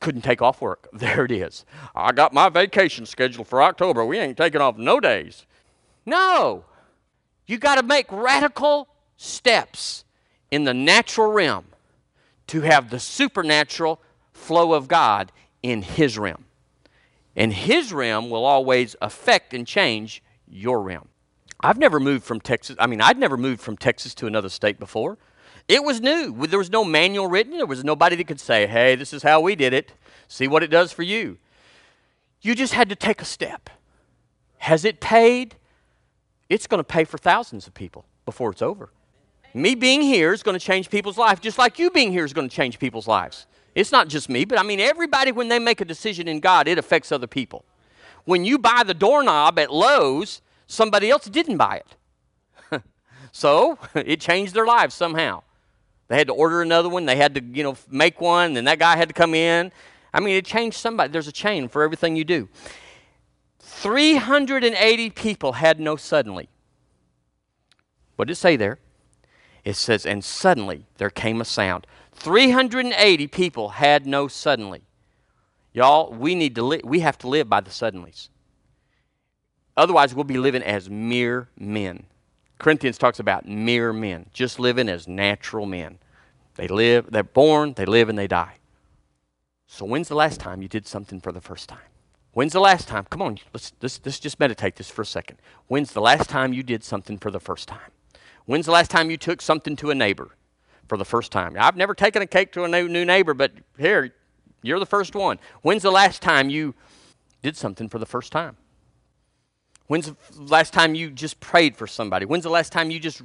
couldn't 0.00 0.22
take 0.22 0.42
off 0.42 0.60
work. 0.60 0.88
There 1.04 1.24
it 1.24 1.32
is. 1.32 1.64
I 1.94 2.12
got 2.12 2.32
my 2.32 2.48
vacation 2.48 3.06
scheduled 3.06 3.46
for 3.46 3.62
October. 3.62 4.04
We 4.04 4.18
ain't 4.18 4.36
taking 4.36 4.60
off 4.60 4.78
no 4.78 5.00
days. 5.00 5.46
No. 6.06 6.64
You 7.46 7.58
got 7.58 7.76
to 7.76 7.82
make 7.82 8.10
radical 8.10 8.88
steps 9.16 10.04
in 10.50 10.64
the 10.64 10.74
natural 10.74 11.30
realm 11.30 11.66
to 12.48 12.62
have 12.62 12.90
the 12.90 13.00
supernatural 13.00 14.00
flow 14.32 14.72
of 14.72 14.88
God 14.88 15.32
in 15.62 15.82
His 15.82 16.18
realm. 16.18 16.44
And 17.36 17.52
His 17.52 17.92
realm 17.92 18.30
will 18.30 18.44
always 18.44 18.96
affect 19.02 19.52
and 19.54 19.66
change 19.66 20.22
your 20.48 20.80
realm. 20.80 21.08
I've 21.60 21.78
never 21.78 21.98
moved 21.98 22.24
from 22.24 22.40
Texas. 22.40 22.76
I 22.78 22.86
mean, 22.86 23.00
I'd 23.00 23.18
never 23.18 23.36
moved 23.36 23.60
from 23.60 23.76
Texas 23.76 24.14
to 24.16 24.26
another 24.26 24.48
state 24.48 24.78
before. 24.78 25.18
It 25.66 25.82
was 25.82 26.00
new. 26.00 26.46
There 26.46 26.58
was 26.58 26.70
no 26.70 26.84
manual 26.84 27.26
written. 27.26 27.56
There 27.56 27.66
was 27.66 27.84
nobody 27.84 28.16
that 28.16 28.26
could 28.26 28.40
say, 28.40 28.66
hey, 28.66 28.94
this 28.96 29.12
is 29.12 29.22
how 29.22 29.40
we 29.40 29.56
did 29.56 29.72
it. 29.72 29.92
See 30.28 30.46
what 30.46 30.62
it 30.62 30.68
does 30.68 30.92
for 30.92 31.02
you. 31.02 31.38
You 32.42 32.54
just 32.54 32.74
had 32.74 32.90
to 32.90 32.96
take 32.96 33.22
a 33.22 33.24
step. 33.24 33.70
Has 34.58 34.84
it 34.84 35.00
paid? 35.00 35.56
It's 36.50 36.66
going 36.66 36.78
to 36.78 36.84
pay 36.84 37.04
for 37.04 37.16
thousands 37.16 37.66
of 37.66 37.74
people 37.74 38.04
before 38.26 38.50
it's 38.50 38.62
over. 38.62 38.90
Me 39.54 39.74
being 39.74 40.02
here 40.02 40.32
is 40.32 40.42
going 40.42 40.58
to 40.58 40.64
change 40.64 40.90
people's 40.90 41.16
lives, 41.16 41.40
just 41.40 41.58
like 41.58 41.78
you 41.78 41.90
being 41.90 42.12
here 42.12 42.24
is 42.24 42.32
going 42.32 42.48
to 42.48 42.54
change 42.54 42.78
people's 42.78 43.06
lives. 43.06 43.46
It's 43.74 43.92
not 43.92 44.08
just 44.08 44.28
me, 44.28 44.44
but 44.44 44.58
I 44.58 44.62
mean, 44.62 44.80
everybody, 44.80 45.32
when 45.32 45.48
they 45.48 45.58
make 45.58 45.80
a 45.80 45.84
decision 45.84 46.28
in 46.28 46.40
God, 46.40 46.68
it 46.68 46.76
affects 46.76 47.10
other 47.12 47.26
people. 47.26 47.64
When 48.24 48.44
you 48.44 48.58
buy 48.58 48.82
the 48.84 48.94
doorknob 48.94 49.58
at 49.58 49.72
Lowe's, 49.72 50.42
somebody 50.66 51.10
else 51.10 51.26
didn't 51.26 51.56
buy 51.56 51.82
it. 52.72 52.82
so 53.32 53.78
it 53.94 54.20
changed 54.20 54.54
their 54.54 54.66
lives 54.66 54.94
somehow. 54.94 55.42
They 56.14 56.18
had 56.18 56.28
to 56.28 56.32
order 56.32 56.62
another 56.62 56.88
one. 56.88 57.06
They 57.06 57.16
had 57.16 57.34
to, 57.34 57.42
you 57.42 57.64
know, 57.64 57.76
make 57.90 58.20
one. 58.20 58.52
Then 58.52 58.66
that 58.66 58.78
guy 58.78 58.96
had 58.96 59.08
to 59.08 59.12
come 59.12 59.34
in. 59.34 59.72
I 60.12 60.20
mean, 60.20 60.36
it 60.36 60.44
changed 60.44 60.76
somebody. 60.76 61.10
There's 61.10 61.26
a 61.26 61.32
chain 61.32 61.66
for 61.66 61.82
everything 61.82 62.14
you 62.14 62.22
do. 62.22 62.48
380 63.58 65.10
people 65.10 65.54
had 65.54 65.80
no 65.80 65.96
suddenly. 65.96 66.48
What 68.14 68.28
did 68.28 68.34
it 68.34 68.36
say 68.36 68.54
there? 68.54 68.78
It 69.64 69.74
says, 69.74 70.06
and 70.06 70.24
suddenly 70.24 70.86
there 70.98 71.10
came 71.10 71.40
a 71.40 71.44
sound. 71.44 71.84
380 72.12 73.26
people 73.26 73.70
had 73.70 74.06
no 74.06 74.28
suddenly. 74.28 74.82
Y'all, 75.72 76.12
we 76.12 76.36
need 76.36 76.54
to 76.54 76.62
li- 76.62 76.80
we 76.84 77.00
have 77.00 77.18
to 77.18 77.26
live 77.26 77.48
by 77.48 77.60
the 77.60 77.70
suddenlies. 77.70 78.28
Otherwise, 79.76 80.14
we'll 80.14 80.22
be 80.22 80.38
living 80.38 80.62
as 80.62 80.88
mere 80.88 81.48
men. 81.58 82.04
Corinthians 82.60 82.98
talks 82.98 83.18
about 83.18 83.48
mere 83.48 83.92
men, 83.92 84.26
just 84.32 84.60
living 84.60 84.88
as 84.88 85.08
natural 85.08 85.66
men. 85.66 85.98
They 86.56 86.68
live, 86.68 87.10
they're 87.10 87.22
born, 87.22 87.74
they 87.74 87.84
live, 87.84 88.08
and 88.08 88.18
they 88.18 88.26
die. 88.26 88.54
So, 89.66 89.84
when's 89.84 90.08
the 90.08 90.14
last 90.14 90.40
time 90.40 90.62
you 90.62 90.68
did 90.68 90.86
something 90.86 91.20
for 91.20 91.32
the 91.32 91.40
first 91.40 91.68
time? 91.68 91.78
When's 92.32 92.52
the 92.52 92.60
last 92.60 92.88
time? 92.88 93.06
Come 93.10 93.22
on, 93.22 93.38
let's, 93.52 93.72
let's, 93.80 94.00
let's 94.04 94.18
just 94.18 94.38
meditate 94.40 94.76
this 94.76 94.90
for 94.90 95.02
a 95.02 95.06
second. 95.06 95.38
When's 95.68 95.92
the 95.92 96.00
last 96.00 96.28
time 96.28 96.52
you 96.52 96.62
did 96.62 96.84
something 96.84 97.18
for 97.18 97.30
the 97.30 97.40
first 97.40 97.68
time? 97.68 97.90
When's 98.46 98.66
the 98.66 98.72
last 98.72 98.90
time 98.90 99.10
you 99.10 99.16
took 99.16 99.40
something 99.40 99.76
to 99.76 99.90
a 99.90 99.94
neighbor 99.94 100.30
for 100.88 100.98
the 100.98 101.04
first 101.04 101.32
time? 101.32 101.56
I've 101.58 101.76
never 101.76 101.94
taken 101.94 102.22
a 102.22 102.26
cake 102.26 102.52
to 102.52 102.64
a 102.64 102.68
new, 102.68 102.88
new 102.88 103.04
neighbor, 103.04 103.34
but 103.34 103.52
here, 103.78 104.12
you're 104.62 104.78
the 104.78 104.86
first 104.86 105.14
one. 105.14 105.38
When's 105.62 105.82
the 105.82 105.92
last 105.92 106.22
time 106.22 106.50
you 106.50 106.74
did 107.42 107.56
something 107.56 107.88
for 107.88 107.98
the 107.98 108.06
first 108.06 108.32
time? 108.32 108.56
When's 109.86 110.06
the 110.06 110.42
last 110.42 110.72
time 110.72 110.94
you 110.94 111.10
just 111.10 111.40
prayed 111.40 111.76
for 111.76 111.86
somebody? 111.86 112.26
When's 112.26 112.44
the 112.44 112.50
last 112.50 112.72
time 112.72 112.90
you 112.90 112.98
just 112.98 113.22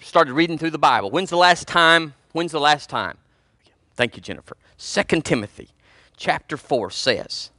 started 0.00 0.34
reading 0.34 0.58
through 0.58 0.70
the 0.70 0.78
Bible? 0.78 1.10
When's 1.10 1.30
the 1.30 1.36
last 1.36 1.66
time? 1.66 2.14
When's 2.32 2.52
the 2.52 2.60
last 2.60 2.88
time? 2.88 3.18
Thank 3.94 4.16
you, 4.16 4.22
Jennifer. 4.22 4.56
2 4.78 5.20
Timothy 5.22 5.68
chapter 6.16 6.56
4 6.56 6.90
says, 6.90 7.50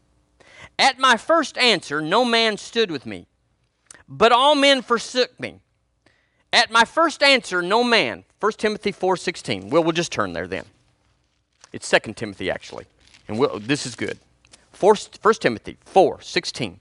At 0.79 0.99
my 0.99 1.17
first 1.17 1.57
answer, 1.57 2.01
no 2.01 2.23
man 2.23 2.57
stood 2.57 2.91
with 2.91 3.05
me, 3.05 3.27
but 4.07 4.31
all 4.31 4.55
men 4.55 4.81
forsook 4.81 5.39
me. 5.39 5.59
At 6.53 6.71
my 6.71 6.85
first 6.85 7.23
answer, 7.23 7.61
no 7.61 7.83
man. 7.83 8.25
1 8.39 8.51
Timothy 8.53 8.91
4.16. 8.91 9.69
Well, 9.69 9.83
we'll 9.83 9.93
just 9.93 10.11
turn 10.11 10.33
there 10.33 10.47
then. 10.47 10.65
It's 11.71 11.89
2 11.89 12.13
Timothy, 12.13 12.51
actually. 12.51 12.85
And 13.27 13.39
we'll, 13.39 13.59
this 13.59 13.85
is 13.85 13.95
good. 13.95 14.19
1 14.79 14.95
Timothy 15.39 15.77
4.16. 15.93 16.77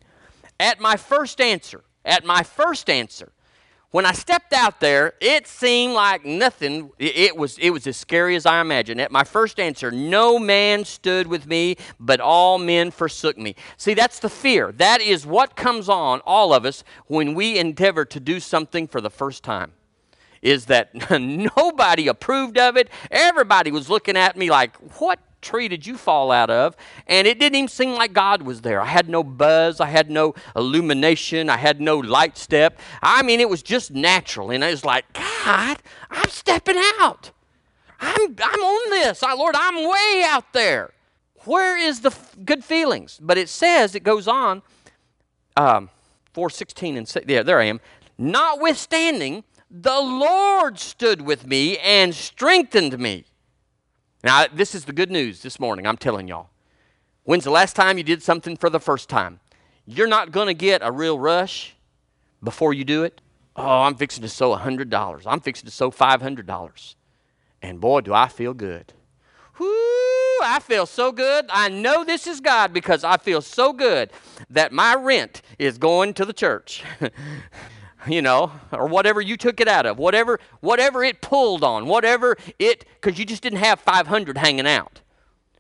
At 0.59 0.81
my 0.81 0.97
first 0.97 1.41
answer, 1.41 1.83
at 2.05 2.25
my 2.25 2.43
first 2.43 2.91
answer, 2.91 3.33
when 3.91 4.07
I 4.07 4.13
stepped 4.13 4.53
out 4.53 4.79
there, 4.79 5.15
it 5.21 5.49
seemed 5.49 5.95
like 5.95 6.25
nothing. 6.25 6.93
It 6.99 7.37
was, 7.37 7.59
it 7.59 7.71
was 7.71 7.89
as 7.89 7.97
scary 7.97 8.37
as 8.37 8.47
I 8.47 8.61
imagined. 8.61 9.01
At 9.01 9.11
my 9.11 9.25
first 9.25 9.59
answer, 9.59 9.91
no 9.91 10.39
man 10.39 10.85
stood 10.85 11.27
with 11.27 11.47
me, 11.47 11.77
but 11.99 12.21
all 12.21 12.59
men 12.59 12.93
forsook 12.93 13.37
me. 13.37 13.57
See, 13.77 13.95
that's 13.95 14.21
the 14.21 14.29
fear. 14.29 14.71
That 14.73 15.01
is 15.01 15.27
what 15.27 15.57
comes 15.57 15.89
on 15.89 16.21
all 16.21 16.55
of 16.55 16.65
us 16.65 16.85
when 17.07 17.35
we 17.35 17.59
endeavor 17.59 18.05
to 18.05 18.21
do 18.21 18.39
something 18.39 18.87
for 18.87 19.01
the 19.01 19.11
first 19.11 19.43
time. 19.43 19.73
Is 20.41 20.67
that 20.67 21.11
nobody 21.21 22.07
approved 22.07 22.59
of 22.59 22.77
it? 22.77 22.89
Everybody 23.11 23.73
was 23.73 23.91
looking 23.91 24.17
at 24.17 24.37
me 24.37 24.51
like, 24.51 24.77
what 25.01 25.19
tree 25.41 25.69
did 25.69 25.87
you 25.87 25.97
fall 25.97 26.31
out 26.31 26.51
of? 26.51 26.77
And 27.07 27.27
it 27.27 27.39
didn't 27.39 27.57
even 27.57 27.69
seem 27.69 27.93
like 27.93 28.13
God 28.13 28.43
was 28.43 28.61
there. 28.61 28.81
I 28.81 28.87
had 28.87 29.09
no 29.09 29.23
buzz, 29.23 29.81
I 29.81 29.87
had 29.87 30.11
no 30.11 30.35
illumination, 30.55 31.49
I 31.51 31.57
had 31.57 31.81
no 31.81 31.99
light 31.99 32.37
step. 32.39 32.79
I 33.03 33.23
mean, 33.23 33.41
it 33.41 33.49
was 33.49 33.63
just 33.63 33.91
natural. 33.91 34.51
And 34.51 34.65
I 34.65 34.71
was 34.71 34.85
like, 34.85 35.13
God, 35.13 35.79
I'm 36.11 36.29
stepping 36.29 36.81
out. 37.01 37.33
I'm, 38.01 38.37
I'm 38.43 38.61
on 38.61 38.91
this. 38.91 39.23
I, 39.23 39.35
Lord, 39.35 39.55
I'm 39.57 39.77
way 39.77 40.25
out 40.27 40.53
there. 40.53 40.93
Where 41.45 41.77
is 41.77 42.01
the 42.01 42.11
f- 42.11 42.37
good 42.45 42.65
feelings? 42.65 43.19
But 43.21 43.39
it 43.39 43.49
says, 43.49 43.95
it 43.95 44.03
goes 44.03 44.29
on, 44.29 44.63
um, 45.57 45.91
416 46.33 46.97
and 46.97 47.09
6, 47.09 47.27
yeah, 47.29 47.43
there 47.43 47.61
I 47.61 47.65
am. 47.65 47.81
Notwithstanding, 48.19 49.45
the 49.71 50.01
Lord 50.01 50.79
stood 50.79 51.23
with 51.23 51.47
me 51.47 51.79
and 51.79 52.15
strengthened 52.15 52.99
me. 52.99 53.25
Now, 54.23 54.47
this 54.53 54.75
is 54.75 54.85
the 54.85 54.93
good 54.93 55.11
news 55.11 55.43
this 55.43 55.59
morning, 55.59 55.87
I'm 55.87 55.97
telling 55.97 56.29
y'all. 56.29 56.51
When's 57.25 57.45
the 57.45 57.51
last 57.51 57.75
time 57.75 57.97
you 57.97 58.05
did 58.05 58.23
something 58.23 58.57
for 58.57 58.69
the 58.69 58.81
first 58.81 59.09
time? 59.09 59.41
You're 59.87 60.09
not 60.09 60.31
going 60.31 60.47
to 60.47 60.55
get 60.55 60.83
a 60.85 60.93
real 60.93 61.19
rush 61.19 61.75
before 62.43 62.75
you 62.75 62.85
do 62.85 63.03
it. 63.03 63.21
Oh, 63.57 63.83
I'm 63.83 63.95
fixing 63.95 64.23
to 64.23 64.29
sow 64.29 64.55
$100. 64.55 65.23
I'm 65.27 65.41
fixing 65.41 65.67
to 65.67 65.71
sow 65.71 65.91
$500. 65.91 66.95
And 67.63 67.81
boy, 67.81 68.01
do 68.03 68.13
I 68.13 68.29
feel 68.29 68.53
good. 68.53 68.93
Whoo, 69.59 69.67
I 70.43 70.61
feel 70.63 70.87
so 70.87 71.13
good. 71.13 71.47
I 71.51 71.69
know 71.69 72.05
this 72.05 72.27
is 72.27 72.41
God 72.41 72.73
because 72.73 73.05
I 73.05 73.17
feel 73.17 73.41
so 73.41 73.73
good 73.73 74.11
that 74.51 74.73
my 74.73 74.95
rent 74.95 75.43
is 75.59 75.79
going 75.79 76.15
to 76.15 76.25
the 76.25 76.33
church. 76.33 76.83
you 78.09 78.23
know, 78.23 78.53
or 78.73 78.87
whatever 78.87 79.21
you 79.21 79.37
took 79.37 79.61
it 79.61 79.69
out 79.69 79.87
of, 79.87 79.99
whatever, 79.99 80.41
whatever 80.61 81.05
it 81.05 81.21
pulled 81.21 81.65
on, 81.65 81.87
whatever 81.87 82.37
it, 82.59 82.85
because 83.01 83.19
you 83.19 83.25
just 83.25 83.43
didn't 83.43 83.59
have 83.59 83.81
500 83.81 84.39
hanging 84.39 84.67
out. 84.67 85.01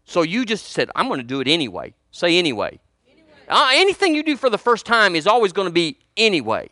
So 0.05 0.23
you 0.23 0.45
just 0.45 0.67
said, 0.67 0.91
I'm 0.95 1.09
going 1.09 1.21
to 1.21 1.27
do 1.27 1.41
it 1.41 1.49
anyway. 1.49 1.95
Say 2.11 2.39
anyway. 2.39 2.81
anyway. 3.11 3.29
Uh, 3.49 3.71
anything 3.73 4.15
you 4.15 4.23
do 4.23 4.37
for 4.37 4.51
the 4.51 4.59
first 4.59 4.87
time 4.87 5.15
is 5.15 5.27
always 5.27 5.53
going 5.53 5.69
to 5.69 5.73
be 5.73 5.99
anyway. 6.17 6.69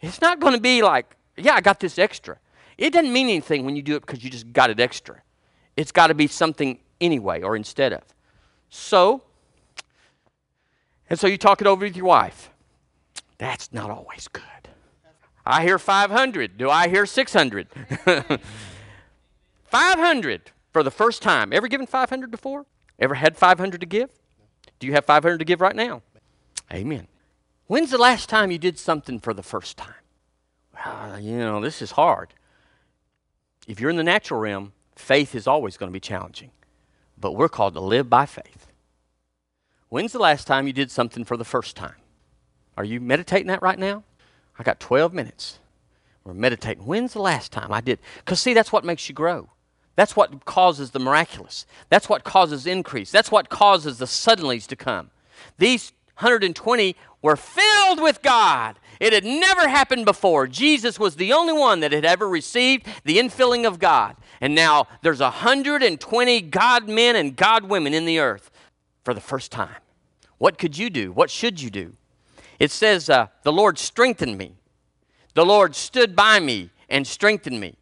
It's 0.00 0.20
not 0.20 0.40
going 0.40 0.54
to 0.54 0.60
be 0.60 0.82
like, 0.82 1.16
yeah, 1.36 1.54
I 1.54 1.60
got 1.60 1.80
this 1.80 1.98
extra. 1.98 2.38
It 2.76 2.92
doesn't 2.92 3.12
mean 3.12 3.28
anything 3.28 3.64
when 3.64 3.76
you 3.76 3.82
do 3.82 3.96
it 3.96 4.00
because 4.00 4.24
you 4.24 4.30
just 4.30 4.52
got 4.52 4.70
it 4.70 4.80
extra. 4.80 5.22
It's 5.76 5.92
got 5.92 6.08
to 6.08 6.14
be 6.14 6.26
something 6.26 6.78
anyway 7.00 7.42
or 7.42 7.56
instead 7.56 7.92
of. 7.92 8.02
So, 8.68 9.22
and 11.08 11.18
so 11.18 11.26
you 11.26 11.38
talk 11.38 11.60
it 11.60 11.66
over 11.66 11.84
with 11.84 11.96
your 11.96 12.06
wife. 12.06 12.50
That's 13.40 13.72
not 13.72 13.88
always 13.88 14.28
good. 14.28 14.44
I 15.46 15.62
hear 15.62 15.78
500. 15.78 16.58
Do 16.58 16.68
I 16.68 16.88
hear 16.88 17.06
600? 17.06 17.68
500 19.64 20.50
for 20.74 20.82
the 20.82 20.90
first 20.90 21.22
time. 21.22 21.50
Ever 21.50 21.66
given 21.66 21.86
500 21.86 22.30
before? 22.30 22.66
Ever 22.98 23.14
had 23.14 23.38
500 23.38 23.80
to 23.80 23.86
give? 23.86 24.10
Do 24.78 24.86
you 24.86 24.92
have 24.92 25.06
500 25.06 25.38
to 25.38 25.46
give 25.46 25.62
right 25.62 25.74
now? 25.74 26.02
Amen. 26.70 27.08
When's 27.66 27.90
the 27.90 27.96
last 27.96 28.28
time 28.28 28.50
you 28.50 28.58
did 28.58 28.78
something 28.78 29.18
for 29.18 29.32
the 29.32 29.42
first 29.42 29.78
time? 29.78 29.94
Well, 30.74 31.18
you 31.18 31.38
know, 31.38 31.62
this 31.62 31.80
is 31.80 31.92
hard. 31.92 32.34
If 33.66 33.80
you're 33.80 33.88
in 33.88 33.96
the 33.96 34.04
natural 34.04 34.38
realm, 34.38 34.74
faith 34.96 35.34
is 35.34 35.46
always 35.46 35.78
going 35.78 35.88
to 35.88 35.94
be 35.94 36.00
challenging. 36.00 36.50
But 37.18 37.32
we're 37.32 37.48
called 37.48 37.72
to 37.72 37.80
live 37.80 38.10
by 38.10 38.26
faith. 38.26 38.66
When's 39.88 40.12
the 40.12 40.18
last 40.18 40.46
time 40.46 40.66
you 40.66 40.74
did 40.74 40.90
something 40.90 41.24
for 41.24 41.38
the 41.38 41.44
first 41.46 41.74
time? 41.74 41.99
Are 42.76 42.84
you 42.84 43.00
meditating 43.00 43.48
that 43.48 43.62
right 43.62 43.78
now? 43.78 44.04
I 44.58 44.62
got 44.62 44.80
12 44.80 45.12
minutes. 45.14 45.58
We're 46.24 46.34
meditating. 46.34 46.84
When's 46.84 47.12
the 47.12 47.22
last 47.22 47.52
time 47.52 47.72
I 47.72 47.80
did? 47.80 47.98
Because, 48.18 48.40
see, 48.40 48.54
that's 48.54 48.72
what 48.72 48.84
makes 48.84 49.08
you 49.08 49.14
grow. 49.14 49.48
That's 49.96 50.16
what 50.16 50.44
causes 50.44 50.90
the 50.90 50.98
miraculous. 50.98 51.66
That's 51.88 52.08
what 52.08 52.24
causes 52.24 52.66
increase. 52.66 53.10
That's 53.10 53.30
what 53.30 53.48
causes 53.48 53.98
the 53.98 54.04
suddenlies 54.04 54.66
to 54.68 54.76
come. 54.76 55.10
These 55.58 55.92
120 56.18 56.96
were 57.22 57.36
filled 57.36 58.00
with 58.02 58.22
God. 58.22 58.78
It 59.00 59.12
had 59.14 59.24
never 59.24 59.68
happened 59.68 60.04
before. 60.04 60.46
Jesus 60.46 60.98
was 60.98 61.16
the 61.16 61.32
only 61.32 61.54
one 61.54 61.80
that 61.80 61.92
had 61.92 62.04
ever 62.04 62.28
received 62.28 62.86
the 63.04 63.18
infilling 63.18 63.66
of 63.66 63.78
God. 63.78 64.16
And 64.40 64.54
now 64.54 64.86
there's 65.02 65.20
120 65.20 66.40
God 66.42 66.88
men 66.88 67.16
and 67.16 67.36
God 67.36 67.64
women 67.64 67.94
in 67.94 68.04
the 68.04 68.18
earth 68.18 68.50
for 69.04 69.14
the 69.14 69.20
first 69.20 69.50
time. 69.50 69.76
What 70.38 70.58
could 70.58 70.76
you 70.76 70.90
do? 70.90 71.12
What 71.12 71.30
should 71.30 71.60
you 71.60 71.70
do? 71.70 71.94
It 72.60 72.70
says, 72.70 73.10
uh, 73.10 73.26
The 73.42 73.50
Lord 73.50 73.78
strengthened 73.78 74.38
me. 74.38 74.54
The 75.34 75.44
Lord 75.44 75.74
stood 75.74 76.14
by 76.14 76.38
me 76.38 76.70
and 76.88 77.06
strengthened 77.06 77.58
me. 77.58 77.76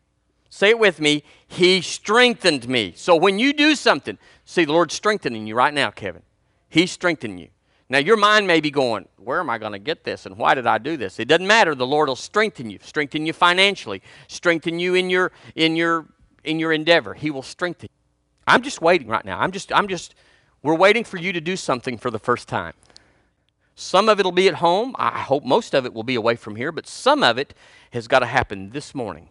Say 0.48 0.70
it 0.70 0.78
with 0.78 1.00
me. 1.00 1.24
He 1.46 1.82
strengthened 1.82 2.68
me. 2.68 2.94
So 2.96 3.16
when 3.16 3.38
you 3.38 3.52
do 3.52 3.74
something, 3.74 4.16
see, 4.44 4.64
the 4.64 4.72
Lord's 4.72 4.94
strengthening 4.94 5.46
you 5.46 5.54
right 5.54 5.74
now, 5.74 5.90
Kevin. 5.90 6.22
He's 6.70 6.90
strengthening 6.90 7.38
you. 7.38 7.48
Now, 7.90 7.98
your 7.98 8.16
mind 8.16 8.46
may 8.46 8.60
be 8.60 8.70
going, 8.70 9.08
Where 9.16 9.40
am 9.40 9.50
I 9.50 9.58
going 9.58 9.72
to 9.72 9.78
get 9.78 10.04
this? 10.04 10.26
And 10.26 10.36
why 10.36 10.54
did 10.54 10.66
I 10.66 10.78
do 10.78 10.96
this? 10.96 11.18
It 11.18 11.26
doesn't 11.26 11.46
matter. 11.46 11.74
The 11.74 11.86
Lord 11.86 12.08
will 12.08 12.16
strengthen 12.16 12.70
you, 12.70 12.78
strengthen 12.82 13.26
you 13.26 13.32
financially, 13.32 14.02
strengthen 14.28 14.78
you 14.78 14.94
in 14.94 15.10
your, 15.10 15.32
in 15.56 15.74
your, 15.74 16.06
in 16.44 16.60
your 16.60 16.72
endeavor. 16.72 17.14
He 17.14 17.30
will 17.30 17.42
strengthen 17.42 17.88
you. 17.90 17.98
I'm 18.46 18.62
just 18.62 18.80
waiting 18.80 19.08
right 19.08 19.24
now. 19.24 19.40
I'm 19.40 19.52
just, 19.52 19.72
I'm 19.72 19.88
just, 19.88 20.14
we're 20.62 20.74
waiting 20.74 21.04
for 21.04 21.16
you 21.16 21.32
to 21.32 21.40
do 21.40 21.56
something 21.56 21.98
for 21.98 22.10
the 22.10 22.18
first 22.18 22.46
time. 22.46 22.74
Some 23.80 24.08
of 24.08 24.18
it 24.18 24.24
will 24.24 24.32
be 24.32 24.48
at 24.48 24.54
home. 24.54 24.96
I 24.98 25.20
hope 25.20 25.44
most 25.44 25.72
of 25.72 25.86
it 25.86 25.94
will 25.94 26.02
be 26.02 26.16
away 26.16 26.34
from 26.34 26.56
here, 26.56 26.72
but 26.72 26.88
some 26.88 27.22
of 27.22 27.38
it 27.38 27.54
has 27.92 28.08
got 28.08 28.18
to 28.18 28.26
happen 28.26 28.70
this 28.70 28.92
morning. 28.92 29.28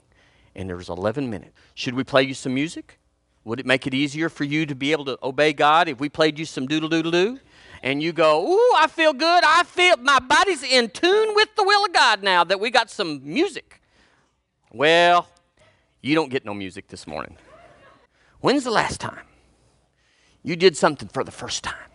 And 0.56 0.70
there's 0.70 0.88
11 0.88 1.30
minutes. 1.30 1.52
Should 1.74 1.95
we 1.95 2.06
play 2.06 2.24
you 2.24 2.34
some 2.34 2.54
music? 2.54 2.98
Would 3.43 3.60
it 3.60 3.66
make 3.66 3.86
it 3.86 3.93
easier 3.93 4.30
for 4.30 4.45
you 4.45 4.66
to 4.66 4.74
be 4.74 4.93
able 4.93 5.04
to 5.04 5.20
obey 5.22 5.52
God 5.52 5.89
if 5.89 6.00
we 6.00 6.08
played 6.08 6.39
you 6.39 6.45
some 6.45 6.66
doodle 6.66 6.88
doodle 6.88 7.12
doo? 7.12 7.41
And 7.84 8.02
you 8.02 8.14
go, 8.14 8.41
Ooh, 8.50 8.74
I 8.78 8.88
feel 8.88 9.12
good. 9.12 9.43
I 9.43 9.64
feel 9.64 9.98
my 9.98 10.20
body's 10.20 10.64
in 10.64 10.91
tune 10.91 11.36
with 11.36 11.54
the 11.58 11.64
will 11.64 11.84
of 11.84 11.91
God 11.91 12.24
now 12.24 12.45
that 12.45 12.62
we 12.62 12.72
got 12.72 12.89
some 12.89 13.20
music. 13.26 13.82
Well, 14.72 15.28
you 16.02 16.16
don't 16.16 16.30
get 16.30 16.45
no 16.45 16.54
music 16.54 16.88
this 16.88 17.06
morning. 17.06 17.36
When's 18.39 18.64
the 18.64 18.72
last 18.72 19.02
time 19.02 19.26
you 20.41 20.56
did 20.56 20.78
something 20.78 21.10
for 21.10 21.26
the 21.26 21.32
first 21.32 21.66
time? 21.66 21.87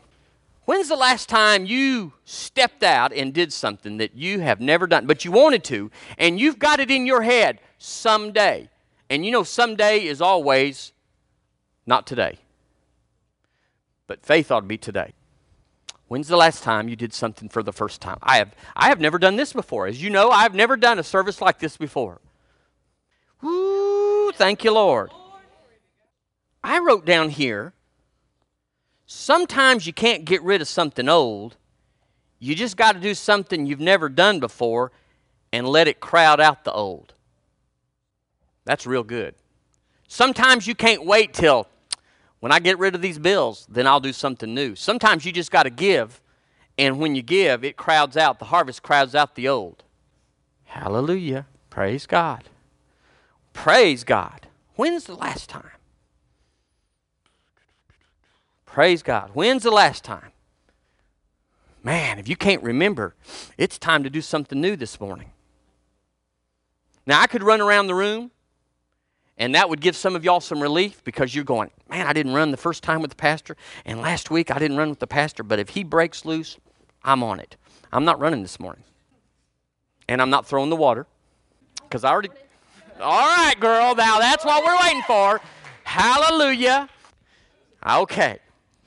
When's 0.72 0.88
the 0.88 0.96
last 0.96 1.28
time 1.28 1.66
you 1.66 2.14
stepped 2.24 2.82
out 2.82 3.12
and 3.12 3.34
did 3.34 3.52
something 3.52 3.98
that 3.98 4.16
you 4.16 4.40
have 4.40 4.58
never 4.58 4.86
done, 4.86 5.04
but 5.04 5.22
you 5.22 5.30
wanted 5.30 5.64
to, 5.64 5.90
and 6.16 6.40
you've 6.40 6.58
got 6.58 6.80
it 6.80 6.90
in 6.90 7.04
your 7.04 7.20
head 7.20 7.60
someday? 7.76 8.70
And 9.10 9.26
you 9.26 9.32
know, 9.32 9.42
someday 9.42 10.02
is 10.02 10.22
always 10.22 10.94
not 11.84 12.06
today. 12.06 12.38
But 14.06 14.24
faith 14.24 14.50
ought 14.50 14.60
to 14.60 14.66
be 14.66 14.78
today. 14.78 15.12
When's 16.08 16.28
the 16.28 16.38
last 16.38 16.62
time 16.62 16.88
you 16.88 16.96
did 16.96 17.12
something 17.12 17.50
for 17.50 17.62
the 17.62 17.74
first 17.74 18.00
time? 18.00 18.18
I 18.22 18.38
have, 18.38 18.54
I 18.74 18.88
have 18.88 18.98
never 18.98 19.18
done 19.18 19.36
this 19.36 19.52
before. 19.52 19.86
As 19.86 20.02
you 20.02 20.08
know, 20.08 20.30
I've 20.30 20.54
never 20.54 20.78
done 20.78 20.98
a 20.98 21.02
service 21.02 21.42
like 21.42 21.58
this 21.58 21.76
before. 21.76 22.18
Woo, 23.42 24.32
thank 24.32 24.64
you, 24.64 24.72
Lord. 24.72 25.10
I 26.64 26.78
wrote 26.78 27.04
down 27.04 27.28
here 27.28 27.74
Sometimes 29.14 29.86
you 29.86 29.92
can't 29.92 30.24
get 30.24 30.42
rid 30.42 30.62
of 30.62 30.68
something 30.68 31.08
old. 31.08 31.56
You 32.38 32.54
just 32.54 32.78
got 32.78 32.92
to 32.92 33.00
do 33.00 33.14
something 33.14 33.66
you've 33.66 33.78
never 33.78 34.08
done 34.08 34.40
before 34.40 34.90
and 35.52 35.68
let 35.68 35.86
it 35.86 36.00
crowd 36.00 36.40
out 36.40 36.64
the 36.64 36.72
old. 36.72 37.12
That's 38.64 38.86
real 38.86 39.04
good. 39.04 39.34
Sometimes 40.08 40.66
you 40.66 40.74
can't 40.74 41.04
wait 41.04 41.34
till 41.34 41.68
when 42.40 42.52
I 42.52 42.58
get 42.58 42.78
rid 42.78 42.94
of 42.94 43.02
these 43.02 43.18
bills, 43.18 43.66
then 43.70 43.86
I'll 43.86 44.00
do 44.00 44.14
something 44.14 44.52
new. 44.52 44.74
Sometimes 44.74 45.24
you 45.24 45.30
just 45.30 45.50
got 45.50 45.64
to 45.64 45.70
give, 45.70 46.20
and 46.78 46.98
when 46.98 47.14
you 47.14 47.22
give, 47.22 47.64
it 47.64 47.76
crowds 47.76 48.16
out, 48.16 48.38
the 48.38 48.46
harvest 48.46 48.82
crowds 48.82 49.14
out 49.14 49.34
the 49.34 49.46
old. 49.46 49.84
Hallelujah. 50.64 51.46
Praise 51.68 52.06
God. 52.06 52.44
Praise 53.52 54.04
God. 54.04 54.48
When's 54.74 55.04
the 55.04 55.14
last 55.14 55.50
time 55.50 55.70
Praise 58.72 59.02
God. 59.02 59.32
When's 59.34 59.64
the 59.64 59.70
last 59.70 60.02
time? 60.02 60.32
Man, 61.84 62.18
if 62.18 62.26
you 62.26 62.36
can't 62.36 62.62
remember, 62.62 63.14
it's 63.58 63.78
time 63.78 64.02
to 64.02 64.08
do 64.08 64.22
something 64.22 64.58
new 64.58 64.76
this 64.76 64.98
morning. 64.98 65.30
Now, 67.04 67.20
I 67.20 67.26
could 67.26 67.42
run 67.42 67.60
around 67.60 67.88
the 67.88 67.94
room, 67.94 68.30
and 69.36 69.54
that 69.54 69.68
would 69.68 69.82
give 69.82 69.94
some 69.94 70.16
of 70.16 70.24
y'all 70.24 70.40
some 70.40 70.62
relief 70.62 71.04
because 71.04 71.34
you're 71.34 71.44
going, 71.44 71.70
man, 71.90 72.06
I 72.06 72.14
didn't 72.14 72.32
run 72.32 72.50
the 72.50 72.56
first 72.56 72.82
time 72.82 73.02
with 73.02 73.10
the 73.10 73.16
pastor, 73.16 73.58
and 73.84 74.00
last 74.00 74.30
week 74.30 74.50
I 74.50 74.58
didn't 74.58 74.78
run 74.78 74.88
with 74.88 75.00
the 75.00 75.06
pastor, 75.06 75.42
but 75.42 75.58
if 75.58 75.70
he 75.70 75.84
breaks 75.84 76.24
loose, 76.24 76.56
I'm 77.04 77.22
on 77.22 77.40
it. 77.40 77.56
I'm 77.92 78.06
not 78.06 78.20
running 78.20 78.40
this 78.40 78.58
morning. 78.58 78.84
And 80.08 80.22
I'm 80.22 80.30
not 80.30 80.46
throwing 80.46 80.70
the 80.70 80.76
water 80.76 81.06
because 81.82 82.04
I 82.04 82.10
already. 82.10 82.30
All 83.02 83.20
right, 83.20 83.56
girl, 83.60 83.94
now 83.94 84.18
that's 84.18 84.46
what 84.46 84.64
we're 84.64 84.80
waiting 84.80 85.02
for. 85.02 85.42
Hallelujah. 85.84 86.88
Okay. 87.86 88.38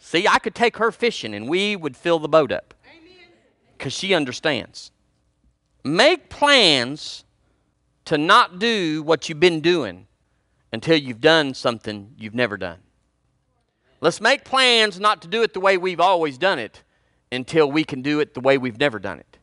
See, 0.05 0.27
I 0.27 0.37
could 0.37 0.53
take 0.53 0.77
her 0.77 0.91
fishing 0.91 1.33
and 1.33 1.49
we 1.49 1.75
would 1.75 1.97
fill 1.97 2.19
the 2.19 2.29
boat 2.29 2.51
up 2.51 2.75
because 3.75 3.91
she 3.91 4.13
understands. 4.13 4.91
Make 5.83 6.29
plans 6.29 7.25
to 8.05 8.19
not 8.19 8.59
do 8.59 9.01
what 9.01 9.27
you've 9.27 9.39
been 9.39 9.61
doing 9.61 10.05
until 10.71 10.95
you've 10.95 11.21
done 11.21 11.55
something 11.55 12.13
you've 12.19 12.35
never 12.35 12.55
done. 12.55 12.77
Let's 13.99 14.21
make 14.21 14.45
plans 14.45 14.99
not 14.99 15.23
to 15.23 15.27
do 15.27 15.41
it 15.41 15.55
the 15.55 15.59
way 15.59 15.75
we've 15.75 15.99
always 15.99 16.37
done 16.37 16.59
it 16.59 16.83
until 17.31 17.71
we 17.71 17.83
can 17.83 18.03
do 18.03 18.19
it 18.19 18.35
the 18.35 18.41
way 18.41 18.59
we've 18.59 18.79
never 18.79 18.99
done 18.99 19.17
it. 19.17 19.39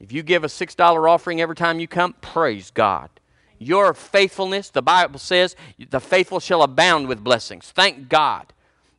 If 0.00 0.12
you 0.12 0.22
give 0.22 0.44
a 0.44 0.48
$6 0.48 1.10
offering 1.10 1.42
every 1.42 1.56
time 1.56 1.78
you 1.78 1.86
come, 1.86 2.14
praise 2.22 2.70
God. 2.70 3.10
Your 3.58 3.92
faithfulness, 3.92 4.70
the 4.70 4.80
Bible 4.80 5.18
says, 5.18 5.56
the 5.90 6.00
faithful 6.00 6.40
shall 6.40 6.62
abound 6.62 7.06
with 7.06 7.22
blessings. 7.22 7.70
Thank 7.70 8.08
God. 8.08 8.54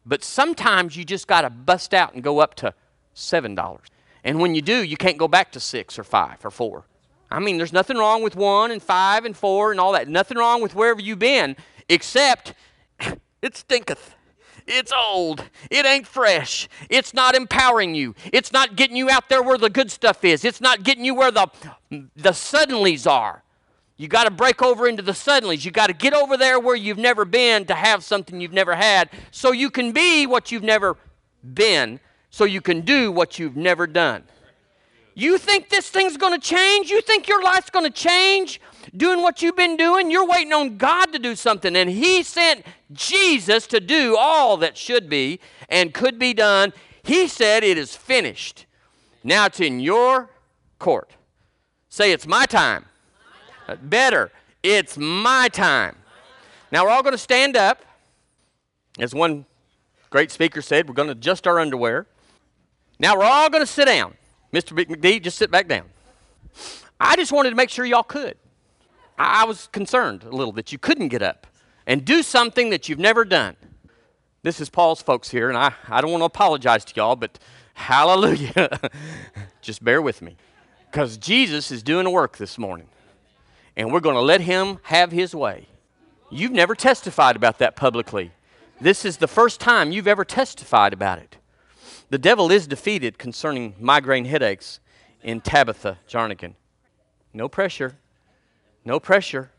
But 0.09 0.23
sometimes 0.23 0.97
you 0.97 1.05
just 1.05 1.27
got 1.27 1.41
to 1.41 1.51
bust 1.51 1.93
out 1.93 2.15
and 2.15 2.23
go 2.23 2.39
up 2.39 2.55
to 2.55 2.73
$7. 3.15 3.77
And 4.23 4.39
when 4.39 4.55
you 4.55 4.61
do, 4.63 4.83
you 4.83 4.97
can't 4.97 5.19
go 5.19 5.27
back 5.27 5.51
to 5.51 5.59
6 5.59 5.99
or 5.99 6.03
5 6.03 6.45
or 6.45 6.49
4. 6.49 6.83
I 7.29 7.39
mean, 7.39 7.57
there's 7.57 7.71
nothing 7.71 7.95
wrong 7.95 8.23
with 8.23 8.35
1 8.35 8.71
and 8.71 8.81
5 8.81 9.25
and 9.25 9.37
4 9.37 9.69
and 9.69 9.79
all 9.79 9.91
that. 9.93 10.07
Nothing 10.07 10.39
wrong 10.39 10.63
with 10.63 10.73
wherever 10.73 10.99
you've 10.99 11.19
been, 11.19 11.55
except 11.87 12.55
it 12.99 13.55
stinketh. 13.55 14.15
It's 14.65 14.91
old. 14.91 15.43
It 15.69 15.85
ain't 15.85 16.07
fresh. 16.07 16.67
It's 16.89 17.13
not 17.13 17.35
empowering 17.35 17.93
you. 17.93 18.15
It's 18.33 18.51
not 18.51 18.75
getting 18.75 18.97
you 18.97 19.11
out 19.11 19.29
there 19.29 19.43
where 19.43 19.59
the 19.59 19.69
good 19.69 19.91
stuff 19.91 20.23
is. 20.23 20.43
It's 20.43 20.59
not 20.59 20.81
getting 20.81 21.05
you 21.05 21.13
where 21.13 21.31
the, 21.31 21.47
the 21.91 22.31
suddenlies 22.31 23.09
are. 23.09 23.43
You 23.99 24.07
got 24.07 24.23
to 24.23 24.31
break 24.31 24.61
over 24.61 24.87
into 24.87 25.03
the 25.03 25.11
suddenlies. 25.11 25.65
You 25.65 25.71
got 25.71 25.87
to 25.87 25.93
get 25.93 26.13
over 26.13 26.37
there 26.37 26.57
where 26.57 26.75
you've 26.77 26.97
never 26.97 27.25
been 27.25 27.65
to 27.65 27.75
have 27.75 28.01
something 28.01 28.39
you've 28.39 28.53
never 28.53 28.73
had 28.73 29.09
so 29.29 29.51
you 29.51 29.69
can 29.69 29.91
be 29.91 30.25
what 30.25 30.53
you've 30.53 30.63
never 30.63 30.95
been, 31.53 31.99
so 32.29 32.45
you 32.45 32.61
can 32.61 32.79
do 32.79 33.11
what 33.11 33.37
you've 33.37 33.57
never 33.57 33.85
done. 33.85 34.23
You 35.15 35.37
think 35.37 35.67
this 35.67 35.89
thing's 35.89 36.15
going 36.15 36.31
to 36.31 36.39
change? 36.39 36.89
You 36.89 37.01
think 37.01 37.27
your 37.27 37.43
life's 37.43 37.69
going 37.69 37.83
to 37.83 37.91
change 37.91 38.61
doing 38.95 39.21
what 39.21 39.41
you've 39.41 39.57
been 39.57 39.75
doing? 39.75 40.09
You're 40.09 40.25
waiting 40.25 40.53
on 40.53 40.77
God 40.77 41.07
to 41.11 41.19
do 41.19 41.35
something, 41.35 41.75
and 41.75 41.89
He 41.89 42.23
sent 42.23 42.65
Jesus 42.93 43.67
to 43.67 43.81
do 43.81 44.15
all 44.17 44.55
that 44.57 44.77
should 44.77 45.09
be 45.09 45.41
and 45.67 45.93
could 45.93 46.17
be 46.17 46.33
done. 46.33 46.71
He 47.03 47.27
said, 47.27 47.65
It 47.65 47.77
is 47.77 47.97
finished. 47.97 48.65
Now 49.25 49.47
it's 49.47 49.59
in 49.59 49.81
your 49.81 50.29
court. 50.77 51.11
Say, 51.89 52.13
It's 52.13 52.25
my 52.25 52.45
time. 52.45 52.85
Better, 53.75 54.31
it's 54.63 54.97
my 54.97 55.49
time. 55.49 55.95
Now 56.71 56.85
we're 56.85 56.91
all 56.91 57.03
going 57.03 57.13
to 57.13 57.17
stand 57.17 57.55
up. 57.57 57.83
As 58.99 59.13
one 59.13 59.45
great 60.09 60.31
speaker 60.31 60.61
said, 60.61 60.87
we're 60.87 60.95
going 60.95 61.07
to 61.07 61.13
adjust 61.13 61.47
our 61.47 61.59
underwear. 61.59 62.05
Now 62.99 63.17
we're 63.17 63.23
all 63.23 63.49
going 63.49 63.63
to 63.63 63.71
sit 63.71 63.85
down. 63.85 64.15
Mr. 64.53 64.77
McD, 64.77 65.21
just 65.23 65.37
sit 65.37 65.51
back 65.51 65.67
down. 65.67 65.85
I 66.99 67.15
just 67.15 67.31
wanted 67.31 67.51
to 67.51 67.55
make 67.55 67.69
sure 67.69 67.85
y'all 67.85 68.03
could. 68.03 68.37
I 69.17 69.45
was 69.45 69.67
concerned 69.67 70.23
a 70.23 70.31
little 70.31 70.53
that 70.53 70.71
you 70.71 70.77
couldn't 70.77 71.09
get 71.09 71.21
up 71.21 71.47
and 71.85 72.03
do 72.03 72.23
something 72.23 72.69
that 72.71 72.89
you've 72.89 72.99
never 72.99 73.23
done. 73.25 73.55
This 74.43 74.61
is 74.61 74.69
Paul's 74.69 75.01
folks 75.01 75.29
here, 75.29 75.49
and 75.49 75.57
I, 75.57 75.73
I 75.87 76.01
don't 76.01 76.11
want 76.11 76.21
to 76.21 76.25
apologize 76.25 76.85
to 76.85 76.95
y'all, 76.95 77.15
but 77.15 77.37
hallelujah. 77.73 78.79
just 79.61 79.83
bear 79.83 80.01
with 80.01 80.21
me. 80.21 80.37
Because 80.89 81.17
Jesus 81.17 81.71
is 81.71 81.83
doing 81.83 82.05
a 82.05 82.11
work 82.11 82.37
this 82.37 82.57
morning 82.57 82.87
and 83.79 83.93
we're 83.93 84.01
going 84.01 84.15
to 84.15 84.21
let 84.21 84.41
him 84.41 84.77
have 84.83 85.13
his 85.13 85.33
way. 85.33 85.65
You've 86.29 86.51
never 86.51 86.75
testified 86.75 87.37
about 87.37 87.59
that 87.59 87.77
publicly. 87.77 88.33
This 88.81 89.05
is 89.05 89.17
the 89.17 89.27
first 89.27 89.61
time 89.61 89.93
you've 89.93 90.05
ever 90.05 90.25
testified 90.25 90.91
about 90.91 91.19
it. 91.19 91.37
The 92.09 92.17
devil 92.17 92.51
is 92.51 92.67
defeated 92.67 93.17
concerning 93.17 93.75
migraine 93.79 94.25
headaches 94.25 94.81
in 95.23 95.39
Tabitha 95.39 95.97
Jarnigan. 96.09 96.55
No 97.33 97.47
pressure. 97.47 97.97
No 98.83 98.99
pressure. 98.99 99.51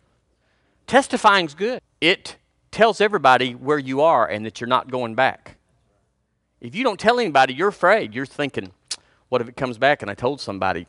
Testifying's 0.87 1.55
good. 1.55 1.81
It 2.03 2.37
tells 2.71 3.01
everybody 3.01 3.55
where 3.55 3.79
you 3.79 4.03
are 4.03 4.29
and 4.29 4.45
that 4.45 4.61
you're 4.61 4.69
not 4.69 4.91
going 4.91 5.15
back. 5.15 5.57
If 6.61 6.75
you 6.75 6.85
don't 6.85 7.01
tell 7.01 7.19
anybody, 7.19 7.55
you're 7.55 7.69
afraid. 7.69 8.15
You're 8.15 8.27
thinking, 8.27 8.73
what 9.31 9.41
if 9.41 9.49
it 9.49 9.57
comes 9.57 9.79
back 9.79 10.03
and 10.03 10.11
I 10.11 10.15
told 10.15 10.43
somebody? 10.43 10.87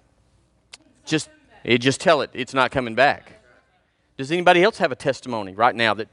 Just 1.06 1.30
you 1.64 1.78
just 1.78 2.02
tell 2.02 2.22
it, 2.22 2.30
it's 2.34 2.54
not 2.54 2.72
coming 2.72 2.96
back. 2.96 3.34
Does 4.18 4.32
anybody 4.32 4.64
else 4.64 4.78
have 4.78 4.92
a 4.92 4.96
testimony 4.96 5.54
right 5.54 5.76
now 5.76 5.94
that 5.96 6.08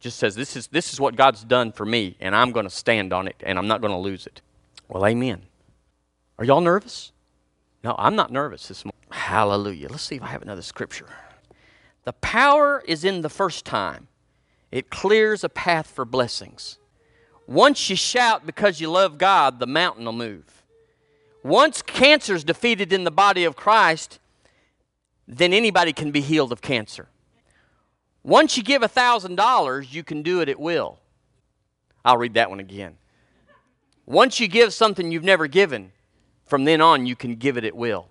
just 0.00 0.18
says, 0.18 0.34
this 0.34 0.56
is, 0.56 0.66
this 0.68 0.92
is 0.92 1.00
what 1.00 1.14
God's 1.14 1.44
done 1.44 1.72
for 1.72 1.86
me, 1.86 2.16
and 2.20 2.34
I'm 2.34 2.52
going 2.52 2.64
to 2.66 2.70
stand 2.70 3.12
on 3.12 3.28
it, 3.28 3.36
and 3.44 3.58
I'm 3.58 3.68
not 3.68 3.80
going 3.80 3.92
to 3.92 3.98
lose 3.98 4.26
it? 4.26 4.40
Well, 4.88 5.06
amen. 5.06 5.42
Are 6.38 6.44
y'all 6.44 6.60
nervous? 6.60 7.12
No, 7.84 7.94
I'm 7.98 8.16
not 8.16 8.32
nervous 8.32 8.68
this 8.68 8.84
morning. 8.84 8.98
Hallelujah. 9.10 9.88
Let's 9.88 10.02
see 10.02 10.16
if 10.16 10.22
I 10.22 10.26
have 10.26 10.42
another 10.42 10.62
scripture. 10.62 11.06
The 12.04 12.12
power 12.14 12.82
is 12.86 13.04
in 13.04 13.22
the 13.22 13.28
first 13.28 13.64
time, 13.64 14.08
it 14.70 14.90
clears 14.90 15.44
a 15.44 15.48
path 15.48 15.86
for 15.86 16.04
blessings. 16.04 16.78
Once 17.46 17.90
you 17.90 17.96
shout 17.96 18.46
because 18.46 18.80
you 18.80 18.90
love 18.90 19.18
God, 19.18 19.58
the 19.58 19.66
mountain 19.66 20.04
will 20.04 20.12
move. 20.12 20.64
Once 21.44 21.82
cancer's 21.82 22.44
defeated 22.44 22.92
in 22.92 23.04
the 23.04 23.10
body 23.10 23.44
of 23.44 23.56
Christ, 23.56 24.18
then 25.26 25.52
anybody 25.52 25.92
can 25.92 26.10
be 26.10 26.20
healed 26.20 26.52
of 26.52 26.60
cancer. 26.60 27.08
Once 28.22 28.56
you 28.56 28.62
give 28.62 28.82
$1,000, 28.82 29.92
you 29.92 30.04
can 30.04 30.22
do 30.22 30.40
it 30.40 30.48
at 30.48 30.58
will. 30.58 30.98
I'll 32.04 32.18
read 32.18 32.34
that 32.34 32.50
one 32.50 32.60
again. 32.60 32.96
Once 34.06 34.40
you 34.40 34.48
give 34.48 34.72
something 34.72 35.10
you've 35.10 35.24
never 35.24 35.46
given, 35.46 35.92
from 36.44 36.64
then 36.64 36.80
on 36.80 37.06
you 37.06 37.16
can 37.16 37.36
give 37.36 37.56
it 37.56 37.64
at 37.64 37.74
will. 37.74 38.08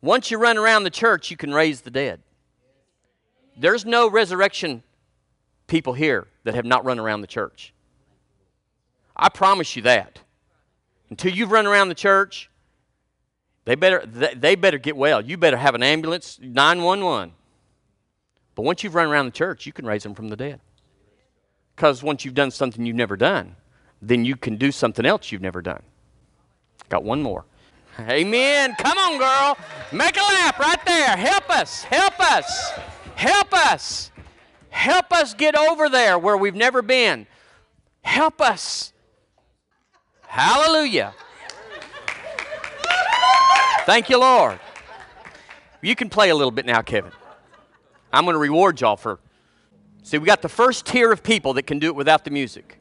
Once 0.00 0.30
you 0.30 0.38
run 0.38 0.58
around 0.58 0.82
the 0.82 0.90
church, 0.90 1.30
you 1.30 1.36
can 1.36 1.54
raise 1.54 1.82
the 1.82 1.90
dead. 1.90 2.20
There's 3.56 3.84
no 3.84 4.10
resurrection 4.10 4.82
people 5.66 5.92
here 5.92 6.26
that 6.44 6.54
have 6.54 6.64
not 6.64 6.84
run 6.84 6.98
around 6.98 7.20
the 7.20 7.26
church. 7.26 7.72
I 9.14 9.28
promise 9.28 9.76
you 9.76 9.82
that. 9.82 10.20
Until 11.10 11.32
you've 11.32 11.52
run 11.52 11.66
around 11.66 11.88
the 11.88 11.94
church, 11.94 12.50
they 13.64 13.74
better, 13.74 14.04
they 14.06 14.54
better 14.54 14.78
get 14.78 14.96
well. 14.96 15.20
You 15.20 15.36
better 15.36 15.56
have 15.56 15.74
an 15.74 15.82
ambulance, 15.82 16.38
911. 16.40 17.32
But 18.54 18.62
once 18.62 18.82
you've 18.82 18.94
run 18.94 19.06
around 19.06 19.26
the 19.26 19.32
church, 19.32 19.66
you 19.66 19.72
can 19.72 19.86
raise 19.86 20.02
them 20.02 20.14
from 20.14 20.28
the 20.28 20.36
dead. 20.36 20.60
Because 21.74 22.02
once 22.02 22.24
you've 22.24 22.34
done 22.34 22.50
something 22.50 22.84
you've 22.84 22.96
never 22.96 23.16
done, 23.16 23.56
then 24.00 24.24
you 24.24 24.36
can 24.36 24.56
do 24.56 24.72
something 24.72 25.06
else 25.06 25.32
you've 25.32 25.42
never 25.42 25.62
done. 25.62 25.82
Got 26.88 27.04
one 27.04 27.22
more. 27.22 27.44
Amen. 28.00 28.74
Come 28.78 28.98
on, 28.98 29.18
girl. 29.18 29.56
Make 29.92 30.16
a 30.16 30.20
lap 30.20 30.58
right 30.58 30.84
there. 30.84 31.16
Help 31.16 31.50
us. 31.50 31.82
Help 31.84 32.18
us. 32.20 32.72
Help 33.14 33.52
us. 33.52 34.10
Help 34.70 35.12
us 35.12 35.34
get 35.34 35.56
over 35.56 35.88
there 35.88 36.18
where 36.18 36.36
we've 36.36 36.54
never 36.54 36.82
been. 36.82 37.26
Help 38.02 38.40
us. 38.40 38.92
Hallelujah. 40.26 41.14
Thank 43.84 44.08
you, 44.08 44.18
Lord. 44.18 44.60
You 45.80 45.96
can 45.96 46.08
play 46.08 46.30
a 46.30 46.34
little 46.34 46.52
bit 46.52 46.66
now, 46.66 46.82
Kevin. 46.82 47.10
I'm 48.12 48.24
going 48.24 48.34
to 48.34 48.38
reward 48.38 48.80
y'all 48.80 48.96
for. 48.96 49.18
See, 50.04 50.18
we 50.18 50.26
got 50.26 50.42
the 50.42 50.48
first 50.48 50.86
tier 50.86 51.10
of 51.10 51.22
people 51.22 51.54
that 51.54 51.64
can 51.64 51.78
do 51.78 51.88
it 51.88 51.96
without 51.96 52.24
the 52.24 52.30
music. 52.30 52.78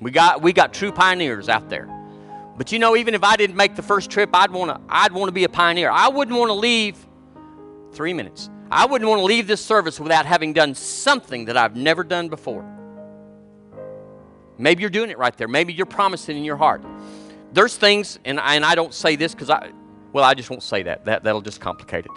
We 0.00 0.10
got 0.10 0.42
we 0.42 0.52
got 0.52 0.72
true 0.72 0.92
pioneers 0.92 1.48
out 1.48 1.68
there. 1.68 1.88
But 2.56 2.70
you 2.70 2.78
know, 2.78 2.96
even 2.96 3.14
if 3.14 3.24
I 3.24 3.36
didn't 3.36 3.56
make 3.56 3.76
the 3.76 3.82
first 3.82 4.10
trip, 4.10 4.30
I'd 4.32 4.50
want 4.50 4.70
to 4.70 4.80
I'd 4.88 5.12
want 5.12 5.28
to 5.28 5.32
be 5.32 5.44
a 5.44 5.48
pioneer. 5.48 5.90
I 5.90 6.08
wouldn't 6.08 6.36
want 6.36 6.50
to 6.50 6.54
leave 6.54 6.96
three 7.92 8.12
minutes. 8.12 8.50
I 8.70 8.86
wouldn't 8.86 9.08
want 9.08 9.20
to 9.20 9.24
leave 9.24 9.46
this 9.46 9.64
service 9.64 10.00
without 10.00 10.26
having 10.26 10.52
done 10.52 10.74
something 10.74 11.46
that 11.46 11.56
I've 11.56 11.76
never 11.76 12.04
done 12.04 12.28
before. 12.28 12.64
Maybe 14.58 14.80
you're 14.82 14.90
doing 14.90 15.10
it 15.10 15.18
right 15.18 15.36
there. 15.36 15.48
Maybe 15.48 15.72
you're 15.72 15.86
promising 15.86 16.36
in 16.36 16.44
your 16.44 16.56
heart. 16.56 16.82
There's 17.52 17.76
things, 17.76 18.18
and 18.24 18.40
I, 18.40 18.54
and 18.54 18.64
I 18.64 18.74
don't 18.74 18.94
say 18.94 19.16
this 19.16 19.34
because 19.34 19.50
I 19.50 19.72
well, 20.12 20.24
I 20.24 20.34
just 20.34 20.50
won't 20.50 20.62
say 20.62 20.82
that. 20.84 21.04
that 21.06 21.24
that'll 21.24 21.40
just 21.42 21.60
complicate 21.60 22.06
it. 22.06 22.12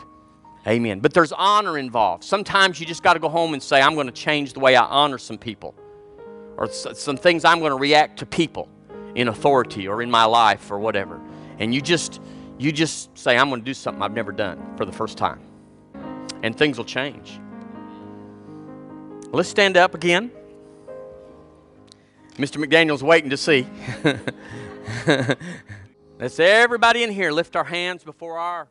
Amen. 0.68 1.00
But 1.00 1.14
there's 1.14 1.32
honor 1.32 1.78
involved. 1.78 2.24
Sometimes 2.24 2.80
you 2.80 2.86
just 2.86 3.04
got 3.04 3.14
to 3.14 3.20
go 3.20 3.30
home 3.30 3.54
and 3.54 3.62
say, 3.62 3.82
I'm 3.82 3.93
going 3.96 4.08
to 4.08 4.14
change 4.14 4.54
the 4.54 4.60
way 4.60 4.76
I 4.76 4.86
honor 4.86 5.18
some 5.18 5.38
people. 5.38 5.76
or 6.58 6.70
some 6.70 7.18
things 7.18 7.46
I'm 7.46 7.60
going 7.60 7.72
to 7.72 7.78
react 7.78 8.20
to 8.20 8.26
people 8.26 8.70
in 9.16 9.28
authority 9.28 9.88
or 9.88 10.02
in 10.02 10.10
my 10.12 10.26
life 10.26 10.72
or 10.72 10.80
whatever. 10.80 11.20
And 11.60 11.74
you 11.74 11.82
just 11.82 12.22
you 12.58 12.72
just 12.72 13.18
say 13.18 13.38
I'm 13.38 13.50
going 13.50 13.62
to 13.62 13.66
do 13.66 13.74
something 13.74 14.02
I've 14.02 14.14
never 14.14 14.32
done 14.32 14.76
for 14.78 14.86
the 14.86 14.91
first 14.91 15.18
time. 15.18 15.41
And 16.43 16.58
things 16.58 16.78
will 16.78 16.86
change. 16.86 17.39
Let's 19.32 19.50
stand 19.50 19.76
up 19.78 19.96
again. 19.96 20.32
Mr. 22.38 22.64
McDaniel's 22.64 23.04
waiting 23.04 23.30
to 23.30 23.38
see. 23.38 23.68
Let's 26.18 26.34
everybody 26.39 27.03
in 27.03 27.11
here 27.11 27.30
lift 27.30 27.57
our 27.57 27.66
hands 27.66 28.05
before 28.05 28.38
our 28.38 28.70